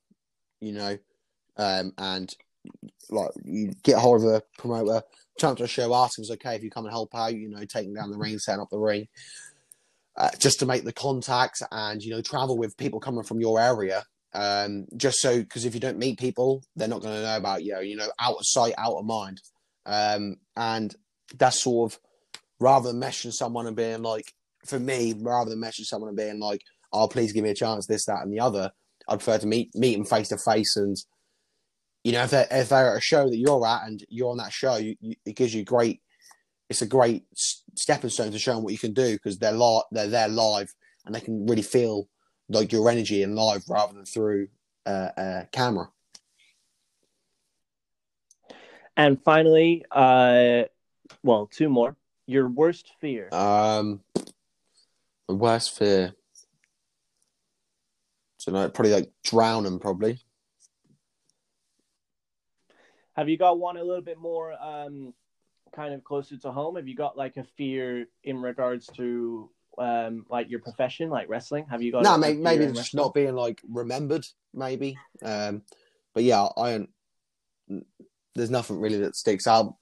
you 0.60 0.74
know, 0.74 0.98
um, 1.58 1.94
and 1.98 2.34
like 3.10 3.32
you 3.44 3.74
get 3.84 3.98
hold 3.98 4.24
of 4.24 4.28
a 4.28 4.44
promoter, 4.58 5.04
turn 5.40 5.52
up 5.52 5.58
to 5.58 5.64
a 5.64 5.68
show, 5.68 5.94
ask 5.94 6.16
them 6.16 6.24
if 6.24 6.32
it's 6.32 6.46
okay 6.46 6.56
if 6.56 6.64
you 6.64 6.70
come 6.70 6.86
and 6.86 6.92
help 6.92 7.14
out, 7.16 7.36
you 7.36 7.50
know, 7.50 7.64
taking 7.66 7.94
down 7.94 8.12
the 8.12 8.18
ring, 8.18 8.38
setting 8.40 8.62
up 8.62 8.70
the 8.70 8.78
ring, 8.78 9.08
uh, 10.18 10.30
just 10.38 10.60
to 10.60 10.66
make 10.66 10.84
the 10.84 10.94
contacts 10.94 11.62
and 11.72 12.02
you 12.02 12.12
know 12.12 12.22
travel 12.22 12.58
with 12.58 12.78
people 12.78 13.00
coming 13.00 13.24
from 13.24 13.40
your 13.40 13.60
area. 13.60 14.04
Um, 14.34 14.86
just 14.96 15.20
so 15.20 15.40
because 15.40 15.66
if 15.66 15.74
you 15.74 15.80
don't 15.80 15.98
meet 15.98 16.20
people, 16.20 16.64
they're 16.76 16.88
not 16.88 17.02
going 17.02 17.16
to 17.16 17.24
know 17.24 17.38
about 17.38 17.64
you. 17.64 17.80
You 17.80 17.96
know, 17.96 18.10
out 18.20 18.36
of 18.36 18.46
sight, 18.46 18.74
out 18.78 18.98
of 18.98 19.06
mind. 19.06 19.42
Um, 19.86 20.38
and 20.56 20.96
that's 21.38 21.64
sort 21.64 21.92
of 21.92 22.00
rather 22.60 22.92
than 22.92 23.02
messaging 23.02 23.34
someone 23.34 23.66
and 23.66 23.76
being 23.76 24.04
like, 24.04 24.34
for 24.66 24.80
me, 24.80 25.14
rather 25.18 25.50
than 25.50 25.62
messaging 25.62 25.86
someone 25.86 26.10
and 26.10 26.18
being 26.18 26.40
like, 26.40 26.62
"Oh, 26.92 27.08
please 27.08 27.32
give 27.34 27.44
me 27.44 27.50
a 27.50 27.56
chance," 27.56 27.88
this, 27.88 28.06
that, 28.06 28.22
and 28.22 28.32
the 28.32 28.40
other. 28.40 28.72
I'd 29.08 29.20
prefer 29.20 29.40
to 29.40 29.48
meet 29.48 29.74
meet 29.74 29.96
them 29.96 30.06
face 30.06 30.28
to 30.30 30.38
face, 30.38 30.76
and 30.76 30.98
you 32.04 32.12
know, 32.12 32.24
if 32.24 32.32
they're 32.32 32.48
if 32.52 32.70
they're 32.70 32.92
at 32.92 32.98
a 32.98 33.02
show 33.02 33.30
that 33.30 33.38
you're 33.38 33.66
at 33.66 33.88
and 33.88 34.04
you're 34.10 34.32
on 34.32 34.38
that 34.38 34.54
show, 34.54 34.76
you, 34.76 34.96
you, 35.00 35.16
it 35.26 35.36
gives 35.36 35.54
you 35.54 35.64
great. 35.64 36.02
It's 36.70 36.82
a 36.84 36.88
great 36.88 37.26
stepping 37.34 38.10
stone 38.10 38.32
to 38.32 38.40
show 38.40 38.54
them 38.54 38.64
what 38.64 38.74
you 38.74 38.80
can 38.80 38.94
do 38.94 39.14
because 39.14 39.40
they're 39.40 39.52
li- 39.52 39.84
they're 39.92 40.08
there 40.08 40.28
live 40.28 40.74
and 41.06 41.16
they 41.16 41.20
can 41.20 41.48
really 41.48 41.64
feel 41.64 42.08
like 42.50 42.72
your 42.72 42.90
energy 42.90 43.24
in 43.24 43.36
live 43.36 43.64
rather 43.68 43.94
than 43.94 44.06
through 44.06 44.48
uh, 44.86 45.10
a 45.18 45.48
camera. 45.52 45.90
And 48.96 49.22
finally, 49.24 49.86
uh, 49.92 50.64
well, 51.24 51.48
two 51.52 51.70
more. 51.70 51.96
Your 52.26 52.50
worst 52.50 52.92
fear. 53.00 53.30
Um, 53.32 54.02
my 55.28 55.36
worst 55.36 55.78
fear. 55.78 56.14
So 58.38 58.52
no, 58.52 58.70
probably 58.70 58.94
like 58.94 59.12
drowning. 59.24 59.80
Probably. 59.80 60.20
Have 63.14 63.30
you 63.30 63.38
got 63.38 63.58
one 63.58 63.78
a 63.78 63.84
little 63.84 64.04
bit 64.04 64.18
more 64.18 64.54
um, 64.62 65.14
kind 65.72 65.94
of 65.94 66.04
closer 66.04 66.38
to 66.38 66.52
home? 66.52 66.76
Have 66.76 66.88
you 66.88 66.96
got 66.96 67.18
like 67.18 67.38
a 67.38 67.44
fear 67.44 68.08
in 68.24 68.42
regards 68.42 68.88
to 68.98 69.50
um, 69.78 70.26
like 70.30 70.50
your 70.50 70.60
profession, 70.60 71.10
like 71.10 71.30
wrestling? 71.30 71.66
Have 71.70 71.82
you 71.82 71.92
got? 71.92 72.04
No, 72.04 72.18
maybe, 72.18 72.40
maybe 72.40 72.66
just 72.66 72.78
wrestling? 72.78 73.04
not 73.04 73.14
being 73.14 73.36
like 73.36 73.62
remembered. 73.68 74.26
Maybe. 74.54 74.98
Um, 75.24 75.64
but 76.14 76.24
yeah, 76.24 76.48
I 76.58 76.72
don't. 76.72 76.90
There's 78.36 78.50
nothing 78.50 78.80
really 78.80 79.00
that 79.00 79.16
sticks 79.16 79.48
out 79.48 79.76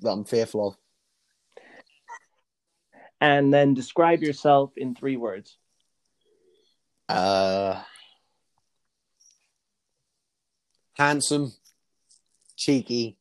that 0.00 0.10
I'm 0.10 0.24
fearful 0.24 0.68
of. 0.68 0.76
And 3.20 3.52
then 3.52 3.74
describe 3.74 4.22
yourself 4.22 4.72
in 4.76 4.94
three 4.94 5.16
words. 5.16 5.58
Uh, 7.08 7.82
handsome, 10.94 11.52
cheeky. 12.56 13.19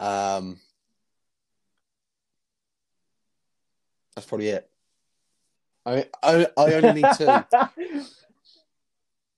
Um, 0.00 0.58
that's 4.16 4.26
probably 4.26 4.48
it. 4.48 4.68
I 5.86 6.06
I, 6.22 6.46
I 6.56 6.74
only 6.74 7.02
need 7.02 7.08
two. 7.16 7.44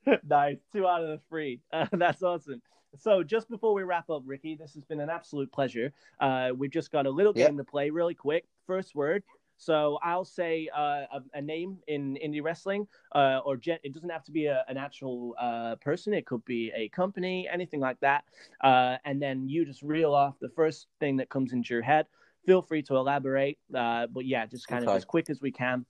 nice, 0.29 0.59
two 0.73 0.87
out 0.87 1.03
of 1.03 1.09
the 1.09 1.21
three. 1.29 1.61
Uh, 1.73 1.87
that's 1.93 2.23
awesome. 2.23 2.63
So, 2.99 3.23
just 3.23 3.49
before 3.49 3.73
we 3.75 3.83
wrap 3.85 4.11
up, 4.11 4.23
Ricky, 4.27 4.55
this 4.55 4.75
has 4.75 4.85
been 4.85 5.01
an 5.01 5.09
absolute 5.09 5.51
pleasure. 5.51 5.93
Uh, 6.21 6.51
we've 6.57 6.71
just 6.71 6.93
got 6.93 7.07
a 7.07 7.11
little 7.11 7.33
Yep. 7.35 7.49
game 7.49 7.57
to 7.57 7.65
play, 7.65 7.91
really 7.91 8.15
quick. 8.15 8.45
First 8.67 8.95
word. 8.95 9.23
So 9.63 10.01
I'll 10.03 10.25
say 10.25 10.69
uh, 10.77 11.07
a, 11.13 11.21
a 11.35 11.41
name 11.41 11.79
in 11.87 12.19
indie 12.25 12.43
wrestling, 12.43 12.89
uh, 13.15 13.43
or 13.45 13.57
gen- 13.57 13.79
it 13.85 13.95
doesn't 13.95 14.11
have 14.11 14.25
to 14.25 14.33
be 14.33 14.47
a, 14.47 14.65
an 14.67 14.77
actual 14.77 15.37
uh, 15.41 15.77
person. 15.77 16.13
It 16.13 16.27
could 16.27 16.45
be 16.45 16.73
a 16.75 16.89
company, 16.89 17.49
anything 17.49 17.79
like 17.79 18.01
that. 18.01 18.25
Uh, 18.61 18.97
and 19.05 19.23
then 19.23 19.49
you 19.49 19.65
just 19.65 19.83
reel 19.83 20.15
off 20.15 20.35
the 20.41 20.49
first 20.49 20.89
thing 20.99 21.17
that 21.19 21.29
comes 21.29 21.53
into 21.53 21.75
your 21.75 21.83
head. 21.83 22.07
Feel 22.45 22.61
free 22.61 22.83
to 22.83 22.97
elaborate, 22.97 23.57
uh, 23.73 24.09
but 24.09 24.27
yeah, 24.27 24.47
just 24.47 24.67
kind 24.67 24.85
of 24.85 24.97
as 24.97 25.05
quick 25.05 25.31
as 25.31 25.41
we 25.41 25.53
can. 25.53 25.87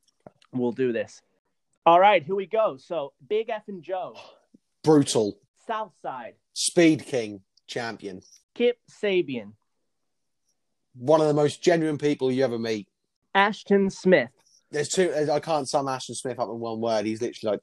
We'll 0.52 0.72
do 0.72 0.92
this. 0.92 1.22
All 1.86 1.98
right, 1.98 2.22
here 2.22 2.34
we 2.34 2.44
go. 2.44 2.76
So 2.76 3.14
Big 3.26 3.48
F 3.48 3.62
and 3.68 3.82
Joe, 3.82 4.14
Brutal. 4.84 5.38
Southside, 5.66 6.34
Speed 6.52 7.06
King 7.06 7.40
champion. 7.66 8.20
Kip 8.54 8.76
Sabian, 9.02 9.54
One 10.94 11.22
of 11.22 11.26
the 11.26 11.32
most 11.32 11.62
genuine 11.62 11.96
people 11.96 12.30
you 12.30 12.44
ever 12.44 12.58
meet. 12.58 12.86
Ashton 13.34 13.90
Smith, 13.90 14.30
There's 14.70 14.88
two. 14.88 15.12
I 15.32 15.40
can't 15.40 15.68
sum 15.68 15.88
Ashton 15.88 16.14
Smith 16.14 16.38
up 16.38 16.48
in 16.48 16.58
one 16.58 16.80
word. 16.80 17.06
He's 17.06 17.22
literally 17.22 17.54
like 17.56 17.60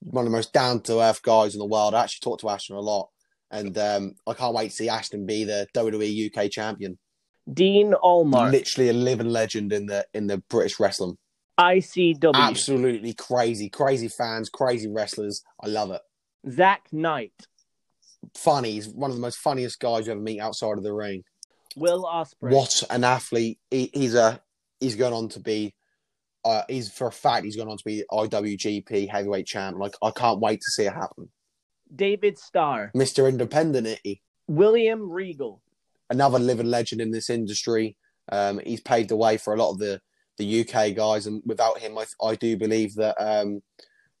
one 0.00 0.26
of 0.26 0.30
the 0.30 0.36
most 0.36 0.52
down 0.52 0.80
to 0.82 1.00
earth 1.00 1.22
guys 1.22 1.54
in 1.54 1.58
the 1.58 1.66
world. 1.66 1.94
I 1.94 2.02
actually 2.02 2.24
talk 2.30 2.40
to 2.40 2.48
Ashton 2.48 2.76
a 2.76 2.80
lot, 2.80 3.08
and 3.50 3.76
um, 3.78 4.14
I 4.26 4.34
can't 4.34 4.54
wait 4.54 4.70
to 4.70 4.74
see 4.74 4.88
Ashton 4.88 5.26
be 5.26 5.44
the 5.44 5.66
WWE 5.74 6.30
UK 6.36 6.50
champion. 6.50 6.98
Dean 7.52 7.92
Allmark, 7.92 8.50
Literally 8.50 8.88
a 8.90 8.92
living 8.92 9.28
legend 9.28 9.72
in 9.72 9.86
the 9.86 10.04
in 10.14 10.26
the 10.26 10.38
British 10.48 10.80
wrestling. 10.80 11.16
ICW, 11.58 12.34
Absolutely 12.34 13.14
crazy, 13.14 13.70
crazy 13.70 14.08
fans, 14.08 14.50
crazy 14.50 14.88
wrestlers. 14.88 15.42
I 15.62 15.68
love 15.68 15.90
it. 15.90 16.02
Zak 16.50 16.88
Knight, 16.92 17.32
Funny. 18.34 18.72
He's 18.72 18.88
one 18.88 19.10
of 19.10 19.16
the 19.16 19.22
most 19.22 19.38
funniest 19.38 19.80
guys 19.80 20.06
you 20.06 20.12
ever 20.12 20.20
meet 20.20 20.40
outside 20.40 20.76
of 20.76 20.82
the 20.82 20.92
ring. 20.92 21.22
Will 21.76 22.04
Ospreay, 22.04 22.50
What 22.52 22.82
an 22.90 23.04
athlete! 23.04 23.58
He, 23.70 23.90
he's 23.94 24.14
a 24.14 24.40
he's 24.80 24.96
going 24.96 25.12
on 25.12 25.28
to 25.30 25.40
be. 25.40 25.74
Uh, 26.44 26.62
he's 26.68 26.92
for 26.92 27.08
a 27.08 27.12
fact 27.12 27.44
he's 27.44 27.56
going 27.56 27.68
on 27.68 27.76
to 27.76 27.84
be 27.84 28.04
IWGP 28.10 29.08
heavyweight 29.08 29.46
champ. 29.46 29.78
Like 29.78 29.94
I 30.00 30.10
can't 30.12 30.38
wait 30.38 30.60
to 30.60 30.70
see 30.70 30.84
it 30.84 30.92
happen. 30.92 31.28
David 31.94 32.38
Starr, 32.38 32.90
Mister 32.94 33.26
Independent, 33.26 33.98
he, 34.04 34.22
William 34.46 35.10
Regal, 35.10 35.62
another 36.10 36.38
living 36.38 36.66
legend 36.66 37.00
in 37.00 37.10
this 37.10 37.30
industry. 37.30 37.96
Um, 38.30 38.60
he's 38.64 38.80
paved 38.80 39.10
the 39.10 39.16
way 39.16 39.36
for 39.36 39.54
a 39.54 39.56
lot 39.56 39.72
of 39.72 39.78
the 39.78 40.00
the 40.38 40.60
UK 40.60 40.94
guys, 40.94 41.26
and 41.26 41.42
without 41.46 41.78
him, 41.78 41.96
I, 41.98 42.04
I 42.22 42.34
do 42.36 42.56
believe 42.56 42.94
that 42.96 43.16
um, 43.18 43.62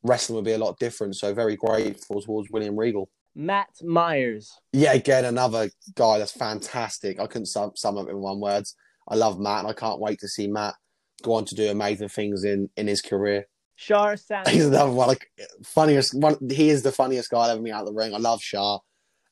wrestling 0.02 0.36
would 0.36 0.44
be 0.44 0.52
a 0.52 0.58
lot 0.58 0.78
different. 0.78 1.16
So 1.16 1.34
very 1.34 1.56
grateful 1.56 2.20
towards 2.22 2.50
William 2.50 2.76
Regal. 2.76 3.08
Matt 3.34 3.68
Myers, 3.82 4.58
Yeah, 4.72 4.94
again, 4.94 5.26
another 5.26 5.68
guy 5.94 6.18
that's 6.18 6.32
fantastic. 6.32 7.20
I 7.20 7.26
couldn't 7.26 7.46
sum, 7.46 7.72
sum 7.74 7.98
up 7.98 8.08
in 8.08 8.16
one 8.16 8.40
words. 8.40 8.74
I 9.08 9.14
love 9.14 9.38
Matt, 9.38 9.60
and 9.60 9.68
I 9.68 9.72
can't 9.72 10.00
wait 10.00 10.20
to 10.20 10.28
see 10.28 10.46
Matt 10.46 10.74
go 11.22 11.34
on 11.34 11.44
to 11.46 11.54
do 11.54 11.70
amazing 11.70 12.08
things 12.08 12.44
in 12.44 12.70
in 12.76 12.86
his 12.86 13.00
career. 13.00 13.46
Shar 13.76 14.16
He's 14.48 14.66
another 14.66 14.90
one, 14.90 15.08
like 15.08 15.30
funniest. 15.64 16.14
One, 16.14 16.36
he 16.50 16.70
is 16.70 16.82
the 16.82 16.92
funniest 16.92 17.30
guy 17.30 17.40
I've 17.40 17.50
ever 17.50 17.62
met 17.62 17.72
out 17.74 17.80
of 17.82 17.88
the 17.88 17.92
ring. 17.92 18.14
I 18.14 18.18
love 18.18 18.40
Shah, 18.42 18.78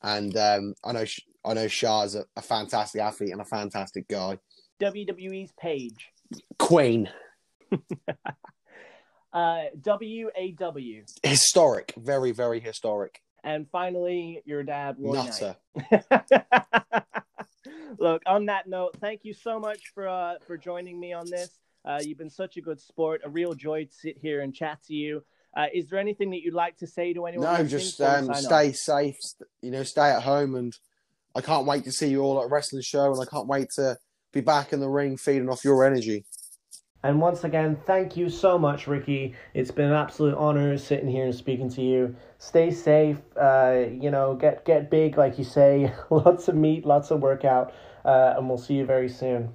and 0.02 0.36
um, 0.36 0.74
I 0.84 0.92
know 0.92 1.04
I 1.44 1.54
know 1.54 1.68
Shah 1.68 2.02
is 2.02 2.14
a, 2.14 2.24
a 2.36 2.42
fantastic 2.42 3.00
athlete 3.00 3.32
and 3.32 3.40
a 3.40 3.46
fantastic 3.46 4.06
guy. 4.06 4.38
WWE's 4.80 5.52
Paige, 5.58 6.10
Queen, 6.58 7.08
uh, 9.32 9.62
WAW, 9.82 10.30
historic, 11.22 11.94
very 11.96 12.32
very 12.32 12.60
historic. 12.60 13.20
and 13.42 13.66
finally 13.70 14.42
your 14.44 14.62
dad, 14.62 14.96
Roy. 14.98 15.14
Nutter. 15.14 15.56
Look, 17.98 18.22
on 18.26 18.46
that 18.46 18.68
note, 18.68 18.96
thank 19.00 19.24
you 19.24 19.34
so 19.34 19.58
much 19.58 19.92
for 19.94 20.08
uh, 20.08 20.34
for 20.46 20.56
joining 20.56 20.98
me 20.98 21.12
on 21.12 21.28
this. 21.28 21.58
Uh, 21.84 22.00
you've 22.02 22.18
been 22.18 22.30
such 22.30 22.56
a 22.56 22.60
good 22.60 22.80
sport. 22.80 23.22
A 23.24 23.28
real 23.28 23.54
joy 23.54 23.84
to 23.84 23.92
sit 23.92 24.16
here 24.18 24.40
and 24.40 24.54
chat 24.54 24.78
to 24.86 24.94
you. 24.94 25.22
Uh, 25.56 25.66
is 25.72 25.88
there 25.88 25.98
anything 25.98 26.30
that 26.30 26.42
you'd 26.42 26.54
like 26.54 26.76
to 26.78 26.86
say 26.86 27.12
to 27.12 27.26
anyone? 27.26 27.46
No, 27.46 27.64
just 27.64 28.00
um, 28.00 28.32
stay 28.34 28.70
off? 28.70 28.76
safe. 28.76 29.16
You 29.62 29.70
know, 29.70 29.82
stay 29.82 30.10
at 30.10 30.22
home, 30.22 30.54
and 30.54 30.76
I 31.34 31.40
can't 31.40 31.66
wait 31.66 31.84
to 31.84 31.92
see 31.92 32.08
you 32.08 32.22
all 32.22 32.40
at 32.40 32.46
a 32.46 32.48
wrestling 32.48 32.82
show, 32.82 33.12
and 33.12 33.20
I 33.20 33.26
can't 33.26 33.46
wait 33.46 33.68
to 33.76 33.96
be 34.32 34.40
back 34.40 34.72
in 34.72 34.80
the 34.80 34.88
ring, 34.88 35.16
feeding 35.16 35.48
off 35.48 35.64
your 35.64 35.84
energy. 35.84 36.24
And 37.04 37.20
once 37.20 37.44
again, 37.44 37.76
thank 37.84 38.16
you 38.16 38.30
so 38.30 38.58
much, 38.58 38.86
Ricky. 38.86 39.34
It's 39.52 39.70
been 39.70 39.90
an 39.90 39.92
absolute 39.92 40.34
honor 40.36 40.78
sitting 40.78 41.06
here 41.06 41.26
and 41.26 41.34
speaking 41.34 41.68
to 41.72 41.82
you. 41.82 42.16
Stay 42.38 42.70
safe. 42.70 43.18
Uh, 43.38 43.84
you 43.90 44.10
know, 44.10 44.34
get 44.34 44.64
get 44.64 44.90
big, 44.90 45.18
like 45.18 45.36
you 45.36 45.44
say. 45.44 45.92
lots 46.10 46.48
of 46.48 46.54
meat, 46.54 46.86
lots 46.86 47.10
of 47.10 47.20
workout, 47.20 47.74
uh, 48.06 48.32
and 48.38 48.48
we'll 48.48 48.56
see 48.56 48.76
you 48.76 48.86
very 48.86 49.10
soon. 49.10 49.52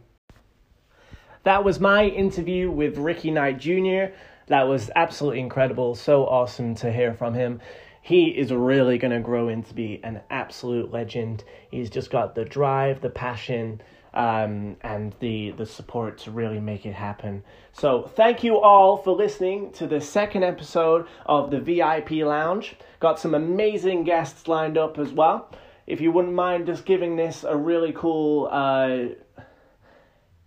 That 1.43 1.63
was 1.63 1.79
my 1.79 2.05
interview 2.05 2.69
with 2.69 2.99
Ricky 2.99 3.31
Knight 3.31 3.57
Jr. 3.57 4.13
That 4.45 4.67
was 4.67 4.91
absolutely 4.95 5.39
incredible. 5.39 5.95
So 5.95 6.27
awesome 6.27 6.75
to 6.75 6.91
hear 6.91 7.15
from 7.15 7.33
him. 7.33 7.61
He 8.03 8.25
is 8.27 8.53
really 8.53 8.99
going 8.99 9.11
to 9.11 9.21
grow 9.21 9.49
into 9.49 9.73
be 9.73 9.99
an 10.03 10.21
absolute 10.29 10.91
legend. 10.91 11.43
He's 11.71 11.89
just 11.89 12.11
got 12.11 12.35
the 12.35 12.45
drive, 12.45 13.01
the 13.01 13.09
passion, 13.09 13.81
um, 14.13 14.77
and 14.81 15.13
the 15.19 15.51
the 15.51 15.65
support 15.65 16.17
to 16.19 16.31
really 16.31 16.59
make 16.59 16.85
it 16.85 16.93
happen. 16.93 17.43
So 17.71 18.03
thank 18.15 18.43
you 18.43 18.59
all 18.59 18.97
for 18.97 19.15
listening 19.15 19.71
to 19.73 19.87
the 19.87 20.01
second 20.01 20.43
episode 20.43 21.07
of 21.25 21.51
the 21.51 21.59
VIP 21.59 22.11
Lounge. 22.25 22.75
Got 22.99 23.19
some 23.19 23.35
amazing 23.35 24.03
guests 24.03 24.47
lined 24.47 24.77
up 24.77 24.97
as 24.97 25.11
well. 25.11 25.51
If 25.87 26.01
you 26.01 26.11
wouldn't 26.11 26.33
mind 26.33 26.67
just 26.67 26.85
giving 26.85 27.15
this 27.15 27.43
a 27.43 27.55
really 27.55 27.93
cool. 27.93 28.47
Uh, 28.51 29.15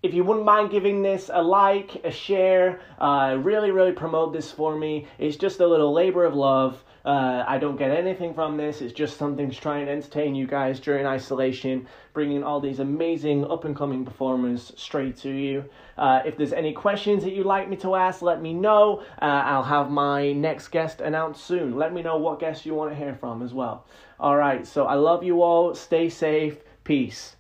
if 0.03 0.15
you 0.15 0.25
wouldn't 0.25 0.45
mind 0.45 0.71
giving 0.71 1.03
this 1.03 1.31
a 1.33 1.41
like, 1.41 2.05
a 2.05 2.11
share, 2.11 2.81
uh, 2.99 3.37
really, 3.41 3.71
really 3.71 3.93
promote 3.93 4.33
this 4.33 4.51
for 4.51 4.77
me. 4.77 5.07
It's 5.19 5.37
just 5.37 5.61
a 5.61 5.67
little 5.67 5.93
labor 5.93 6.25
of 6.25 6.35
love. 6.35 6.83
Uh, 7.05 7.45
I 7.47 7.59
don't 7.59 7.77
get 7.77 7.91
anything 7.91 8.33
from 8.33 8.57
this. 8.57 8.81
It's 8.81 8.93
just 8.93 9.17
something 9.17 9.51
to 9.51 9.57
try 9.57 9.79
and 9.79 9.89
entertain 9.89 10.35
you 10.35 10.47
guys 10.47 10.79
during 10.79 11.07
isolation, 11.07 11.87
bringing 12.13 12.45
all 12.45 12.61
these 12.61 12.79
amazing 12.79 13.45
up 13.51 13.65
and 13.65 13.75
coming 13.75 14.05
performers 14.05 14.73
straight 14.77 15.17
to 15.19 15.31
you. 15.31 15.65
Uh, 15.99 16.21
if 16.25 16.37
there's 16.37 16.53
any 16.53 16.73
questions 16.73 17.25
that 17.25 17.33
you'd 17.33 17.47
like 17.47 17.69
me 17.69 17.77
to 17.77 17.95
ask, 17.97 18.23
let 18.23 18.41
me 18.41 18.55
know. 18.55 19.03
Uh, 19.21 19.25
I'll 19.25 19.65
have 19.65 19.91
my 19.91 20.33
next 20.33 20.69
guest 20.69 21.01
announced 21.01 21.45
soon. 21.45 21.77
Let 21.77 21.93
me 21.93 22.03
know 22.03 22.19
what 22.19 22.39
guests 22.39 22.65
you 22.65 22.75
want 22.75 22.93
to 22.93 22.97
hear 22.97 23.15
from 23.15 23.43
as 23.43 23.53
well. 23.53 23.87
All 24.21 24.37
right, 24.37 24.67
so 24.67 24.87
I 24.87 24.95
love 24.95 25.25
you 25.25 25.43
all. 25.43 25.75
Stay 25.75 26.09
safe. 26.09 26.59
Peace. 26.85 27.37